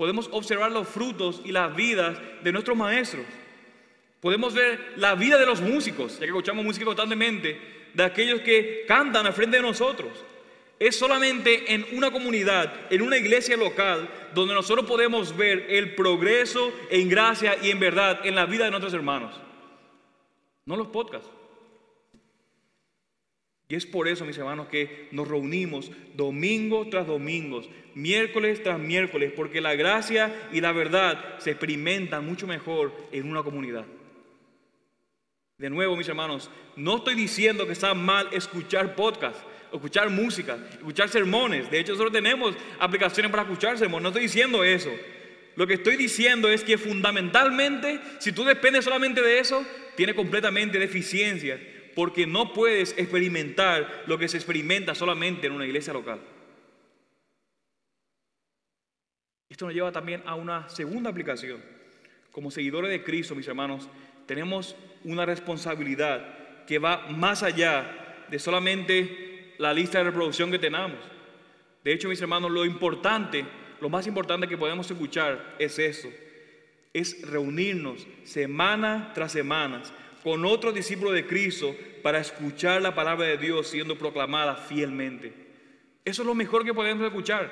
podemos 0.02 0.30
observar 0.32 0.72
los 0.72 0.88
frutos 0.88 1.42
y 1.46 1.52
las 1.52 1.76
vidas 1.76 2.18
de 2.44 2.52
nuestros 2.52 2.76
maestros. 2.76 3.24
Podemos 4.20 4.52
ver 4.52 4.94
la 4.96 5.14
vida 5.14 5.38
de 5.38 5.46
los 5.46 5.62
músicos, 5.62 6.14
ya 6.14 6.22
que 6.22 6.26
escuchamos 6.26 6.66
música 6.66 6.86
constantemente, 6.86 7.62
de 7.94 8.04
aquellos 8.04 8.42
que 8.42 8.84
cantan 8.88 9.28
al 9.28 9.34
frente 9.34 9.58
de 9.58 9.62
nosotros. 9.62 10.10
Es 10.80 10.96
solamente 10.96 11.76
en 11.76 11.86
una 11.92 12.10
comunidad, 12.10 12.74
en 12.90 13.04
una 13.04 13.16
iglesia 13.16 13.56
local, 13.56 14.10
donde 14.34 14.56
nosotros 14.56 14.88
podemos 14.88 15.38
ver 15.38 15.68
el 15.70 15.94
progreso 15.94 16.74
en 16.90 17.08
gracia 17.08 17.56
y 17.62 17.70
en 17.70 17.80
verdad 17.80 18.26
en 18.26 18.34
la 18.34 18.48
vida 18.48 18.66
de 18.66 18.72
nuestros 18.72 18.96
hermanos. 18.96 19.40
No 20.66 20.78
los 20.78 20.88
podcasts. 20.88 21.30
Y 23.72 23.76
es 23.76 23.86
por 23.86 24.10
eso, 24.10 24.26
mis 24.26 24.38
hermanos, 24.38 24.68
que 24.68 25.08
nos 25.12 25.26
reunimos 25.30 25.90
domingo 26.14 26.90
tras 26.90 27.08
domingo, 27.08 27.62
miércoles 27.96 28.62
tras 28.62 28.78
miércoles, 28.78 29.32
porque 29.34 29.62
la 29.62 29.76
gracia 29.76 30.50
y 30.52 30.60
la 30.60 30.74
verdad 30.74 31.40
se 31.40 31.52
experimentan 31.52 32.26
mucho 32.26 32.46
mejor 32.48 32.94
en 33.14 33.30
una 33.30 33.44
comunidad. 33.44 33.86
De 35.58 35.70
nuevo, 35.70 35.96
mis 35.96 36.10
hermanos, 36.10 36.52
no 36.76 36.98
estoy 36.98 37.16
diciendo 37.16 37.66
que 37.66 37.72
está 37.72 37.94
mal 37.94 38.28
escuchar 38.34 38.94
podcasts, 38.94 39.42
escuchar 39.72 40.10
música, 40.10 40.58
escuchar 40.74 41.08
sermones. 41.08 41.72
De 41.72 41.80
hecho, 41.80 41.94
nosotros 41.94 42.12
tenemos 42.12 42.54
aplicaciones 42.78 43.32
para 43.32 43.44
escuchar 43.44 43.78
sermones. 43.78 44.04
No 44.04 44.10
estoy 44.10 44.24
diciendo 44.24 44.66
eso. 44.66 44.92
Lo 45.56 45.66
que 45.66 45.76
estoy 45.76 45.96
diciendo 45.96 46.50
es 46.50 46.66
que 46.66 46.78
fundamentalmente, 46.78 48.02
si 48.20 48.34
tú 48.34 48.44
dependes 48.44 48.84
solamente 48.84 49.22
de 49.22 49.40
eso, 49.40 49.66
tiene 49.96 50.14
completamente 50.14 50.78
deficiencias 50.78 51.62
porque 51.96 52.26
no 52.28 52.54
puedes 52.54 52.98
experimentar 52.98 54.04
lo 54.08 54.18
que 54.18 54.28
se 54.28 54.38
experimenta 54.38 54.96
solamente 54.96 55.48
en 55.48 55.54
una 55.54 55.66
iglesia 55.66 55.94
local. 55.94 56.20
Esto 59.50 59.66
nos 59.66 59.74
lleva 59.74 59.92
también 59.92 60.24
a 60.26 60.36
una 60.36 60.70
segunda 60.70 61.10
aplicación. 61.10 61.62
Como 62.32 62.52
seguidores 62.52 62.90
de 62.90 63.04
Cristo, 63.04 63.36
mis 63.36 63.48
hermanos, 63.48 63.90
tenemos 64.26 64.76
una 65.04 65.26
responsabilidad 65.26 66.66
que 66.66 66.80
va 66.80 67.08
más 67.10 67.44
allá 67.44 68.26
de 68.30 68.40
solamente 68.40 69.54
la 69.58 69.74
lista 69.74 69.98
de 69.98 70.06
reproducción 70.06 70.52
que 70.52 70.60
tenemos. 70.60 70.98
De 71.84 71.92
hecho, 71.92 72.08
mis 72.08 72.22
hermanos, 72.22 72.50
lo 72.50 72.64
importante, 72.64 73.46
lo 73.82 73.90
más 73.90 74.08
importante 74.08 74.48
que 74.48 74.58
podemos 74.58 74.90
escuchar 74.90 75.56
es 75.60 75.78
eso, 75.80 76.10
es 76.94 77.22
reunirnos 77.30 78.08
semana 78.24 79.12
tras 79.14 79.34
semana 79.34 79.82
con 80.24 80.46
otros 80.46 80.74
discípulos 80.74 81.14
de 81.14 81.26
Cristo 81.26 81.76
para 82.02 82.20
escuchar 82.20 82.82
la 82.82 82.96
palabra 82.96 83.28
de 83.28 83.38
Dios 83.38 83.68
siendo 83.68 83.98
proclamada 83.98 84.56
fielmente. 84.56 85.34
Eso 86.06 86.22
es 86.22 86.26
lo 86.26 86.36
mejor 86.36 86.66
que 86.66 86.74
podemos 86.74 87.06
escuchar. 87.06 87.52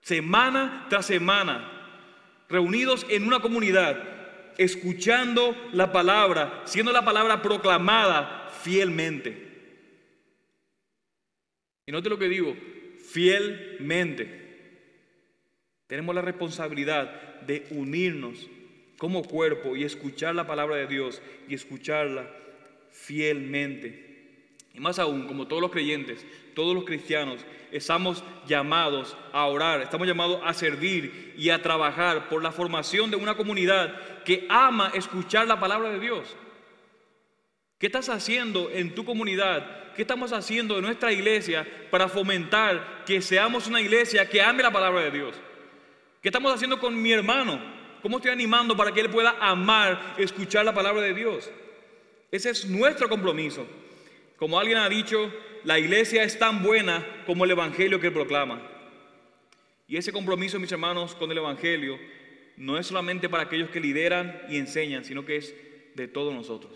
Semana 0.00 0.86
tras 0.88 1.06
semana, 1.06 1.70
reunidos 2.48 3.06
en 3.08 3.24
una 3.26 3.40
comunidad, 3.40 4.02
escuchando 4.58 5.56
la 5.72 5.92
palabra, 5.92 6.62
siendo 6.64 6.92
la 6.92 7.04
palabra 7.04 7.40
proclamada 7.40 8.50
fielmente. 8.62 9.50
Y 11.86 11.92
note 11.92 12.08
lo 12.08 12.18
que 12.18 12.28
digo, 12.28 12.56
fielmente. 13.10 14.40
Tenemos 15.86 16.14
la 16.14 16.22
responsabilidad 16.22 17.40
de 17.42 17.66
unirnos 17.70 18.48
como 19.02 19.24
cuerpo 19.24 19.74
y 19.74 19.82
escuchar 19.82 20.32
la 20.32 20.46
palabra 20.46 20.76
de 20.76 20.86
Dios 20.86 21.20
y 21.48 21.56
escucharla 21.56 22.24
fielmente. 22.92 24.46
Y 24.72 24.78
más 24.78 25.00
aún, 25.00 25.26
como 25.26 25.48
todos 25.48 25.60
los 25.60 25.72
creyentes, 25.72 26.24
todos 26.54 26.72
los 26.72 26.84
cristianos, 26.84 27.44
estamos 27.72 28.22
llamados 28.46 29.16
a 29.32 29.46
orar, 29.46 29.82
estamos 29.82 30.06
llamados 30.06 30.40
a 30.44 30.54
servir 30.54 31.34
y 31.36 31.50
a 31.50 31.60
trabajar 31.60 32.28
por 32.28 32.44
la 32.44 32.52
formación 32.52 33.10
de 33.10 33.16
una 33.16 33.34
comunidad 33.36 34.22
que 34.22 34.46
ama 34.48 34.92
escuchar 34.94 35.48
la 35.48 35.58
palabra 35.58 35.90
de 35.90 35.98
Dios. 35.98 36.36
¿Qué 37.78 37.86
estás 37.86 38.08
haciendo 38.08 38.70
en 38.70 38.94
tu 38.94 39.04
comunidad? 39.04 39.94
¿Qué 39.96 40.02
estamos 40.02 40.32
haciendo 40.32 40.76
en 40.76 40.84
nuestra 40.84 41.12
iglesia 41.12 41.66
para 41.90 42.08
fomentar 42.08 43.02
que 43.04 43.20
seamos 43.20 43.66
una 43.66 43.80
iglesia 43.80 44.28
que 44.28 44.40
ame 44.40 44.62
la 44.62 44.70
palabra 44.70 45.00
de 45.00 45.10
Dios? 45.10 45.34
¿Qué 46.22 46.28
estamos 46.28 46.54
haciendo 46.54 46.78
con 46.78 47.02
mi 47.02 47.10
hermano? 47.10 47.81
¿Cómo 48.02 48.16
estoy 48.16 48.32
animando 48.32 48.76
para 48.76 48.92
que 48.92 49.00
él 49.00 49.10
pueda 49.10 49.36
amar, 49.40 50.16
escuchar 50.18 50.64
la 50.64 50.74
palabra 50.74 51.02
de 51.02 51.14
Dios? 51.14 51.50
Ese 52.32 52.50
es 52.50 52.66
nuestro 52.66 53.08
compromiso. 53.08 53.64
Como 54.36 54.58
alguien 54.58 54.78
ha 54.78 54.88
dicho, 54.88 55.32
la 55.62 55.78
iglesia 55.78 56.24
es 56.24 56.36
tan 56.36 56.64
buena 56.64 57.06
como 57.26 57.44
el 57.44 57.52
evangelio 57.52 58.00
que 58.00 58.10
proclama. 58.10 58.60
Y 59.86 59.96
ese 59.96 60.10
compromiso, 60.10 60.58
mis 60.58 60.72
hermanos, 60.72 61.14
con 61.14 61.30
el 61.30 61.38
evangelio 61.38 61.96
no 62.56 62.76
es 62.76 62.88
solamente 62.88 63.28
para 63.28 63.44
aquellos 63.44 63.70
que 63.70 63.80
lideran 63.80 64.42
y 64.48 64.58
enseñan, 64.58 65.04
sino 65.04 65.24
que 65.24 65.36
es 65.36 65.54
de 65.94 66.08
todos 66.08 66.34
nosotros. 66.34 66.72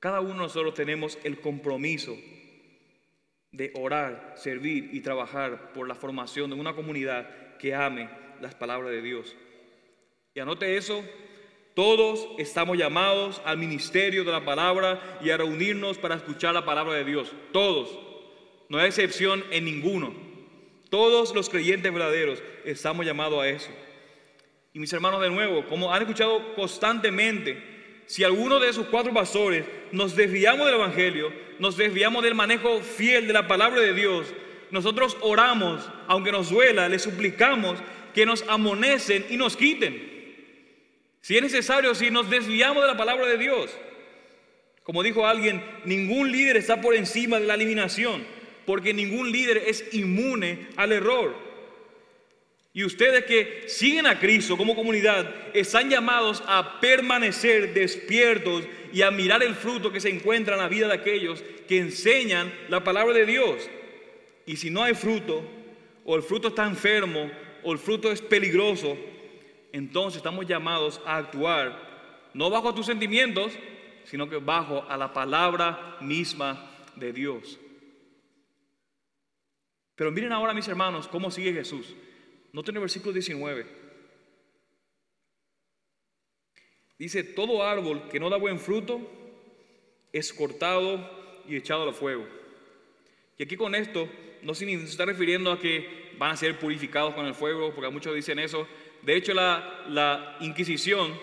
Cada 0.00 0.20
uno 0.20 0.32
de 0.32 0.40
nosotros 0.40 0.74
tenemos 0.74 1.18
el 1.22 1.40
compromiso 1.40 2.16
de 3.52 3.72
orar, 3.76 4.34
servir 4.36 4.90
y 4.92 5.00
trabajar 5.00 5.72
por 5.72 5.86
la 5.86 5.94
formación 5.94 6.50
de 6.50 6.56
una 6.56 6.74
comunidad 6.74 7.56
que 7.58 7.74
ame 7.74 8.08
las 8.40 8.54
palabras 8.54 8.90
de 8.90 9.02
Dios. 9.02 9.36
Y 10.36 10.40
anote 10.40 10.76
eso, 10.76 11.02
todos 11.72 12.28
estamos 12.36 12.76
llamados 12.76 13.40
al 13.46 13.56
ministerio 13.56 14.22
de 14.22 14.32
la 14.32 14.44
palabra 14.44 15.18
y 15.22 15.30
a 15.30 15.38
reunirnos 15.38 15.96
para 15.96 16.16
escuchar 16.16 16.52
la 16.52 16.66
palabra 16.66 16.92
de 16.92 17.06
Dios. 17.06 17.32
Todos, 17.54 17.98
no 18.68 18.76
hay 18.76 18.88
excepción 18.88 19.42
en 19.50 19.64
ninguno. 19.64 20.12
Todos 20.90 21.34
los 21.34 21.48
creyentes 21.48 21.90
verdaderos 21.90 22.42
estamos 22.66 23.06
llamados 23.06 23.42
a 23.42 23.48
eso. 23.48 23.70
Y 24.74 24.78
mis 24.78 24.92
hermanos, 24.92 25.22
de 25.22 25.30
nuevo, 25.30 25.64
como 25.70 25.90
han 25.90 26.02
escuchado 26.02 26.54
constantemente, 26.54 28.02
si 28.04 28.22
alguno 28.22 28.60
de 28.60 28.68
esos 28.68 28.88
cuatro 28.88 29.14
pastores 29.14 29.64
nos 29.90 30.14
desviamos 30.14 30.66
del 30.66 30.74
Evangelio, 30.74 31.32
nos 31.58 31.78
desviamos 31.78 32.22
del 32.22 32.34
manejo 32.34 32.80
fiel 32.82 33.26
de 33.26 33.32
la 33.32 33.48
palabra 33.48 33.80
de 33.80 33.94
Dios, 33.94 34.34
nosotros 34.70 35.16
oramos, 35.22 35.88
aunque 36.08 36.30
nos 36.30 36.50
duela, 36.50 36.90
le 36.90 36.98
suplicamos 36.98 37.78
que 38.14 38.26
nos 38.26 38.44
amonecen 38.48 39.24
y 39.30 39.38
nos 39.38 39.56
quiten. 39.56 40.15
Si 41.26 41.36
es 41.36 41.42
necesario, 41.42 41.92
si 41.96 42.08
nos 42.08 42.30
desviamos 42.30 42.84
de 42.84 42.86
la 42.86 42.96
palabra 42.96 43.26
de 43.26 43.36
Dios. 43.36 43.76
Como 44.84 45.02
dijo 45.02 45.26
alguien, 45.26 45.60
ningún 45.84 46.30
líder 46.30 46.56
está 46.56 46.80
por 46.80 46.94
encima 46.94 47.40
de 47.40 47.46
la 47.46 47.54
eliminación, 47.54 48.24
porque 48.64 48.94
ningún 48.94 49.32
líder 49.32 49.56
es 49.66 49.92
inmune 49.92 50.68
al 50.76 50.92
error. 50.92 51.34
Y 52.72 52.84
ustedes 52.84 53.24
que 53.24 53.64
siguen 53.66 54.06
a 54.06 54.20
Cristo 54.20 54.56
como 54.56 54.76
comunidad 54.76 55.34
están 55.52 55.90
llamados 55.90 56.44
a 56.46 56.78
permanecer 56.78 57.74
despiertos 57.74 58.62
y 58.92 59.02
a 59.02 59.10
mirar 59.10 59.42
el 59.42 59.56
fruto 59.56 59.90
que 59.90 60.00
se 60.00 60.10
encuentra 60.10 60.54
en 60.54 60.60
la 60.60 60.68
vida 60.68 60.86
de 60.86 60.94
aquellos 60.94 61.42
que 61.66 61.78
enseñan 61.78 62.54
la 62.68 62.84
palabra 62.84 63.12
de 63.12 63.26
Dios. 63.26 63.68
Y 64.46 64.58
si 64.58 64.70
no 64.70 64.84
hay 64.84 64.94
fruto, 64.94 65.44
o 66.04 66.14
el 66.14 66.22
fruto 66.22 66.46
está 66.46 66.64
enfermo, 66.66 67.28
o 67.64 67.72
el 67.72 67.80
fruto 67.80 68.12
es 68.12 68.22
peligroso, 68.22 68.96
entonces 69.76 70.18
estamos 70.18 70.46
llamados 70.46 71.00
a 71.04 71.16
actuar 71.16 72.30
no 72.32 72.50
bajo 72.50 72.74
tus 72.74 72.86
sentimientos, 72.86 73.52
sino 74.04 74.28
que 74.28 74.36
bajo 74.36 74.84
a 74.88 74.96
la 74.96 75.12
palabra 75.12 75.96
misma 76.00 76.70
de 76.94 77.12
Dios. 77.12 77.58
Pero 79.94 80.10
miren 80.12 80.32
ahora, 80.32 80.52
mis 80.52 80.68
hermanos, 80.68 81.08
cómo 81.08 81.30
sigue 81.30 81.52
Jesús. 81.52 81.94
Noten 82.52 82.74
el 82.76 82.82
versículo 82.82 83.12
19. 83.12 83.66
Dice, 86.98 87.24
todo 87.24 87.62
árbol 87.62 88.08
que 88.10 88.20
no 88.20 88.30
da 88.30 88.36
buen 88.36 88.58
fruto 88.58 89.00
es 90.12 90.32
cortado 90.32 91.42
y 91.46 91.56
echado 91.56 91.82
al 91.88 91.94
fuego. 91.94 92.26
Y 93.38 93.42
aquí 93.42 93.56
con 93.56 93.74
esto 93.74 94.08
no 94.42 94.54
se 94.54 94.70
está 94.72 95.04
refiriendo 95.04 95.52
a 95.52 95.58
que 95.58 96.14
van 96.18 96.32
a 96.32 96.36
ser 96.36 96.58
purificados 96.58 97.14
con 97.14 97.26
el 97.26 97.34
fuego, 97.34 97.74
porque 97.74 97.90
muchos 97.90 98.14
dicen 98.14 98.38
eso. 98.38 98.66
De 99.02 99.16
hecho, 99.16 99.34
la, 99.34 100.36
Inquisición 100.40 101.18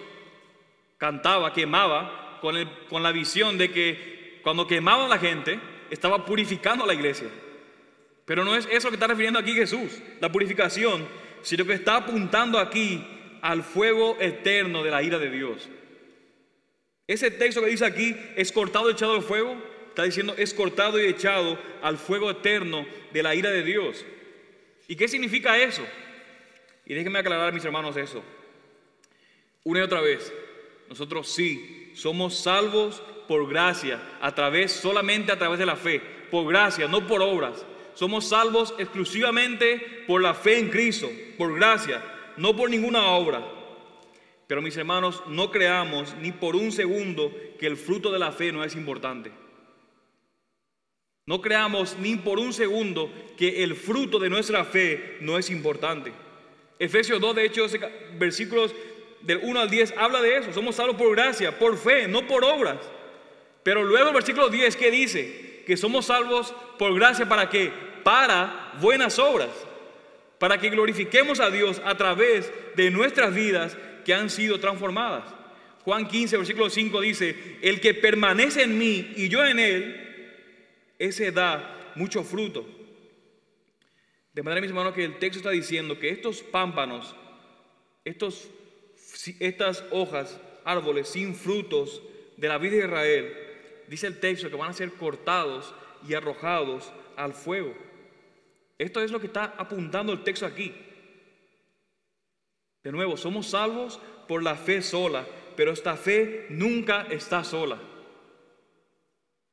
cantaba, 0.98 1.54
quemaba, 1.54 2.40
con, 2.42 2.56
con 2.90 3.04
la 3.04 3.12
visión 3.12 3.58
de 3.58 3.72
que 3.72 4.40
cuando 4.44 4.68
quemaban 4.68 5.06
a 5.06 5.16
la 5.16 5.18
gente, 5.18 5.60
estaba 5.90 6.26
purificando 6.26 6.84
a 6.84 6.88
la 6.88 6.94
iglesia. 6.94 7.28
Pero 8.26 8.44
no 8.44 8.56
es 8.56 8.68
eso 8.72 8.90
que 8.90 8.96
está 8.96 9.08
refiriendo 9.08 9.40
aquí 9.40 9.54
Jesús, 9.54 10.02
la 10.20 10.32
purificación, 10.32 11.06
sino 11.42 11.66
que 11.66 11.74
está 11.74 11.98
apuntando 11.98 12.58
aquí 12.58 13.06
al 13.42 13.64
fuego 13.64 14.18
eterno 14.20 14.84
de 14.84 14.92
la 14.92 15.04
ira 15.04 15.20
de 15.20 15.30
Dios. 15.30 15.70
Ese 17.06 17.32
texto 17.32 17.62
que 17.62 17.68
dice 17.68 17.86
aquí 17.86 18.16
es 18.36 18.52
cortado 18.52 18.90
y 18.90 18.94
echado 18.94 19.14
al 19.16 19.24
fuego, 19.24 19.58
está 19.90 20.04
diciendo 20.04 20.34
es 20.38 20.54
cortado 20.54 21.00
y 21.00 21.06
echado 21.06 21.60
al 21.82 21.98
fuego 21.98 22.32
eterno 22.32 22.86
de 23.12 23.24
la 23.24 23.36
ira 23.36 23.52
de 23.52 23.64
Dios. 23.64 24.06
¿Y 24.88 24.96
qué 24.96 25.08
significa 25.08 25.58
eso? 25.58 25.86
Y 26.86 26.94
déjenme 26.94 27.20
aclarar, 27.20 27.54
mis 27.54 27.66
hermanos, 27.66 27.96
eso. 27.98 28.24
Una 29.64 29.80
y 29.80 29.84
otra 29.84 30.02
vez, 30.02 30.34
nosotros 30.90 31.30
sí 31.30 31.92
somos 31.96 32.38
salvos 32.38 33.02
por 33.28 33.48
gracia, 33.48 34.02
a 34.22 34.36
través, 34.36 34.72
solamente 34.72 35.32
a 35.32 35.40
través 35.40 35.60
de 35.60 35.66
la 35.66 35.76
fe, 35.76 36.02
por 36.30 36.48
gracia, 36.48 36.88
no 36.88 37.08
por 37.08 37.22
obras. 37.22 37.66
Somos 37.94 38.28
salvos 38.28 38.74
exclusivamente 38.78 40.04
por 40.08 40.22
la 40.22 40.34
fe 40.34 40.60
en 40.60 40.70
Cristo, 40.70 41.10
por 41.38 41.54
gracia, 41.56 42.04
no 42.38 42.56
por 42.56 42.70
ninguna 42.70 43.08
obra. 43.08 43.42
Pero 44.48 44.62
mis 44.62 44.76
hermanos, 44.76 45.24
no 45.28 45.52
creamos 45.52 46.16
ni 46.18 46.32
por 46.32 46.56
un 46.56 46.72
segundo 46.72 47.32
que 47.60 47.68
el 47.68 47.78
fruto 47.78 48.12
de 48.12 48.20
la 48.20 48.32
fe 48.32 48.52
no 48.52 48.64
es 48.64 48.76
importante. 48.76 49.32
No 51.26 51.42
creamos 51.42 51.98
ni 52.00 52.18
por 52.18 52.40
un 52.40 52.52
segundo 52.52 53.10
que 53.38 53.64
el 53.64 53.76
fruto 53.76 54.20
de 54.20 54.30
nuestra 54.30 54.66
fe 54.66 55.18
no 55.22 55.38
es 55.38 55.50
importante. 55.50 56.12
Efesios 56.80 57.20
2, 57.20 57.36
de 57.36 57.46
hecho, 57.46 57.66
versículos 58.18 58.74
del 59.22 59.40
1 59.42 59.60
al 59.60 59.70
10 59.70 59.94
habla 59.98 60.22
de 60.22 60.38
eso. 60.38 60.54
Somos 60.54 60.76
salvos 60.76 60.96
por 60.98 61.16
gracia, 61.16 61.58
por 61.58 61.78
fe, 61.78 62.08
no 62.08 62.28
por 62.28 62.44
obras. 62.44 62.78
Pero 63.64 63.84
luego 63.84 64.10
el 64.10 64.14
versículo 64.14 64.50
10 64.50 64.76
que 64.76 64.92
dice 64.92 65.64
que 65.66 65.78
somos 65.78 66.08
salvos 66.08 66.54
por 66.78 66.94
gracia 66.94 67.28
para 67.28 67.50
qué? 67.50 67.72
Para 68.04 68.74
buenas 68.82 69.18
obras. 69.20 69.50
Para 70.40 70.58
que 70.58 70.70
glorifiquemos 70.70 71.40
a 71.40 71.50
Dios 71.50 71.82
a 71.86 71.96
través 71.96 72.52
de 72.76 72.92
nuestras 72.92 73.34
vidas 73.34 73.78
que 74.04 74.14
han 74.14 74.30
sido 74.30 74.60
transformadas. 74.60 75.24
Juan 75.86 76.08
15, 76.08 76.38
versículo 76.38 76.70
5 76.70 77.02
dice, 77.02 77.58
el 77.62 77.80
que 77.80 77.94
permanece 77.94 78.64
en 78.64 78.78
mí 78.78 79.14
y 79.16 79.30
yo 79.30 79.46
en 79.46 79.60
él, 79.60 80.04
ese 81.00 81.32
da 81.32 81.92
mucho 81.96 82.24
fruto. 82.24 82.66
De 84.34 84.42
manera, 84.42 84.62
mis 84.62 84.72
hermanos, 84.72 84.94
que 84.94 85.06
el 85.06 85.20
texto 85.20 85.38
está 85.38 85.52
diciendo 85.52 86.00
que 86.00 86.10
estos 86.10 86.42
pámpanos, 86.42 87.16
estos, 88.04 88.50
estas 89.40 89.84
hojas, 89.92 90.40
árboles 90.66 91.10
sin 91.10 91.36
frutos 91.36 92.02
de 92.38 92.48
la 92.48 92.58
vida 92.58 92.78
de 92.78 92.86
Israel, 92.86 93.38
dice 93.88 94.08
el 94.08 94.20
texto 94.20 94.50
que 94.50 94.56
van 94.56 94.72
a 94.72 94.74
ser 94.74 94.92
cortados 94.94 95.74
y 96.08 96.16
arrojados 96.16 96.92
al 97.16 97.34
fuego. 97.34 97.76
Esto 98.78 99.02
es 99.02 99.12
lo 99.12 99.20
que 99.20 99.28
está 99.28 99.54
apuntando 99.58 100.12
el 100.12 100.24
texto 100.24 100.46
aquí. 100.46 100.74
De 102.84 102.92
nuevo, 102.92 103.16
somos 103.16 103.48
salvos 103.48 104.00
por 104.28 104.42
la 104.42 104.56
fe 104.56 104.82
sola, 104.82 105.26
pero 105.56 105.72
esta 105.72 105.96
fe 105.96 106.48
nunca 106.50 107.04
está 107.04 107.44
sola. 107.44 107.80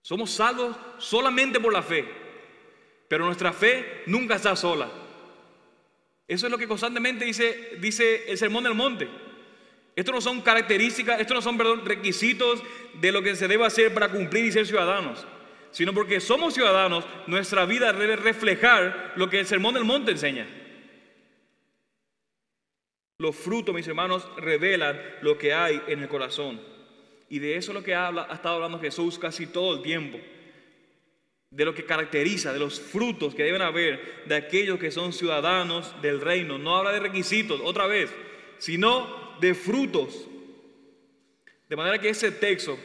Somos 0.03 0.31
salvos 0.31 0.75
solamente 0.99 1.61
por 1.61 1.73
la 1.73 1.83
fe, 1.83 2.09
pero 3.11 3.25
nuestra 3.25 3.53
fe 3.53 4.05
nunca 4.07 4.37
está 4.37 4.55
sola. 4.55 4.89
Eso 6.29 6.47
es 6.47 6.51
lo 6.53 6.57
que 6.57 6.69
constantemente 6.69 7.25
dice, 7.25 7.73
dice 7.81 8.31
el 8.31 8.39
Sermón 8.39 8.63
del 8.63 8.75
Monte. 8.75 9.09
Esto 9.97 10.13
no 10.13 10.21
son 10.21 10.41
características, 10.43 11.21
esto 11.21 11.35
no 11.35 11.43
son 11.43 11.59
requisitos 11.85 12.63
de 12.95 13.11
lo 13.11 13.21
que 13.21 13.35
se 13.35 13.49
debe 13.49 13.67
hacer 13.67 13.93
para 13.93 14.11
cumplir 14.13 14.45
y 14.45 14.53
ser 14.53 14.65
ciudadanos, 14.65 15.27
sino 15.73 15.93
porque 15.93 16.21
somos 16.21 16.55
ciudadanos, 16.55 17.05
nuestra 17.27 17.67
vida 17.67 17.93
debe 17.93 18.15
reflejar 18.15 19.15
lo 19.17 19.29
que 19.29 19.41
el 19.41 19.47
Sermón 19.47 19.75
del 19.75 19.85
Monte 19.85 20.13
enseña. 20.13 20.47
Los 23.19 23.35
frutos, 23.35 23.75
mis 23.75 23.89
hermanos, 23.89 24.29
revelan 24.37 25.01
lo 25.23 25.37
que 25.37 25.53
hay 25.53 25.83
en 25.89 26.01
el 26.01 26.09
corazón. 26.09 26.61
Y 27.29 27.41
de 27.41 27.57
eso 27.57 27.73
es 27.73 27.75
lo 27.75 27.83
que 27.83 27.97
ha 27.97 28.09
estado 28.33 28.55
hablando 28.55 28.79
Jesús 28.79 29.19
casi 29.19 29.49
todo 29.49 29.75
el 29.75 29.83
tiempo. 29.83 30.21
De 31.51 31.65
lo 31.65 31.75
que 31.75 31.85
caracteriza, 31.85 32.53
de 32.53 32.61
los 32.61 32.81
frutos 32.81 33.35
que 33.35 33.43
deben 33.43 33.63
haber 33.63 34.25
de 34.27 34.37
aquellos 34.37 34.79
que 34.79 34.93
son 34.93 35.13
ciudadanos 35.13 36.01
del 36.01 36.21
reino. 36.21 36.59
No 36.59 36.77
habla 36.77 36.93
de 36.93 37.01
requisitos, 37.01 37.61
otra 37.65 37.87
vez, 37.87 38.11
sino 38.59 39.37
de 39.41 39.55
frutos. 39.55 40.29
De 41.69 41.77
manera 41.77 42.01
que 42.01 42.09
ese 42.09 42.31
texto, 42.31 42.79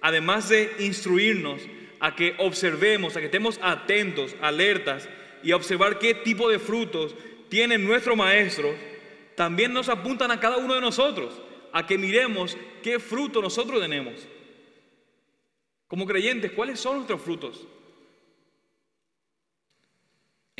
además 0.00 0.48
de 0.48 0.72
instruirnos 0.78 1.62
a 1.98 2.14
que 2.14 2.34
observemos, 2.38 3.16
a 3.16 3.20
que 3.20 3.26
estemos 3.26 3.58
atentos, 3.62 4.36
alertas 4.40 5.08
y 5.42 5.52
a 5.52 5.56
observar 5.56 5.98
qué 5.98 6.14
tipo 6.14 6.48
de 6.48 6.58
frutos 6.58 7.14
tiene 7.48 7.78
nuestro 7.78 8.16
maestro, 8.16 8.74
también 9.34 9.72
nos 9.72 9.88
apuntan 9.88 10.30
a 10.30 10.40
cada 10.40 10.58
uno 10.58 10.74
de 10.74 10.80
nosotros, 10.80 11.40
a 11.72 11.86
que 11.86 11.98
miremos 11.98 12.56
qué 12.82 12.98
fruto 12.98 13.42
nosotros 13.42 13.80
tenemos. 13.80 14.14
Como 15.86 16.06
creyentes, 16.06 16.52
¿cuáles 16.52 16.80
son 16.80 16.96
nuestros 16.96 17.20
frutos? 17.20 17.66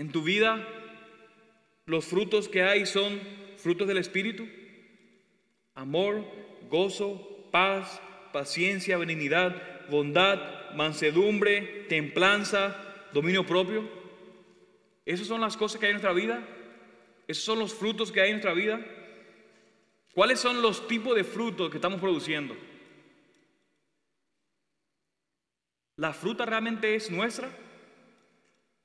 En 0.02 0.10
tu 0.10 0.20
vida, 0.24 0.66
los 1.86 2.06
frutos 2.06 2.48
que 2.48 2.64
hay 2.64 2.86
son 2.86 3.20
frutos 3.56 3.86
del 3.86 3.98
Espíritu. 3.98 4.48
Amor, 5.76 6.24
gozo, 6.68 7.48
paz, 7.52 8.02
paciencia, 8.32 8.98
benignidad, 8.98 9.88
bondad, 9.90 10.74
mansedumbre, 10.74 11.86
templanza, 11.88 12.76
dominio 13.12 13.46
propio. 13.46 13.88
Esas 15.06 15.28
son 15.28 15.40
las 15.40 15.56
cosas 15.56 15.78
que 15.78 15.86
hay 15.86 15.90
en 15.90 15.98
nuestra 15.98 16.12
vida. 16.12 16.48
Esos 17.28 17.44
son 17.44 17.60
los 17.60 17.72
frutos 17.72 18.10
que 18.10 18.22
hay 18.22 18.30
en 18.30 18.40
nuestra 18.40 18.54
vida. 18.54 18.84
¿Cuáles 20.14 20.40
son 20.40 20.62
los 20.62 20.88
tipos 20.88 21.14
de 21.14 21.22
frutos 21.22 21.70
que 21.70 21.76
estamos 21.76 22.00
produciendo? 22.00 22.56
¿La 25.94 26.12
fruta 26.12 26.44
realmente 26.44 26.92
es 26.92 27.08
nuestra? 27.08 27.48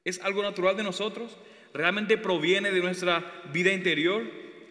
¿Es 0.07 0.21
algo 0.21 0.41
natural 0.41 0.77
de 0.77 0.83
nosotros? 0.83 1.35
¿Realmente 1.73 2.17
proviene 2.17 2.71
de 2.71 2.79
nuestra 2.79 3.41
vida 3.51 3.73
interior? 3.73 4.23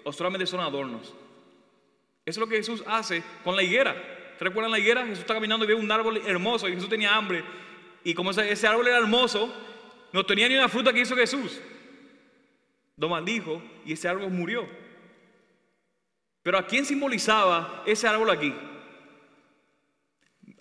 ¿O 0.03 0.11
solamente 0.11 0.47
son 0.47 0.61
adornos? 0.61 1.09
Eso 1.09 1.17
es 2.25 2.37
lo 2.39 2.47
que 2.47 2.57
Jesús 2.57 2.83
hace 2.87 3.23
con 3.45 3.55
la 3.55 3.63
higuera. 3.63 3.95
¿Se 4.39 4.45
recuerdan 4.45 4.73
la 4.73 4.79
higuera? 4.79 5.03
Jesús 5.03 5.19
está 5.19 5.35
caminando 5.35 5.67
y 5.67 5.69
ve 5.69 5.75
un 5.75 5.93
árbol 5.93 6.23
hermoso 6.27 6.67
y 6.67 6.73
Jesús 6.73 6.89
tenía 6.89 7.15
hambre. 7.15 7.45
Y 8.03 8.15
como 8.15 8.31
ese, 8.31 8.67
árbol 8.67 8.89
era 8.89 8.97
hermoso, 8.97 9.55
no 10.11 10.25
tenía 10.25 10.49
ni 10.49 10.57
una 10.57 10.71
fruta 10.71 10.91
que 10.91 11.01
hizo 11.01 11.15
Jesús. 11.15 11.61
Lo 12.97 13.11
maldijo 13.11 13.63
y 13.85 13.93
ese 13.93 14.09
árbol 14.09 14.31
murió. 14.31 14.67
Pero 16.43 16.57
¿a 16.57 16.67
quién 16.67 16.87
simbolizaba 16.87 17.83
ese 17.85 18.09
árbol 18.09 18.31
aquí? 18.31 18.55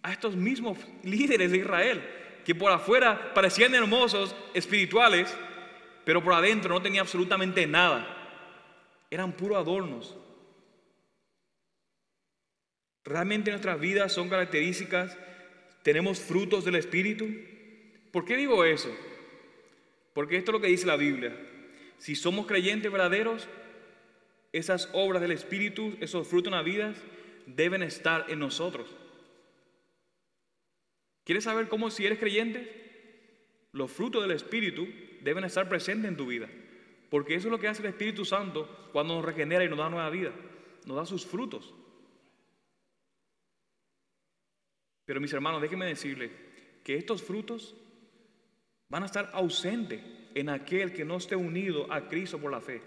A 0.03 0.11
estos 0.11 0.35
mismos 0.35 0.77
líderes 1.01 1.51
de 1.51 1.59
Israel, 1.59 2.24
que 2.45 2.55
por 2.55 2.71
afuera 2.71 3.33
parecían 3.33 3.73
hermosos, 3.73 4.35
espirituales, 4.53 5.35
pero 6.05 6.23
por 6.23 6.33
adentro 6.33 6.75
no 6.75 6.81
tenían 6.81 7.01
absolutamente 7.01 7.65
nada. 7.65 8.07
Eran 9.09 9.33
puros 9.33 9.57
adornos. 9.57 10.15
¿Realmente 13.03 13.51
nuestras 13.51 13.79
vidas 13.79 14.13
son 14.13 14.29
características? 14.29 15.17
¿Tenemos 15.83 16.19
frutos 16.19 16.63
del 16.63 16.75
Espíritu? 16.75 17.27
¿Por 18.11 18.25
qué 18.25 18.37
digo 18.37 18.63
eso? 18.63 18.95
Porque 20.13 20.37
esto 20.37 20.51
es 20.51 20.53
lo 20.53 20.61
que 20.61 20.67
dice 20.67 20.85
la 20.85 20.95
Biblia. 20.95 21.35
Si 21.97 22.15
somos 22.15 22.45
creyentes 22.45 22.91
verdaderos, 22.91 23.47
esas 24.53 24.89
obras 24.93 25.21
del 25.21 25.31
Espíritu, 25.31 25.97
esos 25.99 26.27
frutos 26.27 26.51
en 26.51 26.57
la 26.57 26.63
vida, 26.63 26.93
deben 27.45 27.83
estar 27.83 28.25
en 28.29 28.39
nosotros. 28.39 28.95
¿Quieres 31.25 31.43
saber 31.43 31.67
cómo 31.67 31.89
si 31.89 32.05
eres 32.05 32.19
creyente? 32.19 33.67
Los 33.73 33.91
frutos 33.91 34.21
del 34.21 34.31
Espíritu 34.31 34.87
deben 35.21 35.43
estar 35.43 35.67
presentes 35.67 36.09
en 36.09 36.15
tu 36.15 36.27
vida. 36.27 36.47
Porque 37.09 37.35
eso 37.35 37.47
es 37.47 37.51
lo 37.51 37.59
que 37.59 37.67
hace 37.67 37.81
el 37.81 37.89
Espíritu 37.89 38.23
Santo 38.23 38.89
cuando 38.93 39.15
nos 39.15 39.25
regenera 39.25 39.65
y 39.65 39.69
nos 39.69 39.79
da 39.79 39.89
nueva 39.89 40.09
vida. 40.09 40.31
Nos 40.85 40.95
da 40.95 41.05
sus 41.05 41.25
frutos. 41.25 41.73
Pero 45.03 45.19
mis 45.19 45.33
hermanos, 45.33 45.61
déjenme 45.61 45.87
decirles 45.87 46.31
que 46.83 46.95
estos 46.95 47.23
frutos 47.23 47.75
van 48.89 49.03
a 49.03 49.07
estar 49.07 49.31
ausentes 49.33 50.01
en 50.35 50.49
aquel 50.49 50.93
que 50.93 51.05
no 51.05 51.17
esté 51.17 51.35
unido 51.35 51.91
a 51.91 52.07
Cristo 52.07 52.39
por 52.39 52.51
la 52.51 52.61
fe. 52.61 52.81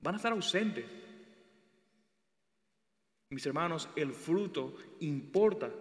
Van 0.00 0.14
a 0.14 0.16
estar 0.16 0.32
ausentes. 0.32 0.84
Mis 3.30 3.46
hermanos, 3.46 3.88
el 3.96 4.12
fruto 4.12 4.76
importa. 5.00 5.72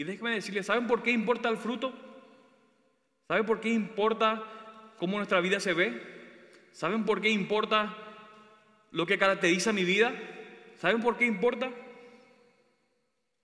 Y 0.00 0.04
déjenme 0.04 0.30
decirles, 0.30 0.64
¿saben 0.64 0.86
por 0.86 1.02
qué 1.02 1.10
importa 1.10 1.50
el 1.50 1.58
fruto? 1.58 1.92
¿Saben 3.28 3.44
por 3.44 3.60
qué 3.60 3.68
importa 3.68 4.42
cómo 4.96 5.18
nuestra 5.18 5.42
vida 5.42 5.60
se 5.60 5.74
ve? 5.74 5.92
¿Saben 6.72 7.04
por 7.04 7.20
qué 7.20 7.28
importa 7.28 7.94
lo 8.92 9.04
que 9.04 9.18
caracteriza 9.18 9.74
mi 9.74 9.84
vida? 9.84 10.14
¿Saben 10.76 11.02
por 11.02 11.18
qué 11.18 11.26
importa? 11.26 11.70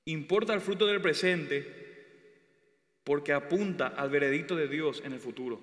Importa 0.06 0.54
el 0.54 0.62
fruto 0.62 0.86
del 0.86 1.02
presente 1.02 1.66
porque 3.04 3.34
apunta 3.34 3.88
al 3.88 4.08
veredicto 4.08 4.56
de 4.56 4.68
Dios 4.68 5.02
en 5.04 5.12
el 5.12 5.20
futuro. 5.20 5.60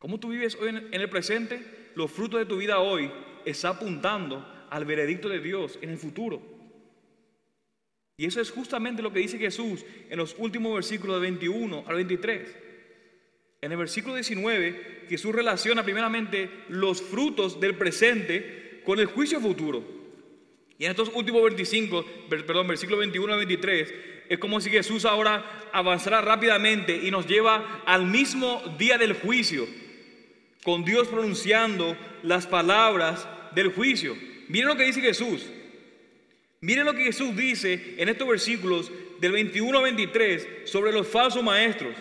¿Cómo 0.00 0.18
tú 0.18 0.30
vives 0.30 0.56
hoy 0.56 0.70
en 0.70 0.92
el 0.92 1.08
presente? 1.08 1.92
Los 1.94 2.10
frutos 2.10 2.40
de 2.40 2.46
tu 2.46 2.56
vida 2.56 2.80
hoy 2.80 3.12
está 3.44 3.68
apuntando 3.68 4.66
al 4.70 4.84
veredicto 4.84 5.28
de 5.28 5.38
Dios 5.38 5.78
en 5.82 5.90
el 5.90 5.98
futuro. 5.98 6.57
Y 8.18 8.26
eso 8.26 8.40
es 8.40 8.50
justamente 8.50 9.00
lo 9.00 9.12
que 9.12 9.20
dice 9.20 9.38
Jesús 9.38 9.84
en 10.10 10.18
los 10.18 10.34
últimos 10.38 10.74
versículos 10.74 11.16
de 11.16 11.22
21 11.22 11.84
al 11.86 11.94
23. 11.94 12.56
En 13.62 13.70
el 13.70 13.78
versículo 13.78 14.16
19, 14.16 15.04
Jesús 15.08 15.32
relaciona 15.32 15.84
primeramente 15.84 16.50
los 16.68 17.00
frutos 17.00 17.60
del 17.60 17.76
presente 17.76 18.82
con 18.84 18.98
el 18.98 19.06
juicio 19.06 19.40
futuro. 19.40 19.84
Y 20.78 20.84
en 20.84 20.90
estos 20.90 21.12
últimos 21.14 21.42
25, 21.44 22.04
perdón, 22.28 22.66
versículo 22.66 22.98
21 22.98 23.32
al 23.32 23.38
23, 23.38 23.94
es 24.28 24.38
como 24.38 24.60
si 24.60 24.70
Jesús 24.70 25.04
ahora 25.04 25.70
avanzara 25.72 26.20
rápidamente 26.20 27.00
y 27.00 27.12
nos 27.12 27.26
lleva 27.26 27.82
al 27.86 28.06
mismo 28.06 28.60
día 28.78 28.98
del 28.98 29.12
juicio 29.12 29.64
con 30.64 30.84
Dios 30.84 31.06
pronunciando 31.06 31.96
las 32.24 32.48
palabras 32.48 33.28
del 33.54 33.72
juicio. 33.72 34.16
Miren 34.48 34.68
lo 34.68 34.76
que 34.76 34.84
dice 34.84 35.00
Jesús. 35.00 35.46
Miren 36.60 36.84
lo 36.84 36.94
que 36.94 37.04
Jesús 37.04 37.36
dice 37.36 37.94
en 37.98 38.08
estos 38.08 38.28
versículos 38.28 38.90
del 39.20 39.32
21 39.32 39.78
al 39.78 39.84
23 39.84 40.48
sobre 40.64 40.92
los 40.92 41.06
falsos 41.06 41.42
maestros. 41.42 41.94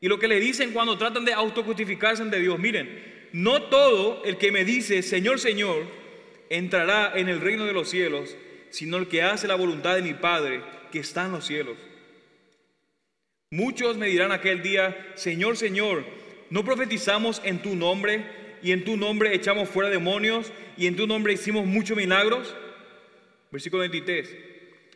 Y 0.00 0.08
lo 0.08 0.18
que 0.18 0.28
le 0.28 0.40
dicen 0.40 0.72
cuando 0.72 0.96
tratan 0.96 1.24
de 1.24 1.34
autojustificarse 1.34 2.22
ante 2.22 2.40
Dios. 2.40 2.58
Miren, 2.58 3.28
no 3.32 3.64
todo 3.64 4.22
el 4.24 4.38
que 4.38 4.50
me 4.50 4.64
dice, 4.64 5.02
Señor, 5.02 5.38
Señor, 5.38 5.84
entrará 6.48 7.12
en 7.14 7.28
el 7.28 7.40
reino 7.40 7.66
de 7.66 7.72
los 7.72 7.90
cielos, 7.90 8.34
sino 8.70 8.96
el 8.96 9.08
que 9.08 9.22
hace 9.22 9.46
la 9.46 9.56
voluntad 9.56 9.94
de 9.94 10.02
mi 10.02 10.14
Padre 10.14 10.62
que 10.90 11.00
está 11.00 11.26
en 11.26 11.32
los 11.32 11.46
cielos. 11.46 11.76
Muchos 13.50 13.96
me 13.96 14.06
dirán 14.06 14.32
aquel 14.32 14.62
día, 14.62 15.12
Señor, 15.16 15.56
Señor, 15.56 16.04
¿No 16.50 16.64
profetizamos 16.64 17.40
en 17.44 17.62
tu 17.62 17.76
nombre 17.76 18.24
y 18.60 18.72
en 18.72 18.84
tu 18.84 18.96
nombre 18.96 19.34
echamos 19.34 19.68
fuera 19.68 19.88
demonios 19.88 20.52
y 20.76 20.88
en 20.88 20.96
tu 20.96 21.06
nombre 21.06 21.32
hicimos 21.32 21.64
muchos 21.64 21.96
milagros? 21.96 22.56
Versículo 23.50 23.80
23. 23.80 24.36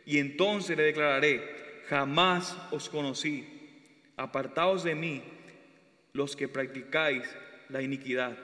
Y 0.06 0.18
entonces 0.18 0.76
le 0.76 0.84
declararé, 0.84 1.82
jamás 1.88 2.56
os 2.70 2.88
conocí, 2.88 3.46
apartaos 4.16 4.84
de 4.84 4.94
mí 4.94 5.22
los 6.12 6.36
que 6.36 6.48
practicáis 6.48 7.24
la 7.68 7.82
iniquidad. 7.82 8.36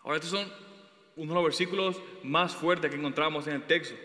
Ahora 0.00 0.16
estos 0.16 0.30
son 0.30 0.52
uno 1.16 1.32
de 1.32 1.34
los 1.34 1.44
versículos 1.44 2.00
más 2.22 2.54
fuertes 2.54 2.90
que 2.90 2.96
encontramos 2.96 3.46
en 3.46 3.54
el 3.54 3.66
texto. 3.66 3.96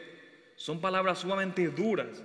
Son 0.55 0.79
palabras 0.79 1.19
sumamente 1.19 1.67
duras. 1.67 2.23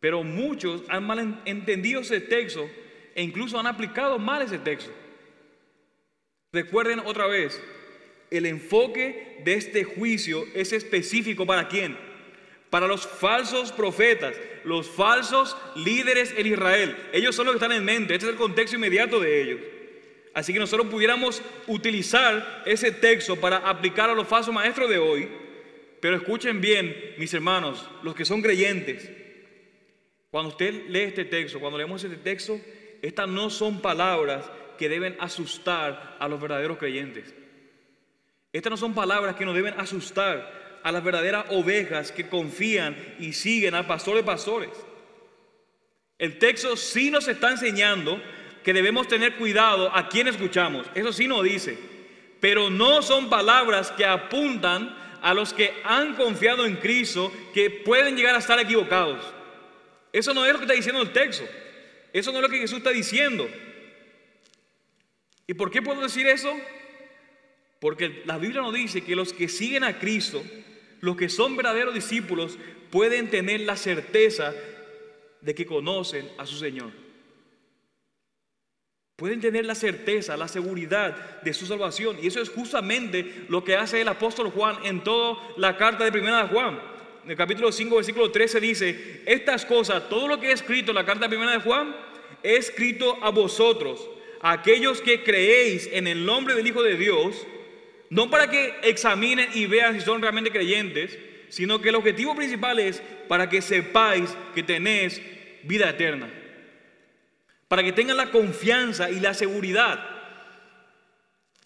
Pero 0.00 0.22
muchos 0.22 0.82
han 0.88 1.06
mal 1.06 1.42
entendido 1.44 2.00
ese 2.00 2.20
texto 2.20 2.68
e 3.14 3.22
incluso 3.22 3.58
han 3.58 3.66
aplicado 3.66 4.18
mal 4.18 4.42
ese 4.42 4.58
texto. 4.58 4.92
Recuerden 6.52 7.00
otra 7.00 7.26
vez, 7.26 7.60
el 8.36 8.46
enfoque 8.46 9.40
de 9.44 9.54
este 9.54 9.84
juicio 9.84 10.44
es 10.54 10.72
específico 10.72 11.46
para 11.46 11.68
quién? 11.68 11.96
Para 12.70 12.86
los 12.86 13.06
falsos 13.06 13.72
profetas, 13.72 14.34
los 14.64 14.88
falsos 14.88 15.56
líderes 15.76 16.34
en 16.36 16.46
Israel. 16.46 16.96
Ellos 17.12 17.34
son 17.34 17.46
los 17.46 17.54
que 17.54 17.64
están 17.64 17.76
en 17.76 17.84
mente, 17.84 18.14
este 18.14 18.26
es 18.26 18.32
el 18.32 18.38
contexto 18.38 18.76
inmediato 18.76 19.20
de 19.20 19.42
ellos. 19.42 19.60
Así 20.34 20.52
que 20.52 20.58
nosotros 20.58 20.88
pudiéramos 20.88 21.40
utilizar 21.68 22.64
ese 22.66 22.90
texto 22.90 23.36
para 23.36 23.58
aplicar 23.58 24.10
a 24.10 24.14
los 24.14 24.26
falsos 24.26 24.52
maestros 24.52 24.90
de 24.90 24.98
hoy. 24.98 25.28
Pero 26.00 26.16
escuchen 26.16 26.60
bien, 26.60 27.14
mis 27.16 27.32
hermanos, 27.32 27.88
los 28.02 28.14
que 28.14 28.24
son 28.24 28.42
creyentes. 28.42 29.08
Cuando 30.30 30.50
usted 30.50 30.88
lee 30.88 31.02
este 31.02 31.24
texto, 31.24 31.60
cuando 31.60 31.78
leemos 31.78 32.02
este 32.02 32.16
texto, 32.16 32.60
estas 33.00 33.28
no 33.28 33.48
son 33.48 33.80
palabras 33.80 34.50
que 34.76 34.88
deben 34.88 35.16
asustar 35.20 36.16
a 36.18 36.26
los 36.26 36.40
verdaderos 36.40 36.78
creyentes. 36.78 37.32
Estas 38.54 38.70
no 38.70 38.76
son 38.76 38.94
palabras 38.94 39.34
que 39.34 39.44
nos 39.44 39.56
deben 39.56 39.74
asustar 39.80 40.78
a 40.84 40.92
las 40.92 41.02
verdaderas 41.02 41.46
ovejas 41.50 42.12
que 42.12 42.28
confían 42.28 42.96
y 43.18 43.32
siguen 43.32 43.74
al 43.74 43.84
pastor 43.84 44.14
de 44.14 44.22
pastores. 44.22 44.70
El 46.18 46.38
texto 46.38 46.76
sí 46.76 47.10
nos 47.10 47.26
está 47.26 47.50
enseñando 47.50 48.22
que 48.62 48.72
debemos 48.72 49.08
tener 49.08 49.34
cuidado 49.34 49.90
a 49.92 50.08
quien 50.08 50.28
escuchamos. 50.28 50.86
Eso 50.94 51.12
sí 51.12 51.26
nos 51.26 51.42
dice. 51.42 51.76
Pero 52.38 52.70
no 52.70 53.02
son 53.02 53.28
palabras 53.28 53.90
que 53.90 54.06
apuntan 54.06 54.96
a 55.20 55.34
los 55.34 55.52
que 55.52 55.74
han 55.82 56.14
confiado 56.14 56.64
en 56.64 56.76
Cristo 56.76 57.32
que 57.52 57.70
pueden 57.70 58.16
llegar 58.16 58.36
a 58.36 58.38
estar 58.38 58.60
equivocados. 58.60 59.18
Eso 60.12 60.32
no 60.32 60.46
es 60.46 60.52
lo 60.52 60.60
que 60.60 60.66
está 60.66 60.74
diciendo 60.74 61.02
el 61.02 61.12
texto. 61.12 61.44
Eso 62.12 62.30
no 62.30 62.38
es 62.38 62.42
lo 62.42 62.48
que 62.48 62.58
Jesús 62.58 62.78
está 62.78 62.90
diciendo. 62.90 63.50
¿Y 65.44 65.54
por 65.54 65.72
qué 65.72 65.82
puedo 65.82 66.00
decir 66.02 66.28
eso? 66.28 66.56
Porque 67.84 68.22
la 68.24 68.38
Biblia 68.38 68.62
nos 68.62 68.72
dice 68.72 69.04
que 69.04 69.14
los 69.14 69.34
que 69.34 69.46
siguen 69.46 69.84
a 69.84 69.98
Cristo, 69.98 70.42
los 71.02 71.18
que 71.18 71.28
son 71.28 71.54
verdaderos 71.54 71.92
discípulos, 71.92 72.58
pueden 72.88 73.28
tener 73.28 73.60
la 73.60 73.76
certeza 73.76 74.54
de 75.42 75.54
que 75.54 75.66
conocen 75.66 76.26
a 76.38 76.46
su 76.46 76.56
Señor. 76.56 76.92
Pueden 79.16 79.38
tener 79.38 79.66
la 79.66 79.74
certeza, 79.74 80.34
la 80.38 80.48
seguridad 80.48 81.42
de 81.42 81.52
su 81.52 81.66
salvación. 81.66 82.16
Y 82.22 82.28
eso 82.28 82.40
es 82.40 82.48
justamente 82.48 83.44
lo 83.50 83.62
que 83.62 83.76
hace 83.76 84.00
el 84.00 84.08
apóstol 84.08 84.48
Juan 84.48 84.78
en 84.84 85.04
toda 85.04 85.36
la 85.58 85.76
carta 85.76 86.04
de 86.04 86.12
primera 86.12 86.44
de 86.44 86.48
Juan. 86.48 86.80
En 87.24 87.32
el 87.32 87.36
capítulo 87.36 87.70
5, 87.70 87.96
versículo 87.96 88.30
13 88.30 88.60
dice, 88.60 89.22
estas 89.26 89.66
cosas, 89.66 90.08
todo 90.08 90.26
lo 90.26 90.40
que 90.40 90.48
he 90.48 90.52
escrito 90.52 90.92
en 90.92 90.94
la 90.94 91.04
carta 91.04 91.26
de 91.26 91.36
primera 91.36 91.52
de 91.52 91.60
Juan, 91.60 91.94
he 92.42 92.56
escrito 92.56 93.18
a 93.22 93.28
vosotros, 93.28 94.08
a 94.40 94.52
aquellos 94.52 95.02
que 95.02 95.22
creéis 95.22 95.86
en 95.92 96.06
el 96.06 96.24
nombre 96.24 96.54
del 96.54 96.66
Hijo 96.66 96.82
de 96.82 96.96
Dios, 96.96 97.46
no 98.14 98.30
para 98.30 98.48
que 98.48 98.76
examinen 98.84 99.48
y 99.54 99.66
vean 99.66 99.98
si 99.98 100.00
son 100.06 100.22
realmente 100.22 100.52
creyentes, 100.52 101.18
sino 101.48 101.80
que 101.80 101.88
el 101.88 101.96
objetivo 101.96 102.32
principal 102.36 102.78
es 102.78 103.02
para 103.26 103.48
que 103.48 103.60
sepáis 103.60 104.30
que 104.54 104.62
tenéis 104.62 105.20
vida 105.64 105.90
eterna. 105.90 106.30
Para 107.66 107.82
que 107.82 107.90
tengan 107.90 108.16
la 108.16 108.30
confianza 108.30 109.10
y 109.10 109.18
la 109.18 109.34
seguridad. 109.34 109.98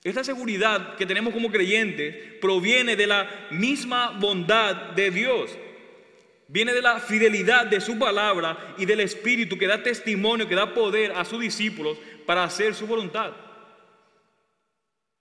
Esta 0.02 0.24
seguridad 0.24 0.96
que 0.96 1.04
tenemos 1.04 1.34
como 1.34 1.52
creyentes 1.52 2.16
proviene 2.40 2.96
de 2.96 3.06
la 3.06 3.28
misma 3.50 4.16
bondad 4.18 4.92
de 4.92 5.10
Dios. 5.10 5.50
Viene 6.46 6.72
de 6.72 6.80
la 6.80 6.98
fidelidad 6.98 7.66
de 7.66 7.82
su 7.82 7.98
palabra 7.98 8.74
y 8.78 8.86
del 8.86 9.00
Espíritu 9.00 9.58
que 9.58 9.66
da 9.66 9.82
testimonio, 9.82 10.48
que 10.48 10.54
da 10.54 10.72
poder 10.72 11.12
a 11.12 11.26
sus 11.26 11.40
discípulos 11.40 11.98
para 12.24 12.44
hacer 12.44 12.74
su 12.74 12.86
voluntad. 12.86 13.47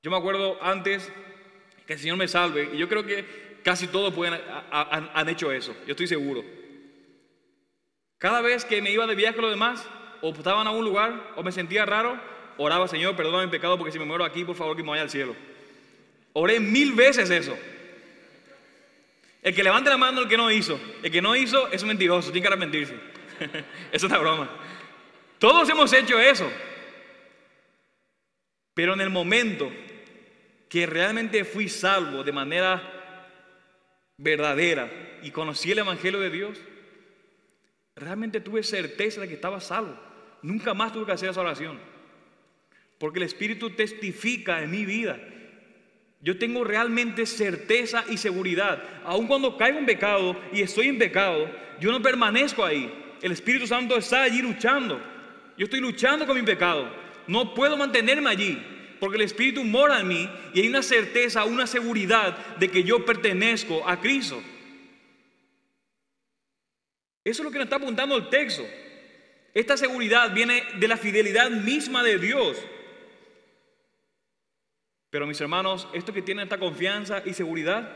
Yo 0.08 0.12
me 0.12 0.16
acuerdo 0.20 0.58
antes 0.62 1.12
que 1.86 1.92
el 1.92 2.00
Señor 2.00 2.16
me 2.16 2.30
salve, 2.30 2.70
y 2.72 2.78
yo 2.78 2.88
creo 2.88 3.06
que 3.06 3.26
casi 3.62 3.88
todos 3.88 4.14
pueden, 4.14 4.40
han, 4.72 5.28
hecho 5.28 5.52
eso, 5.52 5.76
yo 5.86 5.92
estoy 5.92 6.08
seguro. 6.08 6.46
Cada 8.18 8.40
vez 8.40 8.64
que 8.64 8.82
me 8.82 8.90
iba 8.90 9.06
de 9.06 9.16
viaje 9.16 9.42
los 9.42 9.52
demás, 9.52 9.86
o 10.22 10.30
estaban 10.30 10.66
a 10.66 10.72
un 10.72 10.86
lugar, 10.86 11.34
o 11.36 11.44
me 11.44 11.52
sentía 11.52 11.86
raro, 11.86 12.18
oraba, 12.58 12.88
Señor, 12.88 13.18
perdona 13.18 13.44
mi 13.44 13.52
pecado, 13.52 13.78
porque 13.78 13.92
si 13.92 14.00
me 14.00 14.06
muero 14.06 14.24
aquí, 14.24 14.46
por 14.46 14.56
favor, 14.56 14.78
que 14.78 14.82
me 14.82 14.92
vaya 14.92 15.02
al 15.02 15.10
cielo. 15.10 15.36
Oré 16.32 16.62
mil 16.62 16.94
veces 16.94 17.30
eso. 17.30 17.58
El 19.44 19.54
que 19.54 19.62
levante 19.62 19.90
la 19.90 19.98
mano, 19.98 20.22
el 20.22 20.30
que 20.30 20.38
no 20.38 20.50
hizo. 20.50 20.80
El 21.04 21.12
que 21.12 21.22
no 21.22 21.36
hizo 21.36 21.68
es 21.68 21.82
un 21.82 21.90
mentiroso, 21.90 22.32
tiene 22.32 22.48
que 22.48 22.54
arrepentirse. 22.54 22.96
es 23.92 24.02
una 24.04 24.18
broma. 24.20 24.50
Todos 25.38 25.68
hemos 25.68 25.92
hecho 25.92 26.18
eso. 26.18 26.50
Pero 28.74 28.94
en 28.94 29.02
el 29.02 29.10
momento 29.10 29.70
que 30.70 30.86
realmente 30.86 31.46
fui 31.46 31.70
salvo 31.70 32.24
de 32.24 32.32
manera 32.32 32.82
verdadera 34.18 34.90
y 35.22 35.32
conocí 35.32 35.72
el 35.72 35.80
Evangelio 35.80 36.20
de 36.20 36.30
Dios, 36.30 36.60
realmente 37.96 38.42
tuve 38.42 38.64
certeza 38.64 39.22
de 39.22 39.28
que 39.28 39.36
estaba 39.36 39.60
salvo. 39.62 39.98
Nunca 40.42 40.74
más 40.74 40.94
tuve 40.94 41.06
que 41.06 41.12
hacer 41.14 41.30
esa 41.30 41.42
oración. 41.42 41.80
Porque 43.00 43.20
el 43.20 43.24
Espíritu 43.24 43.72
testifica 43.72 44.62
en 44.62 44.72
mi 44.72 44.86
vida. 44.86 45.20
Yo 46.20 46.38
tengo 46.38 46.64
realmente 46.64 47.26
certeza 47.26 48.04
y 48.10 48.18
seguridad. 48.18 48.84
Aun 49.04 49.28
cuando 49.28 49.56
caigo 49.56 49.78
en 49.78 49.86
pecado 49.86 50.36
y 50.52 50.62
estoy 50.62 50.88
en 50.88 50.98
pecado, 50.98 51.50
yo 51.80 51.92
no 51.92 52.02
permanezco 52.02 52.66
ahí. 52.66 52.92
El 53.22 53.32
Espíritu 53.32 53.68
Santo 53.68 53.96
está 53.98 54.24
allí 54.24 54.42
luchando. 54.42 55.00
Yo 55.58 55.66
estoy 55.66 55.80
luchando 55.80 56.26
con 56.26 56.36
mi 56.36 56.44
pecado. 56.44 56.90
No 57.28 57.54
puedo 57.54 57.78
mantenerme 57.78 58.30
allí 58.30 58.77
porque 59.00 59.18
el 59.18 59.24
Espíritu 59.24 59.64
mora 59.64 60.00
en 60.00 60.08
mí 60.08 60.30
y 60.54 60.62
hay 60.62 60.68
una 60.68 60.82
certeza, 60.82 61.46
una 61.46 61.68
seguridad 61.68 62.58
de 62.58 62.70
que 62.70 62.84
yo 62.84 63.06
pertenezco 63.06 63.88
a 63.88 64.00
Cristo. 64.00 64.42
Eso 67.24 67.42
es 67.42 67.46
lo 67.46 67.52
que 67.52 67.58
nos 67.58 67.66
está 67.66 67.76
apuntando 67.76 68.16
el 68.16 68.30
texto. 68.30 68.66
Esta 69.54 69.76
seguridad 69.76 70.34
viene 70.34 70.64
de 70.80 70.88
la 70.88 70.98
fidelidad 70.98 71.50
misma 71.50 72.04
de 72.04 72.18
Dios. 72.20 72.58
Pero 75.10 75.26
mis 75.26 75.40
hermanos, 75.42 75.88
esto 75.94 76.14
que 76.14 76.22
tienen 76.22 76.44
esta 76.44 76.60
confianza 76.60 77.22
y 77.26 77.34
seguridad, 77.34 77.92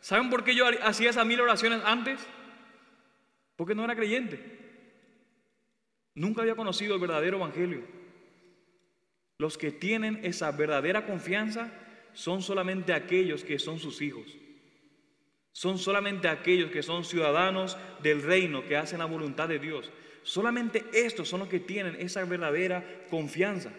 ¿saben 0.00 0.30
por 0.30 0.44
qué 0.44 0.54
yo 0.54 0.64
hacía 0.82 1.10
esas 1.10 1.26
mil 1.26 1.40
oraciones 1.40 1.82
antes? 1.84 2.20
Porque 3.56 3.74
no 3.74 3.84
era 3.84 3.96
creyente. 3.96 4.58
Nunca 6.14 6.42
había 6.42 6.56
conocido 6.56 6.94
el 6.94 7.00
verdadero 7.00 7.36
evangelio. 7.36 7.97
Los 9.38 9.56
que 9.56 9.70
tienen 9.70 10.20
esa 10.24 10.50
verdadera 10.50 11.06
confianza 11.06 11.72
son 12.12 12.42
solamente 12.42 12.92
aquellos 12.92 13.44
que 13.44 13.60
son 13.60 13.78
sus 13.78 14.02
hijos. 14.02 14.36
Son 15.52 15.78
solamente 15.78 16.26
aquellos 16.26 16.70
que 16.72 16.82
son 16.82 17.04
ciudadanos 17.04 17.76
del 18.02 18.22
reino, 18.22 18.64
que 18.66 18.76
hacen 18.76 18.98
la 18.98 19.04
voluntad 19.04 19.48
de 19.48 19.60
Dios. 19.60 19.90
Solamente 20.24 20.84
estos 20.92 21.28
son 21.28 21.40
los 21.40 21.48
que 21.48 21.60
tienen 21.60 21.96
esa 22.00 22.24
verdadera 22.24 23.06
confianza. 23.08 23.72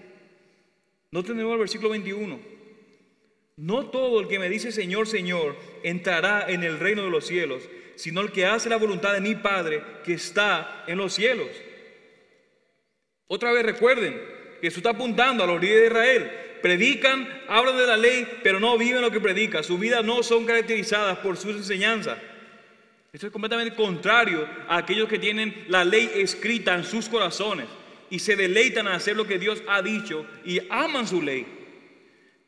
No 1.12 1.24
tenemos 1.24 1.51
el 1.53 1.60
versículo 1.60 1.89
21. 1.89 2.39
No 3.57 3.89
todo 3.89 4.22
el 4.22 4.30
que 4.30 4.39
me 4.39 4.47
dice 4.47 4.72
Señor, 4.72 5.07
Señor, 5.07 5.57
entrará 5.84 6.49
en 6.49 6.64
el 6.64 6.80
reino 6.80 7.03
de 7.03 7.10
los 7.10 7.28
cielos, 7.28 7.68
sino 7.95 8.22
el 8.22 8.32
que 8.32 8.45
hace 8.45 8.70
la 8.70 8.78
voluntad 8.78 9.12
de 9.12 9.20
mi 9.20 9.36
Padre 9.36 9.84
que 10.05 10.14
está 10.14 10.86
en 10.88 10.97
los 10.97 11.14
cielos. 11.14 11.49
Otra 13.28 13.51
vez 13.51 13.66
recuerden, 13.66 14.39
Jesús 14.62 14.78
está 14.78 14.91
apuntando 14.91 15.43
a 15.43 15.47
los 15.47 15.62
líderes 15.62 15.82
de 15.82 15.88
Israel. 15.88 16.32
Predican, 16.62 17.28
hablan 17.47 17.78
de 17.78 17.88
la 17.88 17.97
ley, 17.97 18.28
pero 18.43 18.60
no 18.60 18.78
viven 18.78 19.01
lo 19.01 19.12
que 19.12 19.22
predican. 19.22 19.64
Sus 19.64 19.80
vidas 19.80 20.03
no 20.03 20.24
son 20.24 20.45
caracterizadas 20.45 21.18
por 21.20 21.38
sus 21.38 21.55
enseñanzas. 21.55 22.18
Esto 23.12 23.28
es 23.28 23.34
completamente 23.34 23.76
contrario 23.76 24.47
a 24.68 24.78
aquellos 24.78 25.07
que 25.07 25.18
tienen 25.18 25.66
la 25.68 25.84
ley 25.84 26.12
escrita 26.16 26.76
en 26.76 26.84
sus 26.84 27.10
corazones 27.10 27.66
y 28.10 28.20
se 28.20 28.36
deleitan 28.36 28.88
a 28.88 28.95
hacer 28.95 29.16
lo 29.16 29.26
que 29.26 29.39
Dios 29.39 29.64
ha 29.68 29.82
dicho 29.82 30.26
y 30.45 30.60
aman 30.70 31.07
su 31.07 31.22
ley. 31.22 31.45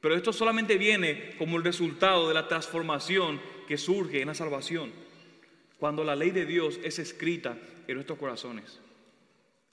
Pero 0.01 0.15
esto 0.15 0.33
solamente 0.33 0.77
viene 0.77 1.35
como 1.37 1.57
el 1.57 1.63
resultado 1.63 2.27
de 2.27 2.33
la 2.33 2.47
transformación 2.47 3.39
que 3.67 3.77
surge 3.77 4.21
en 4.21 4.27
la 4.27 4.33
salvación, 4.35 4.91
cuando 5.79 6.03
la 6.03 6.15
ley 6.15 6.31
de 6.31 6.45
Dios 6.45 6.79
es 6.83 6.99
escrita 6.99 7.57
en 7.87 7.95
nuestros 7.95 8.19
corazones. 8.19 8.79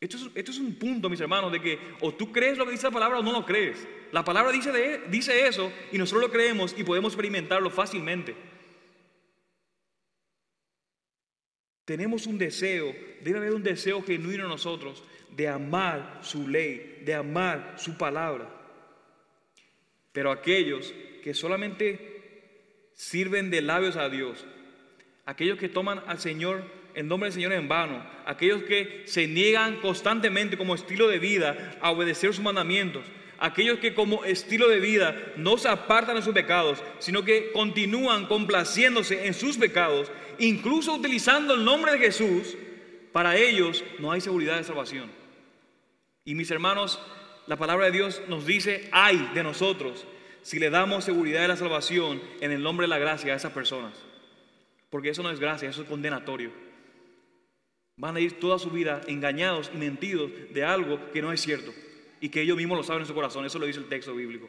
Esto 0.01 0.17
es, 0.35 0.59
un 0.59 0.77
punto, 0.77 1.11
mis 1.11 1.21
hermanos, 1.21 1.51
de 1.51 1.61
que 1.61 1.79
o 2.01 2.15
tú 2.15 2.31
crees 2.31 2.57
lo 2.57 2.65
que 2.65 2.71
dice 2.71 2.87
la 2.87 2.93
palabra 2.93 3.19
o 3.19 3.23
no 3.23 3.33
lo 3.33 3.45
crees. 3.45 3.87
La 4.13 4.25
palabra 4.25 4.53
dice, 4.53 5.03
dice 5.09 5.47
eso 5.49 5.73
y 5.91 5.99
nosotros 5.99 6.23
lo 6.23 6.33
creemos 6.33 6.75
y 6.79 6.85
podemos 6.85 7.13
experimentarlo 7.13 7.69
fácilmente. 7.69 8.37
Tenemos 11.85 12.27
un 12.27 12.39
deseo, 12.39 12.95
debe 13.23 13.39
haber 13.39 13.55
un 13.55 13.63
deseo 13.63 14.03
genuino 14.03 14.45
en 14.45 14.51
nosotros 14.51 15.03
de 15.35 15.49
amar 15.49 16.21
su 16.23 16.47
ley, 16.47 17.03
de 17.05 17.15
amar 17.15 17.75
su 17.77 17.97
palabra. 17.99 18.49
Pero 20.13 20.31
aquellos 20.31 20.95
que 21.25 21.35
solamente 21.35 22.91
sirven 22.93 23.51
de 23.51 23.63
labios 23.63 23.97
a 23.97 24.09
Dios, 24.09 24.47
aquellos 25.25 25.59
que 25.59 25.69
toman 25.69 26.03
al 26.07 26.21
Señor, 26.21 26.78
el 26.99 27.07
nombre 27.07 27.29
del 27.29 27.35
Señor 27.35 27.53
en 27.53 27.69
vano, 27.69 28.03
aquellos 28.27 28.65
que 28.65 29.05
se 29.07 29.29
niegan 29.29 29.77
constantemente 29.77 30.59
como 30.59 30.75
estilo 30.75 31.07
de 31.07 31.21
vida 31.21 31.79
a 31.81 31.93
obedecer 31.93 32.35
sus 32.35 32.43
mandamientos, 32.43 33.05
aquellos 33.39 33.79
que 33.79 33.95
como 33.95 34.25
estilo 34.25 34.69
de 34.69 34.81
vida 34.81 35.17
no 35.37 35.59
se 35.59 35.69
apartan 35.69 36.17
de 36.17 36.23
sus 36.23 36.35
pecados, 36.35 36.83
sino 36.99 37.25
que 37.25 37.53
continúan 37.53 38.27
complaciéndose 38.27 39.29
en 39.29 39.35
sus 39.35 39.57
pecados, 39.57 40.11
incluso 40.41 40.93
utilizando 40.93 41.55
el 41.55 41.65
nombre 41.65 41.93
de 41.93 41.99
Jesús, 42.01 42.57
para 43.13 43.37
ellos 43.37 43.85
no 44.01 44.11
hay 44.11 44.21
seguridad 44.21 44.57
de 44.57 44.65
salvación. 44.65 45.09
Y 46.25 46.35
mis 46.35 46.51
hermanos, 46.51 47.01
la 47.47 47.57
palabra 47.57 47.87
de 47.87 47.93
Dios 47.93 48.23
nos 48.27 48.45
dice, 48.45 48.89
ay 48.91 49.31
de 49.35 49.45
nosotros 49.45 50.05
si 50.43 50.59
le 50.59 50.69
damos 50.69 51.05
seguridad 51.05 51.43
de 51.43 51.49
la 51.49 51.57
salvación 51.57 52.21
en 52.41 52.51
el 52.51 52.61
nombre 52.61 52.85
de 52.85 52.89
la 52.89 52.99
gracia 52.99 53.35
a 53.35 53.37
esas 53.37 53.53
personas. 53.53 53.93
Porque 54.91 55.11
eso 55.11 55.23
no 55.23 55.31
es 55.31 55.39
gracia, 55.39 55.69
eso 55.69 55.83
es 55.83 55.89
condenatorio. 55.89 56.68
Van 57.99 58.17
a 58.17 58.21
ir 58.21 58.39
toda 58.39 58.59
su 58.59 58.71
vida 58.71 59.01
engañados 59.09 59.71
y 59.75 59.77
mentidos 59.77 60.31
de 60.55 60.65
algo 60.65 61.11
que 61.13 61.21
no 61.21 61.33
es 61.33 61.41
cierto 61.41 61.73
y 62.21 62.29
que 62.29 62.41
ellos 62.41 62.57
mismos 62.57 62.79
lo 62.79 62.85
saben 62.85 63.03
en 63.03 63.09
su 63.09 63.15
corazón. 63.15 63.45
Eso 63.45 63.59
lo 63.59 63.67
dice 63.67 63.81
el 63.81 63.89
texto 63.89 64.15
bíblico. 64.15 64.49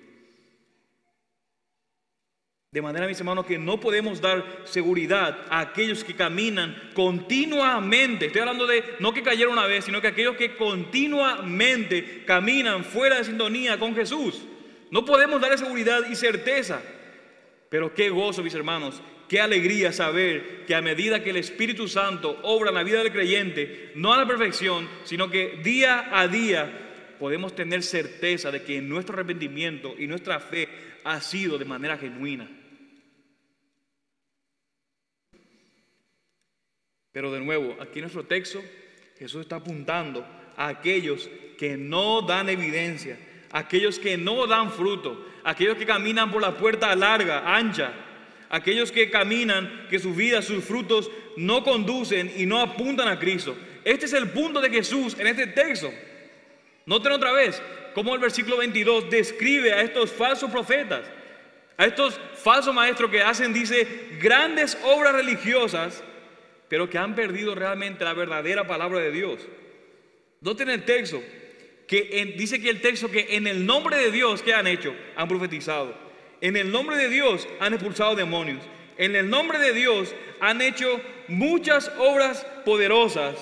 De 2.72 2.84
manera, 2.84 3.08
mis 3.08 3.20
hermanos, 3.20 3.48
que 3.48 3.58
no 3.58 3.80
podemos 3.80 4.22
dar 4.22 4.62
seguridad 4.66 5.48
a 5.50 5.60
aquellos 5.62 6.04
que 6.04 6.16
caminan 6.16 6.92
continuamente. 6.94 8.28
Estoy 8.28 8.42
hablando 8.42 8.68
de 8.68 8.84
no 9.00 9.12
que 9.12 9.24
cayeron 9.24 9.54
una 9.54 9.66
vez, 9.66 9.86
sino 9.86 10.00
que 10.00 10.08
aquellos 10.08 10.36
que 10.36 10.56
continuamente 10.56 12.24
caminan 12.26 12.84
fuera 12.84 13.18
de 13.18 13.24
sintonía 13.24 13.80
con 13.80 13.96
Jesús. 13.96 14.44
No 14.92 15.04
podemos 15.04 15.42
darle 15.42 15.58
seguridad 15.58 16.08
y 16.08 16.16
certeza. 16.16 16.84
Pero 17.70 17.92
qué 17.92 18.12
gozo, 18.12 18.44
mis 18.44 18.54
hermanos, 18.54 19.02
qué 19.30 19.40
alegría 19.40 19.94
saber 19.94 20.66
que 20.66 20.74
a 20.76 20.82
medida 20.82 21.24
que 21.24 21.30
el 21.30 21.38
Espíritu 21.38 21.88
Santo 21.88 22.40
obra 22.44 22.70
en 22.70 22.76
la 22.76 22.84
vida 22.84 23.04
del 23.04 23.14
creyente, 23.14 23.92
no 23.96 24.12
a 24.12 24.18
la 24.18 24.28
perfección, 24.28 24.90
sino 25.04 25.30
que 25.30 25.60
día 25.64 26.10
a 26.12 26.28
día 26.28 27.16
podemos 27.20 27.56
tener 27.56 27.84
certeza 27.84 28.52
de 28.52 28.64
que 28.64 28.82
nuestro 28.82 29.14
arrepentimiento 29.14 29.94
y 29.98 30.08
nuestra 30.08 30.40
fe 30.40 30.68
ha 31.04 31.22
sido 31.22 31.58
de 31.58 31.66
manera 31.66 31.98
genuina. 31.98 32.50
Pero 37.12 37.32
de 37.32 37.40
nuevo, 37.40 37.78
aquí 37.80 38.00
en 38.00 38.04
nuestro 38.04 38.26
texto, 38.26 38.64
Jesús 39.18 39.42
está 39.42 39.58
apuntando 39.58 40.26
a 40.58 40.70
aquellos 40.70 41.30
que 41.58 41.78
no 41.78 42.22
dan 42.22 42.50
evidencia, 42.50 43.20
aquellos 43.52 44.00
que 44.00 44.18
no 44.18 44.48
dan 44.48 44.72
fruto, 44.72 45.26
aquellos 45.44 45.78
que 45.78 45.86
caminan 45.86 46.32
por 46.32 46.42
la 46.42 46.58
puerta 46.58 46.96
larga, 46.96 47.56
ancha, 47.56 47.94
aquellos 48.50 48.92
que 48.92 49.10
caminan, 49.10 49.88
que 49.90 50.00
sus 50.00 50.16
vidas, 50.16 50.46
sus 50.46 50.64
frutos 50.64 51.10
no 51.38 51.64
conducen 51.64 52.32
y 52.36 52.46
no 52.46 52.60
apuntan 52.60 53.08
a 53.08 53.20
Cristo. 53.20 53.56
Este 53.84 54.06
es 54.06 54.14
el 54.14 54.30
punto 54.30 54.60
de 54.60 54.70
Jesús 54.70 55.16
en 55.18 55.28
este 55.28 55.48
texto. 55.48 55.92
Noten 56.86 57.12
otra 57.12 57.32
vez 57.32 57.62
cómo 57.94 58.14
el 58.14 58.20
versículo 58.20 58.58
22 58.58 59.10
describe 59.10 59.74
a 59.74 59.82
estos 59.82 60.12
falsos 60.12 60.50
profetas, 60.50 61.06
a 61.78 61.86
estos 61.86 62.20
falsos 62.36 62.74
maestros 62.74 63.12
que 63.12 63.22
hacen, 63.22 63.54
dice, 63.54 63.88
grandes 64.20 64.78
obras 64.84 65.14
religiosas, 65.14 66.04
pero 66.68 66.90
que 66.90 66.98
han 66.98 67.16
perdido 67.16 67.56
realmente 67.56 68.04
la 68.04 68.14
verdadera 68.14 68.68
palabra 68.68 69.00
de 69.00 69.12
Dios. 69.12 69.40
Noten 70.42 70.70
el 70.70 70.84
texto, 70.84 71.22
que 71.88 72.34
dice 72.38 72.62
que 72.62 72.70
el 72.70 72.82
texto 72.82 73.10
que 73.10 73.36
en 73.36 73.48
el 73.48 73.66
nombre 73.66 73.98
de 73.98 74.12
Dios, 74.12 74.42
¿qué 74.42 74.54
han 74.54 74.68
hecho? 74.68 74.96
Han 75.16 75.28
profetizado. 75.28 76.09
En 76.42 76.56
el 76.56 76.72
nombre 76.72 76.98
de 76.98 77.10
Dios 77.10 77.48
han 77.60 77.74
expulsado 77.74 78.16
demonios. 78.16 78.64
En 78.98 79.16
el 79.16 79.30
nombre 79.30 79.60
de 79.60 79.74
Dios 79.74 80.14
han 80.40 80.62
hecho 80.62 81.02
muchas 81.28 81.92
obras 81.98 82.46
poderosas, 82.66 83.36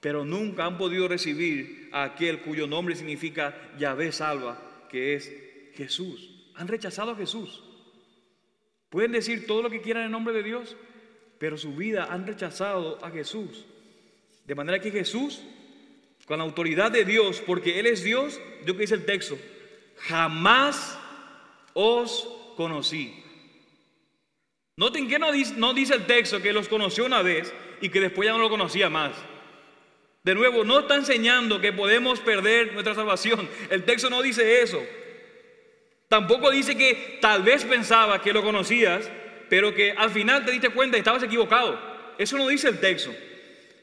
pero 0.00 0.24
nunca 0.24 0.64
han 0.64 0.78
podido 0.78 1.08
recibir 1.08 1.88
a 1.92 2.04
aquel 2.04 2.40
cuyo 2.40 2.66
nombre 2.66 2.94
significa 2.94 3.56
Yahvé 3.78 4.12
salva, 4.12 4.86
que 4.88 5.14
es 5.14 5.32
Jesús. 5.74 6.30
Han 6.54 6.68
rechazado 6.68 7.12
a 7.12 7.16
Jesús. 7.16 7.62
Pueden 8.88 9.12
decir 9.12 9.46
todo 9.46 9.62
lo 9.62 9.70
que 9.70 9.80
quieran 9.80 10.04
en 10.04 10.12
nombre 10.12 10.34
de 10.34 10.42
Dios, 10.42 10.76
pero 11.38 11.58
su 11.58 11.74
vida 11.74 12.08
han 12.10 12.26
rechazado 12.26 13.04
a 13.04 13.10
Jesús. 13.10 13.64
De 14.44 14.54
manera 14.54 14.80
que 14.80 14.90
Jesús 14.90 15.42
con 16.26 16.38
la 16.38 16.44
autoridad 16.44 16.90
de 16.90 17.04
Dios, 17.04 17.40
porque 17.46 17.78
Él 17.78 17.86
es 17.86 18.02
Dios, 18.02 18.40
yo 18.64 18.74
que 18.74 18.80
dice 18.80 18.94
el 18.94 19.04
texto, 19.04 19.38
jamás 19.96 20.98
os 21.78 22.26
conocí. 22.56 23.22
Noten 24.78 25.08
que 25.08 25.18
no 25.18 25.30
dice, 25.32 25.94
el 25.94 26.06
texto 26.06 26.40
que 26.40 26.54
los 26.54 26.68
conoció 26.68 27.04
una 27.04 27.20
vez 27.20 27.52
y 27.82 27.90
que 27.90 28.00
después 28.00 28.26
ya 28.26 28.32
no 28.32 28.38
lo 28.38 28.48
conocía 28.48 28.88
más. 28.88 29.12
De 30.22 30.34
nuevo, 30.34 30.64
no 30.64 30.80
está 30.80 30.96
enseñando 30.96 31.60
que 31.60 31.74
podemos 31.74 32.20
perder 32.20 32.72
nuestra 32.72 32.94
salvación. 32.94 33.48
El 33.70 33.84
texto 33.84 34.08
no 34.08 34.22
dice 34.22 34.62
eso. 34.62 34.82
Tampoco 36.08 36.50
dice 36.50 36.76
que 36.76 37.18
tal 37.20 37.42
vez 37.42 37.64
pensaba 37.64 38.22
que 38.22 38.32
lo 38.32 38.42
conocías, 38.42 39.10
pero 39.50 39.74
que 39.74 39.92
al 39.92 40.10
final 40.10 40.44
te 40.46 40.52
diste 40.52 40.70
cuenta 40.70 40.96
y 40.96 41.00
estabas 41.00 41.22
equivocado. 41.22 41.78
Eso 42.16 42.38
no 42.38 42.48
dice 42.48 42.68
el 42.68 42.80
texto. 42.80 43.14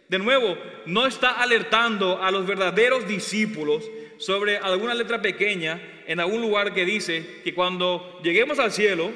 De 0.10 0.18
nuevo, 0.18 0.58
no 0.88 1.06
está 1.06 1.42
alertando 1.42 2.22
a 2.22 2.32
los 2.32 2.46
verdaderos 2.46 3.08
discípulos 3.08 3.84
sobre 4.18 4.58
alguna 4.58 4.96
letra 4.96 5.22
pequeña 5.22 5.93
en 6.08 6.20
algún 6.20 6.42
lugar 6.42 6.74
que 6.74 6.86
dice 6.86 7.42
que 7.44 7.54
cuando 7.54 8.20
lleguemos 8.24 8.60
al 8.60 8.72
cielo, 8.72 9.12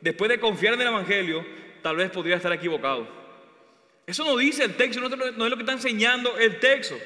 después 0.00 0.28
de 0.28 0.40
confiar 0.40 0.74
en 0.74 0.80
el 0.80 0.88
Evangelio, 0.88 1.44
tal 1.82 1.96
vez 1.96 2.10
podría 2.10 2.36
estar 2.36 2.52
equivocado. 2.52 3.06
Eso 4.06 4.24
no 4.24 4.36
dice 4.36 4.64
el 4.64 4.74
texto, 4.74 5.00
no 5.00 5.44
es 5.44 5.50
lo 5.50 5.56
que 5.56 5.62
está 5.62 5.72
enseñando 5.72 6.38
el 6.38 6.60
texto. 6.60 6.96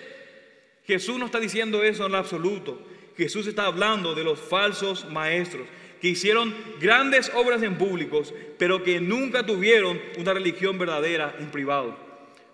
Jesús 0.87 1.19
no 1.19 1.27
está 1.27 1.41
diciendo 1.41 1.83
eso 1.83 2.07
en 2.07 2.13
lo 2.13 2.19
absoluto. 2.19 2.81
Jesús 3.17 3.47
está 3.47 3.67
hablando 3.67 4.15
de 4.15 4.25
los 4.25 4.39
falsos 4.39 5.09
maestros 5.11 5.67
que 6.01 6.09
hicieron 6.09 6.55
grandes 6.81 7.31
obras 7.35 7.63
en 7.63 7.77
públicos, 7.77 8.33
pero 8.59 8.83
que 8.83 9.01
nunca 9.01 9.45
tuvieron 9.45 10.01
una 10.17 10.33
religión 10.33 10.79
verdadera 10.79 11.37
en 11.39 11.51
privado. 11.51 11.97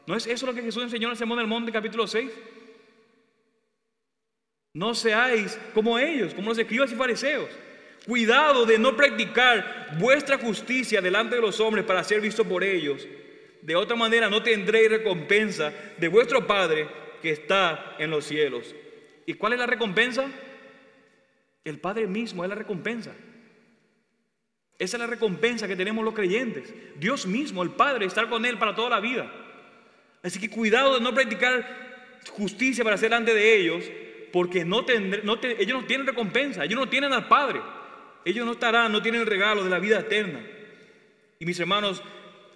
¿No 0.06 0.16
es 0.16 0.26
eso 0.26 0.46
lo 0.46 0.54
que 0.54 0.62
Jesús 0.62 0.82
enseñó 0.82 1.08
en 1.08 1.12
el 1.12 1.16
Sermón 1.16 1.38
del 1.38 1.46
Monte 1.46 1.72
capítulo 1.72 2.06
6? 2.06 2.30
No 4.76 4.94
seáis 4.94 5.58
como 5.72 5.98
ellos, 5.98 6.34
como 6.34 6.50
los 6.50 6.58
escribas 6.58 6.92
y 6.92 6.96
fariseos. 6.96 7.48
Cuidado 8.06 8.66
de 8.66 8.78
no 8.78 8.94
practicar 8.94 9.96
vuestra 9.98 10.36
justicia 10.36 11.00
delante 11.00 11.34
de 11.34 11.40
los 11.40 11.58
hombres 11.60 11.82
para 11.86 12.04
ser 12.04 12.20
visto 12.20 12.44
por 12.44 12.62
ellos. 12.62 13.08
De 13.62 13.74
otra 13.74 13.96
manera 13.96 14.28
no 14.28 14.42
tendréis 14.42 14.90
recompensa 14.90 15.72
de 15.96 16.08
vuestro 16.08 16.46
Padre 16.46 16.88
que 17.22 17.30
está 17.30 17.96
en 17.98 18.10
los 18.10 18.26
cielos. 18.26 18.74
¿Y 19.24 19.32
cuál 19.32 19.54
es 19.54 19.60
la 19.60 19.66
recompensa? 19.66 20.30
El 21.64 21.80
Padre 21.80 22.06
mismo 22.06 22.44
es 22.44 22.50
la 22.50 22.54
recompensa. 22.54 23.14
Esa 24.78 24.96
es 24.98 25.00
la 25.00 25.06
recompensa 25.06 25.66
que 25.66 25.74
tenemos 25.74 26.04
los 26.04 26.12
creyentes. 26.12 26.74
Dios 26.96 27.26
mismo, 27.26 27.62
el 27.62 27.70
Padre, 27.70 28.04
estar 28.04 28.28
con 28.28 28.44
Él 28.44 28.58
para 28.58 28.74
toda 28.74 28.90
la 28.90 29.00
vida. 29.00 29.32
Así 30.22 30.38
que 30.38 30.50
cuidado 30.50 30.96
de 30.96 31.00
no 31.00 31.14
practicar 31.14 32.20
justicia 32.28 32.84
para 32.84 32.98
ser 32.98 33.08
delante 33.08 33.32
de 33.32 33.56
ellos, 33.56 33.84
porque 34.36 34.66
no 34.66 34.84
ellos 34.86 35.80
no 35.80 35.86
tienen 35.86 36.06
recompensa, 36.06 36.62
ellos 36.62 36.78
no 36.78 36.90
tienen 36.90 37.14
al 37.14 37.26
Padre, 37.26 37.62
ellos 38.22 38.44
no 38.44 38.52
estarán, 38.52 38.92
no 38.92 39.00
tienen 39.00 39.22
el 39.22 39.26
regalo 39.26 39.64
de 39.64 39.70
la 39.70 39.78
vida 39.78 39.98
eterna. 39.98 40.44
Y 41.38 41.46
mis 41.46 41.58
hermanos, 41.58 42.02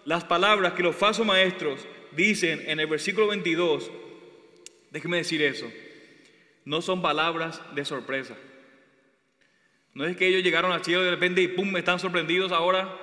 las 0.04 0.22
palabras 0.24 0.74
que 0.74 0.82
los 0.82 0.94
falsos 0.94 1.24
maestros 1.24 1.88
dicen 2.12 2.62
en 2.66 2.80
el 2.80 2.86
versículo 2.86 3.28
22, 3.28 3.90
déjenme 4.90 5.16
decir 5.16 5.40
eso, 5.40 5.72
no 6.66 6.82
son 6.82 7.00
palabras 7.00 7.62
de 7.74 7.82
sorpresa. 7.86 8.36
No 9.94 10.04
es 10.04 10.18
que 10.18 10.26
ellos 10.26 10.42
llegaron 10.42 10.72
al 10.72 10.84
cielo 10.84 11.02
de 11.02 11.12
repente 11.12 11.40
y 11.40 11.48
pum, 11.48 11.74
están 11.78 11.98
sorprendidos 11.98 12.52
ahora, 12.52 12.94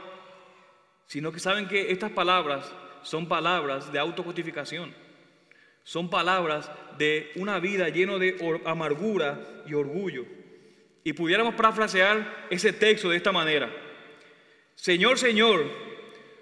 sino 1.08 1.32
que 1.32 1.40
saben 1.40 1.68
que 1.68 1.92
estas 1.92 2.12
palabras 2.12 2.72
son 3.02 3.28
palabras 3.28 3.92
de 3.92 3.98
autojustificación. 3.98 5.07
Son 5.88 6.10
palabras 6.10 6.70
de 6.98 7.32
una 7.36 7.62
vida 7.62 7.88
llena 7.88 8.18
de 8.18 8.36
amargura 8.66 9.64
y 9.66 9.74
orgullo. 9.74 10.26
Y 11.06 11.14
pudiéramos 11.14 11.56
parafrasear 11.56 12.48
ese 12.50 12.74
texto 12.74 13.10
de 13.10 13.16
esta 13.16 13.32
manera. 13.32 13.72
Señor, 14.76 15.18
Señor, 15.18 15.64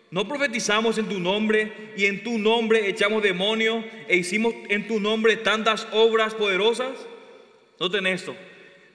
¿no 0.09 0.27
profetizamos 0.27 0.97
en 0.97 1.07
tu 1.07 1.19
nombre 1.19 1.93
y 1.95 2.05
en 2.05 2.23
tu 2.23 2.39
nombre 2.39 2.89
echamos 2.89 3.21
demonios 3.21 3.85
e 4.07 4.17
hicimos 4.17 4.55
en 4.67 4.87
tu 4.87 4.99
nombre 4.99 5.37
tantas 5.37 5.87
obras 5.91 6.33
poderosas? 6.33 6.97
Noten 7.79 8.07
esto. 8.07 8.35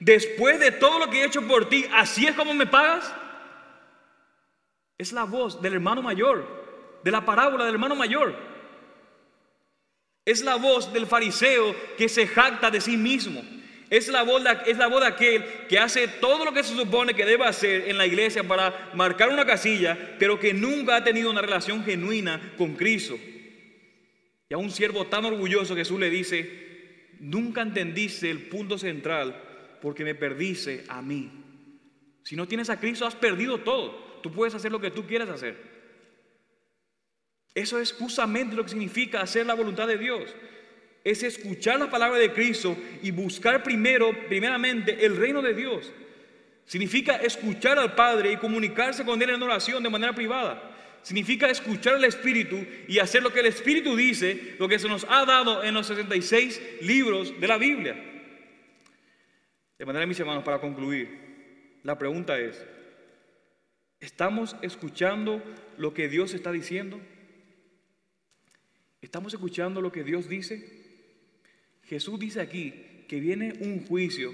Después 0.01 0.59
de 0.59 0.73
todo 0.73 0.99
lo 0.99 1.09
que 1.09 1.21
he 1.21 1.25
hecho 1.27 1.47
por 1.47 1.69
ti, 1.69 1.85
¿así 1.93 2.27
es 2.27 2.35
como 2.35 2.53
me 2.53 2.67
pagas? 2.67 3.15
Es 4.97 5.13
la 5.13 5.23
voz 5.23 5.61
del 5.61 5.75
hermano 5.75 6.01
mayor 6.01 6.45
de 7.03 7.11
la 7.11 7.25
parábola 7.25 7.65
del 7.65 7.75
hermano 7.75 7.95
mayor. 7.95 8.50
Es 10.25 10.43
la 10.43 10.55
voz 10.55 10.93
del 10.93 11.07
fariseo 11.07 11.75
que 11.97 12.07
se 12.07 12.27
jacta 12.27 12.69
de 12.69 12.81
sí 12.81 12.97
mismo. 12.97 13.43
Es 13.89 14.07
la, 14.07 14.23
voz 14.23 14.41
es 14.65 14.77
la 14.77 14.87
voz 14.87 15.01
de 15.01 15.07
aquel 15.07 15.43
que 15.67 15.77
hace 15.77 16.07
todo 16.07 16.45
lo 16.45 16.53
que 16.53 16.63
se 16.63 16.75
supone 16.75 17.13
que 17.13 17.25
debe 17.25 17.43
hacer 17.43 17.89
en 17.89 17.97
la 17.97 18.05
iglesia 18.05 18.43
para 18.43 18.91
marcar 18.93 19.29
una 19.29 19.45
casilla, 19.45 20.15
pero 20.17 20.39
que 20.39 20.53
nunca 20.53 20.95
ha 20.95 21.03
tenido 21.03 21.29
una 21.29 21.41
relación 21.41 21.83
genuina 21.83 22.53
con 22.57 22.75
Cristo. 22.75 23.19
Y 24.49 24.53
a 24.53 24.57
un 24.57 24.71
siervo 24.71 25.07
tan 25.07 25.25
orgulloso 25.25 25.75
Jesús 25.75 25.99
le 25.99 26.09
dice, 26.09 27.09
nunca 27.19 27.61
entendiste 27.61 28.29
el 28.29 28.43
punto 28.43 28.77
central 28.77 29.35
porque 29.81 30.05
me 30.05 30.15
perdiste 30.15 30.85
a 30.87 31.01
mí. 31.01 31.29
Si 32.23 32.35
no 32.35 32.47
tienes 32.47 32.69
a 32.69 32.79
Cristo 32.79 33.05
has 33.05 33.15
perdido 33.15 33.57
todo. 33.59 34.21
Tú 34.21 34.31
puedes 34.31 34.53
hacer 34.53 34.71
lo 34.71 34.79
que 34.79 34.91
tú 34.91 35.05
quieras 35.05 35.29
hacer. 35.29 35.80
Eso 37.53 37.79
es 37.79 37.91
justamente 37.91 38.55
lo 38.55 38.63
que 38.63 38.69
significa 38.69 39.21
hacer 39.21 39.45
la 39.45 39.53
voluntad 39.53 39.87
de 39.87 39.97
Dios. 39.97 40.33
Es 41.03 41.23
escuchar 41.23 41.79
la 41.79 41.89
palabra 41.89 42.19
de 42.19 42.31
Cristo 42.31 42.77
y 43.01 43.11
buscar 43.11 43.63
primero, 43.63 44.11
primeramente, 44.27 45.05
el 45.05 45.17
reino 45.17 45.41
de 45.41 45.53
Dios. 45.53 45.91
Significa 46.65 47.17
escuchar 47.17 47.77
al 47.79 47.95
Padre 47.95 48.31
y 48.31 48.37
comunicarse 48.37 49.03
con 49.03 49.21
Él 49.21 49.31
en 49.31 49.43
oración 49.43 49.83
de 49.83 49.89
manera 49.89 50.13
privada. 50.13 50.71
Significa 51.01 51.49
escuchar 51.49 51.95
al 51.95 52.03
Espíritu 52.03 52.65
y 52.87 52.99
hacer 52.99 53.23
lo 53.23 53.33
que 53.33 53.39
el 53.39 53.47
Espíritu 53.47 53.95
dice, 53.95 54.55
lo 54.59 54.69
que 54.69 54.79
se 54.79 54.87
nos 54.87 55.05
ha 55.09 55.25
dado 55.25 55.63
en 55.63 55.73
los 55.73 55.87
66 55.87 56.61
libros 56.81 57.39
de 57.41 57.47
la 57.47 57.57
Biblia. 57.57 57.95
De 59.77 59.85
manera, 59.85 60.05
mis 60.05 60.19
hermanos, 60.19 60.43
para 60.43 60.61
concluir, 60.61 61.79
la 61.83 61.97
pregunta 61.97 62.39
es, 62.39 62.63
¿estamos 63.99 64.55
escuchando 64.61 65.43
lo 65.77 65.93
que 65.95 66.07
Dios 66.07 66.35
está 66.35 66.51
diciendo? 66.51 67.01
¿Estamos 69.01 69.33
escuchando 69.33 69.81
lo 69.81 69.91
que 69.91 70.03
Dios 70.03 70.29
dice? 70.29 70.63
Jesús 71.85 72.19
dice 72.19 72.39
aquí 72.39 73.05
que 73.07 73.19
viene 73.19 73.53
un 73.61 73.85
juicio 73.87 74.31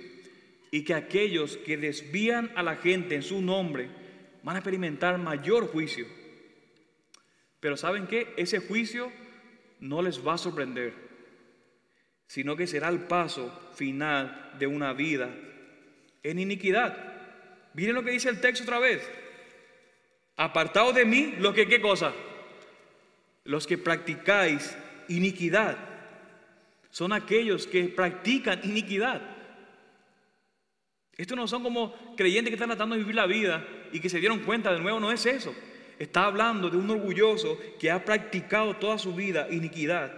y 0.71 0.83
que 0.83 0.93
aquellos 0.93 1.55
que 1.57 1.77
desvían 1.77 2.51
a 2.55 2.63
la 2.63 2.75
gente 2.75 3.15
en 3.15 3.23
su 3.23 3.41
nombre 3.41 3.89
van 4.43 4.57
a 4.57 4.59
experimentar 4.59 5.17
mayor 5.17 5.67
juicio. 5.67 6.05
Pero 7.61 7.77
¿saben 7.77 8.07
qué? 8.07 8.33
Ese 8.35 8.59
juicio 8.59 9.11
no 9.79 10.01
les 10.01 10.25
va 10.25 10.33
a 10.33 10.37
sorprender, 10.37 10.93
sino 12.27 12.57
que 12.57 12.67
será 12.67 12.89
el 12.89 12.99
paso 12.99 13.71
final 13.73 14.53
de 14.59 14.67
una 14.67 14.91
vida 14.91 15.33
en 16.23 16.39
iniquidad. 16.39 17.71
Miren 17.73 17.95
lo 17.95 18.03
que 18.03 18.11
dice 18.11 18.29
el 18.29 18.41
texto 18.41 18.63
otra 18.63 18.79
vez. 18.79 19.01
Apartados 20.35 20.93
de 20.93 21.05
mí, 21.05 21.35
los 21.39 21.53
que 21.53 21.67
qué 21.67 21.79
cosa? 21.79 22.13
Los 23.47 23.65
que 23.65 23.77
practicáis 23.77 24.77
iniquidad 25.07 25.77
son 26.89 27.13
aquellos 27.13 27.65
que 27.65 27.85
practican 27.85 28.59
iniquidad. 28.63 29.21
Estos 31.15 31.37
no 31.37 31.47
son 31.47 31.63
como 31.63 32.15
creyentes 32.17 32.51
que 32.51 32.55
están 32.55 32.67
tratando 32.67 32.95
de 32.95 33.01
vivir 33.01 33.15
la 33.15 33.25
vida 33.25 33.65
y 33.93 34.01
que 34.01 34.09
se 34.09 34.19
dieron 34.19 34.39
cuenta 34.39 34.73
de 34.73 34.81
nuevo, 34.81 34.99
no 34.99 35.13
es 35.13 35.25
eso. 35.25 35.55
Está 35.97 36.25
hablando 36.25 36.69
de 36.69 36.75
un 36.75 36.89
orgulloso 36.89 37.57
que 37.79 37.89
ha 37.89 38.03
practicado 38.03 38.75
toda 38.75 38.97
su 38.97 39.15
vida 39.15 39.47
iniquidad. 39.49 40.11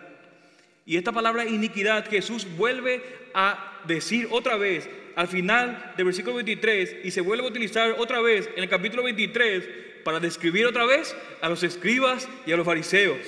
Y 0.88 0.98
esta 0.98 1.12
palabra 1.12 1.46
iniquidad 1.46 2.10
Jesús 2.10 2.48
vuelve 2.58 3.04
a 3.36 3.80
decir 3.86 4.28
otra 4.32 4.58
vez 4.58 4.90
al 5.16 5.28
final 5.28 5.94
del 5.96 6.06
versículo 6.06 6.38
23 6.38 6.98
y 7.04 7.12
se 7.12 7.22
vuelve 7.22 7.46
a 7.46 7.50
utilizar 7.50 7.92
otra 8.00 8.22
vez 8.22 8.50
en 8.56 8.64
el 8.64 8.70
capítulo 8.70 9.04
23 9.04 9.89
para 10.04 10.20
describir 10.20 10.66
otra 10.66 10.86
vez 10.86 11.16
a 11.42 11.50
los 11.50 11.64
escribas 11.64 12.28
y 12.46 12.52
a 12.52 12.58
los 12.58 12.66
fariseos. 12.66 13.20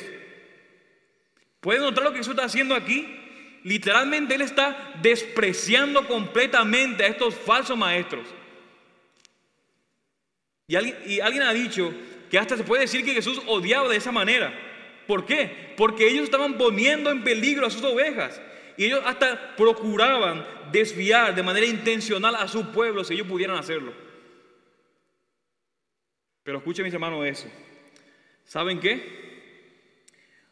¿Pueden 1.60 1.82
notar 1.82 2.04
lo 2.04 2.12
que 2.12 2.18
Jesús 2.18 2.32
está 2.32 2.46
haciendo 2.46 2.76
aquí? 2.76 3.22
literalmente 3.64 4.36
él 4.36 4.42
está 4.42 4.94
despreciando 5.02 6.08
completamente 6.08 7.04
a 7.04 7.08
estos 7.08 7.36
falsos 7.36 7.78
maestros. 7.78 8.28
Y 10.68 10.76
alguien, 10.76 10.98
y 11.06 11.20
alguien 11.20 11.44
ha 11.44 11.54
dicho 11.54 11.94
que 12.30 12.40
hasta 12.40 12.58
se 12.58 12.64
puede 12.64 12.84
decir 12.84 13.04
que 13.04 13.14
Jesús 13.14 13.42
odiaba 13.46 13.90
de 13.90 13.98
esa 13.98 14.12
manera. 14.12 14.54
¿Por 15.06 15.26
qué? 15.26 15.74
Porque 15.76 16.08
ellos 16.08 16.24
estaban 16.24 16.58
poniendo 16.58 17.12
en 17.12 17.24
peligro 17.24 17.68
a 17.68 17.70
sus 17.70 17.84
ovejas. 17.84 18.42
Y 18.78 18.86
ellos 18.86 19.02
hasta 19.06 19.56
procuraban 19.58 20.46
desviar 20.72 21.36
de 21.36 21.44
manera 21.44 21.66
intencional 21.66 22.36
a 22.36 22.48
su 22.48 22.72
pueblo 22.72 23.04
si 23.04 23.16
ellos 23.16 23.28
pudieran 23.28 23.58
hacerlo. 23.58 23.94
Pero 26.44 26.58
escuchen 26.58 26.86
mis 26.86 26.94
hermanos 26.94 27.26
eso. 27.26 27.48
¿Saben 28.46 28.80
qué? 28.80 29.22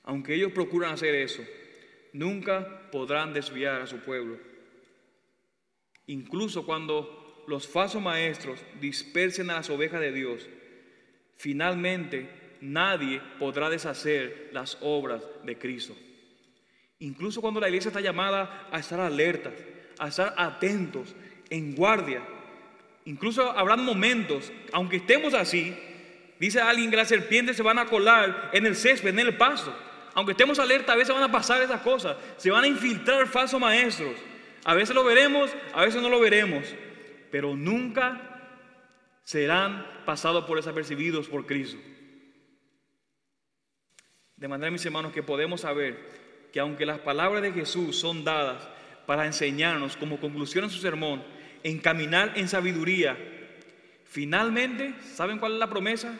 Aunque 0.03 0.33
ellos 0.33 0.51
procuran 0.51 0.93
hacer 0.93 1.15
eso, 1.15 1.43
nunca 2.13 2.89
podrán 2.91 3.33
desviar 3.33 3.81
a 3.81 3.87
su 3.87 3.97
pueblo. 3.99 4.39
Incluso 6.07 6.65
cuando 6.65 7.43
los 7.47 7.67
falsos 7.67 8.01
maestros 8.01 8.59
dispersen 8.79 9.49
a 9.49 9.55
las 9.55 9.69
ovejas 9.69 10.01
de 10.01 10.11
Dios, 10.11 10.47
finalmente 11.37 12.57
nadie 12.61 13.21
podrá 13.37 13.69
deshacer 13.69 14.49
las 14.51 14.77
obras 14.81 15.23
de 15.43 15.57
Cristo. 15.57 15.95
Incluso 16.99 17.41
cuando 17.41 17.59
la 17.59 17.69
iglesia 17.69 17.89
está 17.89 18.01
llamada 18.01 18.67
a 18.71 18.79
estar 18.79 18.99
alertas, 18.99 19.53
a 19.99 20.07
estar 20.07 20.33
atentos, 20.37 21.15
en 21.49 21.75
guardia. 21.75 22.23
Incluso 23.09 23.57
habrán 23.57 23.83
momentos, 23.83 24.51
aunque 24.71 24.97
estemos 24.97 25.33
así, 25.33 25.75
dice 26.39 26.61
alguien 26.61 26.91
que 26.91 26.97
las 26.97 27.07
serpientes 27.07 27.57
se 27.57 27.63
van 27.63 27.79
a 27.79 27.85
colar 27.85 28.51
en 28.53 28.65
el 28.65 28.75
césped, 28.75 29.09
en 29.09 29.19
el 29.19 29.35
pasto 29.35 29.75
aunque 30.19 30.31
estemos 30.33 30.59
alerta, 30.59 30.93
a 30.93 30.95
veces 30.95 31.13
van 31.13 31.23
a 31.23 31.31
pasar 31.31 31.61
esas 31.61 31.81
cosas. 31.81 32.17
Se 32.37 32.51
van 32.51 32.63
a 32.63 32.67
infiltrar 32.67 33.27
falsos 33.27 33.59
maestros. 33.59 34.15
A 34.65 34.73
veces 34.73 34.93
lo 34.93 35.03
veremos, 35.03 35.49
a 35.73 35.85
veces 35.85 36.01
no 36.01 36.09
lo 36.09 36.19
veremos. 36.19 36.65
Pero 37.31 37.55
nunca 37.55 38.21
serán 39.23 39.87
pasados 40.05 40.45
por 40.45 40.57
desapercibidos 40.57 41.27
por 41.27 41.45
Cristo. 41.45 41.77
De 44.35 44.47
manera, 44.47 44.71
mis 44.71 44.85
hermanos, 44.85 45.13
que 45.13 45.23
podemos 45.23 45.61
saber 45.61 46.49
que 46.51 46.59
aunque 46.59 46.85
las 46.85 46.99
palabras 46.99 47.41
de 47.41 47.53
Jesús 47.53 47.97
son 47.97 48.23
dadas 48.23 48.67
para 49.05 49.25
enseñarnos 49.25 49.95
como 49.95 50.19
conclusión 50.19 50.63
en 50.63 50.69
su 50.69 50.79
sermón, 50.79 51.23
encaminar 51.63 52.33
en 52.35 52.47
sabiduría, 52.47 53.17
finalmente, 54.05 54.93
¿saben 55.13 55.39
cuál 55.39 55.53
es 55.53 55.59
la 55.59 55.69
promesa? 55.69 56.17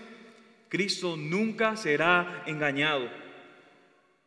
Cristo 0.70 1.16
nunca 1.18 1.76
será 1.76 2.44
engañado. 2.46 3.10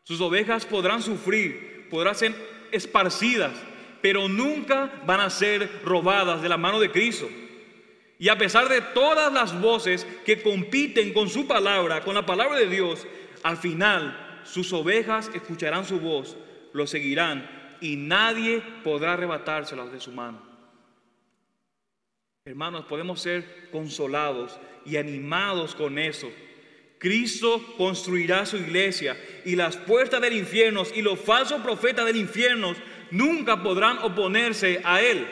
Sus 0.02 0.20
ovejas 0.20 0.66
podrán 0.66 1.00
sufrir, 1.00 1.88
podrán 1.88 2.14
ser 2.14 2.34
esparcidas, 2.72 3.52
pero 4.00 4.28
nunca 4.28 4.90
van 5.06 5.20
a 5.20 5.30
ser 5.30 5.80
robadas 5.84 6.42
de 6.42 6.48
la 6.48 6.56
mano 6.56 6.80
de 6.80 6.90
Cristo. 6.90 7.28
Y 8.18 8.28
a 8.28 8.38
pesar 8.38 8.68
de 8.68 8.80
todas 8.80 9.32
las 9.32 9.58
voces 9.60 10.06
que 10.24 10.42
compiten 10.42 11.12
con 11.12 11.28
su 11.28 11.46
palabra, 11.46 12.02
con 12.02 12.14
la 12.14 12.26
palabra 12.26 12.56
de 12.58 12.68
Dios, 12.68 13.06
al 13.42 13.56
final 13.56 14.40
sus 14.44 14.72
ovejas 14.72 15.30
escucharán 15.34 15.84
su 15.84 16.00
voz, 16.00 16.36
lo 16.72 16.86
seguirán 16.86 17.48
y 17.80 17.96
nadie 17.96 18.62
podrá 18.82 19.14
arrebatárselas 19.14 19.92
de 19.92 20.00
su 20.00 20.12
mano. 20.12 20.51
Hermanos, 22.45 22.86
podemos 22.86 23.20
ser 23.20 23.70
consolados 23.70 24.59
y 24.84 24.97
animados 24.97 25.74
con 25.76 25.99
eso 25.99 26.28
Cristo 27.03 27.61
construirá 27.76 28.47
su 28.47 28.57
iglesia 28.57 29.16
y 29.45 29.57
las 29.57 29.76
puertas 29.76 30.20
del 30.20 30.34
infierno 30.34 30.84
y 30.95 31.03
los 31.03 31.18
falsos 31.18 31.61
profetas 31.61 32.07
del 32.07 32.14
infierno 32.14 32.76
nunca 33.11 33.61
podrán 33.61 33.99
oponerse 33.99 34.80
a 34.84 35.03
él. 35.03 35.26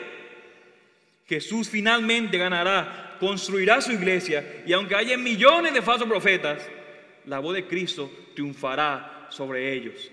Jesús 1.27 1.69
finalmente 1.69 2.37
ganará, 2.37 3.15
construirá 3.21 3.79
su 3.79 3.93
iglesia 3.93 4.63
y 4.67 4.73
aunque 4.73 4.95
haya 4.95 5.17
millones 5.17 5.73
de 5.73 5.81
falsos 5.81 6.09
profetas, 6.09 6.69
la 7.25 7.39
voz 7.39 7.55
de 7.55 7.65
Cristo 7.65 8.11
triunfará 8.35 9.27
sobre 9.29 9.71
ellos. 9.71 10.11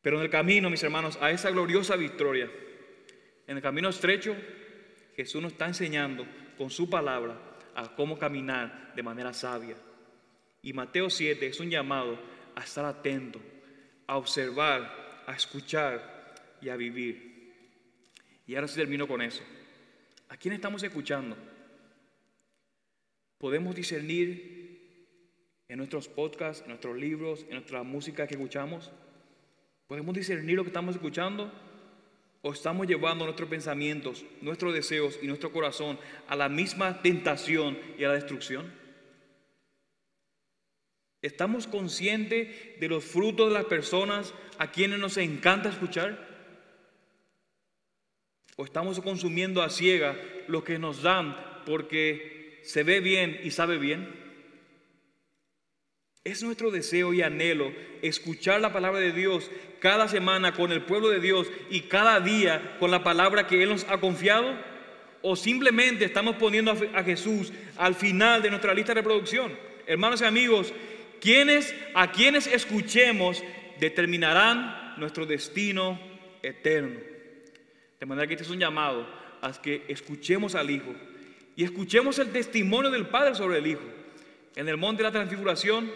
Pero 0.00 0.16
en 0.16 0.22
el 0.22 0.30
camino, 0.30 0.70
mis 0.70 0.82
hermanos, 0.82 1.18
a 1.20 1.30
esa 1.30 1.50
gloriosa 1.50 1.94
victoria, 1.96 2.50
en 3.52 3.58
el 3.58 3.62
camino 3.62 3.90
estrecho, 3.90 4.34
Jesús 5.14 5.42
nos 5.42 5.52
está 5.52 5.66
enseñando 5.66 6.26
con 6.56 6.70
su 6.70 6.88
palabra 6.88 7.38
a 7.74 7.94
cómo 7.94 8.18
caminar 8.18 8.94
de 8.96 9.02
manera 9.02 9.34
sabia. 9.34 9.76
Y 10.62 10.72
Mateo 10.72 11.10
7 11.10 11.46
es 11.46 11.60
un 11.60 11.68
llamado 11.68 12.18
a 12.54 12.62
estar 12.62 12.84
atento, 12.86 13.40
a 14.06 14.16
observar, 14.16 15.22
a 15.26 15.34
escuchar 15.34 16.34
y 16.62 16.70
a 16.70 16.76
vivir. 16.76 17.52
Y 18.46 18.54
ahora 18.54 18.68
sí 18.68 18.76
termino 18.76 19.06
con 19.06 19.20
eso. 19.20 19.42
¿A 20.30 20.36
quién 20.38 20.54
estamos 20.54 20.82
escuchando? 20.82 21.36
Podemos 23.36 23.74
discernir 23.74 25.06
en 25.68 25.76
nuestros 25.76 26.08
podcasts, 26.08 26.62
en 26.62 26.68
nuestros 26.68 26.96
libros, 26.96 27.42
en 27.42 27.56
nuestra 27.56 27.82
música 27.82 28.26
que 28.26 28.34
escuchamos. 28.34 28.90
Podemos 29.86 30.14
discernir 30.14 30.56
lo 30.56 30.62
que 30.62 30.70
estamos 30.70 30.94
escuchando 30.94 31.52
¿O 32.44 32.52
estamos 32.52 32.88
llevando 32.88 33.24
nuestros 33.24 33.48
pensamientos, 33.48 34.24
nuestros 34.40 34.74
deseos 34.74 35.16
y 35.22 35.28
nuestro 35.28 35.52
corazón 35.52 35.96
a 36.26 36.34
la 36.34 36.48
misma 36.48 37.00
tentación 37.00 37.78
y 37.96 38.02
a 38.02 38.08
la 38.08 38.14
destrucción? 38.14 38.72
¿Estamos 41.22 41.68
conscientes 41.68 42.80
de 42.80 42.88
los 42.88 43.04
frutos 43.04 43.48
de 43.48 43.54
las 43.54 43.66
personas 43.66 44.34
a 44.58 44.72
quienes 44.72 44.98
nos 44.98 45.18
encanta 45.18 45.68
escuchar? 45.68 46.18
¿O 48.56 48.64
estamos 48.64 49.00
consumiendo 49.00 49.62
a 49.62 49.70
ciega 49.70 50.16
lo 50.48 50.64
que 50.64 50.80
nos 50.80 51.02
dan 51.02 51.36
porque 51.64 52.60
se 52.64 52.82
ve 52.82 52.98
bien 52.98 53.40
y 53.44 53.52
sabe 53.52 53.78
bien? 53.78 54.21
Es 56.24 56.40
nuestro 56.44 56.70
deseo 56.70 57.12
y 57.12 57.20
anhelo 57.20 57.72
escuchar 58.00 58.60
la 58.60 58.72
palabra 58.72 59.00
de 59.00 59.10
Dios 59.10 59.50
cada 59.80 60.06
semana 60.06 60.54
con 60.54 60.70
el 60.70 60.82
pueblo 60.82 61.08
de 61.08 61.18
Dios 61.18 61.50
y 61.68 61.80
cada 61.80 62.20
día 62.20 62.76
con 62.78 62.92
la 62.92 63.02
palabra 63.02 63.48
que 63.48 63.60
Él 63.60 63.70
nos 63.70 63.84
ha 63.88 63.98
confiado. 63.98 64.54
¿O 65.20 65.34
simplemente 65.34 66.04
estamos 66.04 66.36
poniendo 66.36 66.76
a 66.94 67.02
Jesús 67.02 67.52
al 67.76 67.96
final 67.96 68.40
de 68.40 68.50
nuestra 68.50 68.72
lista 68.72 68.94
de 68.94 69.00
reproducción? 69.00 69.52
Hermanos 69.84 70.20
y 70.20 70.24
amigos, 70.24 70.72
quienes, 71.20 71.74
a 71.92 72.12
quienes 72.12 72.46
escuchemos 72.46 73.42
determinarán 73.80 74.94
nuestro 74.98 75.26
destino 75.26 76.00
eterno. 76.40 77.00
De 77.98 78.06
manera 78.06 78.28
que 78.28 78.34
este 78.34 78.44
es 78.44 78.50
un 78.50 78.60
llamado 78.60 79.08
a 79.40 79.50
que 79.60 79.86
escuchemos 79.88 80.54
al 80.54 80.70
Hijo 80.70 80.94
y 81.56 81.64
escuchemos 81.64 82.20
el 82.20 82.30
testimonio 82.30 82.92
del 82.92 83.08
Padre 83.08 83.34
sobre 83.34 83.58
el 83.58 83.66
Hijo. 83.66 83.82
En 84.54 84.68
el 84.68 84.76
monte 84.76 85.02
de 85.02 85.08
la 85.08 85.12
transfiguración, 85.12 85.90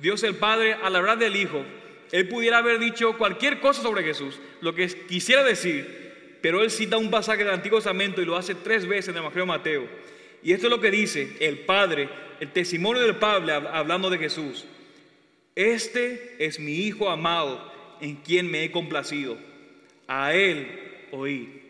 Dios 0.00 0.22
el 0.22 0.36
Padre, 0.36 0.74
al 0.74 0.94
hablar 0.94 1.18
del 1.18 1.36
Hijo, 1.36 1.64
Él 2.12 2.28
pudiera 2.28 2.58
haber 2.58 2.78
dicho 2.78 3.16
cualquier 3.18 3.60
cosa 3.60 3.82
sobre 3.82 4.04
Jesús, 4.04 4.38
lo 4.60 4.74
que 4.74 4.86
quisiera 5.06 5.42
decir, 5.42 6.38
pero 6.40 6.62
Él 6.62 6.70
cita 6.70 6.98
un 6.98 7.10
pasaje 7.10 7.44
del 7.44 7.54
Antiguo 7.54 7.78
Testamento 7.78 8.22
y 8.22 8.24
lo 8.24 8.36
hace 8.36 8.54
tres 8.54 8.86
veces 8.86 9.08
en 9.08 9.16
el 9.16 9.22
Evangelio 9.22 9.44
de 9.44 9.58
Mateo. 9.58 9.88
Y 10.42 10.52
esto 10.52 10.66
es 10.66 10.70
lo 10.70 10.80
que 10.80 10.90
dice 10.90 11.36
el 11.40 11.60
Padre, 11.60 12.08
el 12.38 12.52
testimonio 12.52 13.02
del 13.02 13.16
Padre 13.16 13.52
hablando 13.52 14.08
de 14.08 14.18
Jesús. 14.18 14.66
Este 15.56 16.36
es 16.38 16.60
mi 16.60 16.74
Hijo 16.74 17.10
amado 17.10 17.72
en 18.00 18.16
quien 18.16 18.48
me 18.48 18.62
he 18.62 18.70
complacido. 18.70 19.36
A 20.06 20.32
Él 20.32 20.68
oí. 21.10 21.62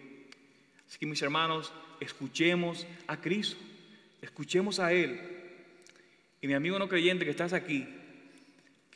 Así 0.86 0.98
que 0.98 1.06
mis 1.06 1.22
hermanos, 1.22 1.72
escuchemos 2.00 2.86
a 3.06 3.20
Cristo, 3.20 3.56
escuchemos 4.20 4.78
a 4.78 4.92
Él. 4.92 5.18
Y 6.40 6.46
mi 6.46 6.54
amigo 6.54 6.78
no 6.78 6.88
creyente 6.88 7.24
que 7.24 7.30
estás 7.30 7.52
aquí, 7.52 7.88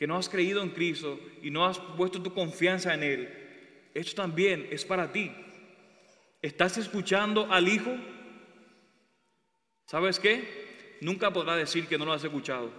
que 0.03 0.07
no 0.07 0.17
has 0.17 0.27
creído 0.27 0.61
en 0.61 0.71
Cristo 0.71 1.17
y 1.41 1.49
no 1.49 1.65
has 1.65 1.79
puesto 1.79 2.21
tu 2.21 2.33
confianza 2.33 2.93
en 2.93 3.03
Él, 3.03 3.29
esto 3.93 4.21
también 4.21 4.67
es 4.69 4.83
para 4.83 5.09
ti. 5.13 5.31
¿Estás 6.41 6.77
escuchando 6.77 7.49
al 7.49 7.69
Hijo? 7.69 7.95
¿Sabes 9.85 10.19
qué? 10.19 10.97
Nunca 10.99 11.31
podrás 11.31 11.57
decir 11.57 11.87
que 11.87 11.97
no 11.97 12.03
lo 12.03 12.11
has 12.11 12.21
escuchado, 12.21 12.69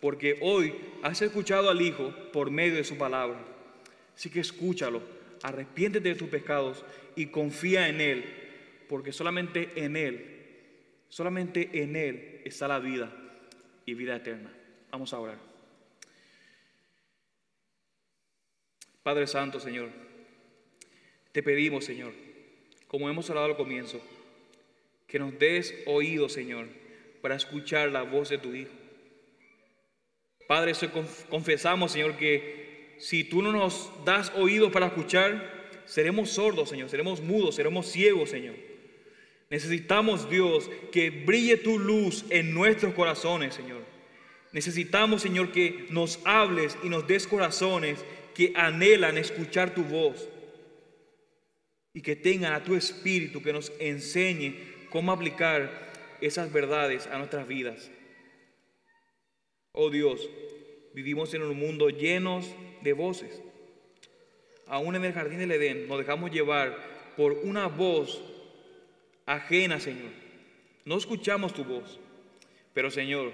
porque 0.00 0.38
hoy 0.40 0.72
has 1.02 1.20
escuchado 1.20 1.68
al 1.68 1.82
Hijo 1.82 2.10
por 2.32 2.50
medio 2.50 2.76
de 2.76 2.84
su 2.84 2.96
palabra. 2.96 3.38
Así 4.16 4.30
que 4.30 4.40
escúchalo, 4.40 5.02
arrepiéntete 5.42 6.08
de 6.08 6.14
tus 6.14 6.30
pecados 6.30 6.86
y 7.16 7.26
confía 7.26 7.86
en 7.90 8.00
Él, 8.00 8.24
porque 8.88 9.12
solamente 9.12 9.68
en 9.76 9.94
Él, 9.94 11.04
solamente 11.10 11.68
en 11.82 11.96
Él 11.96 12.40
está 12.46 12.66
la 12.66 12.78
vida 12.78 13.12
y 13.84 13.92
vida 13.92 14.16
eterna. 14.16 14.50
Vamos 14.90 15.12
a 15.12 15.18
orar. 15.18 15.51
Padre 19.02 19.26
Santo, 19.26 19.58
Señor, 19.58 19.88
te 21.32 21.42
pedimos, 21.42 21.84
Señor, 21.84 22.12
como 22.86 23.08
hemos 23.08 23.28
hablado 23.30 23.48
al 23.48 23.56
comienzo, 23.56 24.00
que 25.06 25.18
nos 25.18 25.38
des 25.38 25.74
oído, 25.86 26.28
Señor, 26.28 26.66
para 27.20 27.34
escuchar 27.34 27.90
la 27.90 28.02
voz 28.02 28.28
de 28.28 28.38
tu 28.38 28.54
Hijo. 28.54 28.70
Padre, 30.46 30.72
confesamos, 31.28 31.92
Señor, 31.92 32.16
que 32.16 32.96
si 32.98 33.24
tú 33.24 33.42
no 33.42 33.52
nos 33.52 33.90
das 34.04 34.32
oído 34.36 34.70
para 34.70 34.86
escuchar, 34.86 35.80
seremos 35.86 36.30
sordos, 36.30 36.68
Señor, 36.68 36.88
seremos 36.88 37.20
mudos, 37.20 37.56
seremos 37.56 37.86
ciegos, 37.86 38.30
Señor. 38.30 38.54
Necesitamos, 39.50 40.30
Dios, 40.30 40.70
que 40.92 41.10
brille 41.10 41.56
tu 41.56 41.78
luz 41.78 42.24
en 42.30 42.54
nuestros 42.54 42.94
corazones, 42.94 43.54
Señor. 43.54 43.82
Necesitamos, 44.52 45.22
Señor, 45.22 45.50
que 45.50 45.86
nos 45.90 46.20
hables 46.24 46.78
y 46.82 46.88
nos 46.88 47.06
des 47.06 47.26
corazones 47.26 48.04
que 48.34 48.52
anhelan 48.54 49.18
escuchar 49.18 49.74
tu 49.74 49.82
voz 49.84 50.28
y 51.94 52.00
que 52.00 52.16
tengan 52.16 52.52
a 52.52 52.62
tu 52.62 52.74
espíritu 52.74 53.42
que 53.42 53.52
nos 53.52 53.72
enseñe 53.78 54.54
cómo 54.90 55.12
aplicar 55.12 55.92
esas 56.20 56.52
verdades 56.52 57.06
a 57.06 57.18
nuestras 57.18 57.46
vidas. 57.46 57.90
Oh 59.72 59.90
Dios, 59.90 60.28
vivimos 60.94 61.32
en 61.34 61.42
un 61.42 61.58
mundo 61.58 61.90
lleno 61.90 62.40
de 62.82 62.92
voces. 62.92 63.40
Aún 64.66 64.96
en 64.96 65.04
el 65.04 65.12
jardín 65.12 65.38
del 65.38 65.52
Edén 65.52 65.88
nos 65.88 65.98
dejamos 65.98 66.30
llevar 66.30 67.14
por 67.16 67.32
una 67.32 67.66
voz 67.66 68.22
ajena, 69.26 69.80
Señor. 69.80 70.10
No 70.84 70.96
escuchamos 70.96 71.52
tu 71.52 71.64
voz, 71.64 72.00
pero 72.72 72.90
Señor, 72.90 73.32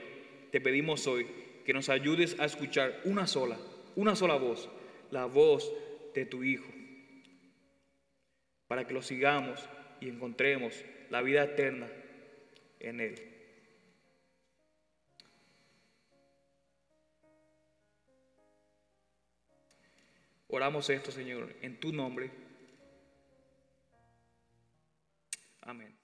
te 0.51 0.61
pedimos 0.61 1.07
hoy 1.07 1.27
que 1.65 1.73
nos 1.73 1.89
ayudes 1.89 2.39
a 2.39 2.45
escuchar 2.45 3.01
una 3.05 3.27
sola, 3.27 3.59
una 3.95 4.17
sola 4.17 4.37
voz, 4.37 4.69
la 5.11 5.25
voz 5.27 5.73
de 6.15 6.27
tu 6.27 6.45
Hijo, 6.45 6.71
para 8.67 8.87
que 8.87 8.95
lo 8.95 9.03
sigamos 9.03 9.69
y 10.01 10.09
encontremos 10.09 10.75
la 11.11 11.23
vida 11.23 11.45
eterna 11.45 11.89
en 12.81 13.01
Él. 13.01 13.39
Oramos 20.49 20.89
esto, 20.89 21.11
Señor, 21.11 21.55
en 21.61 21.79
tu 21.79 21.93
nombre. 21.93 22.31
Amén. 25.61 25.98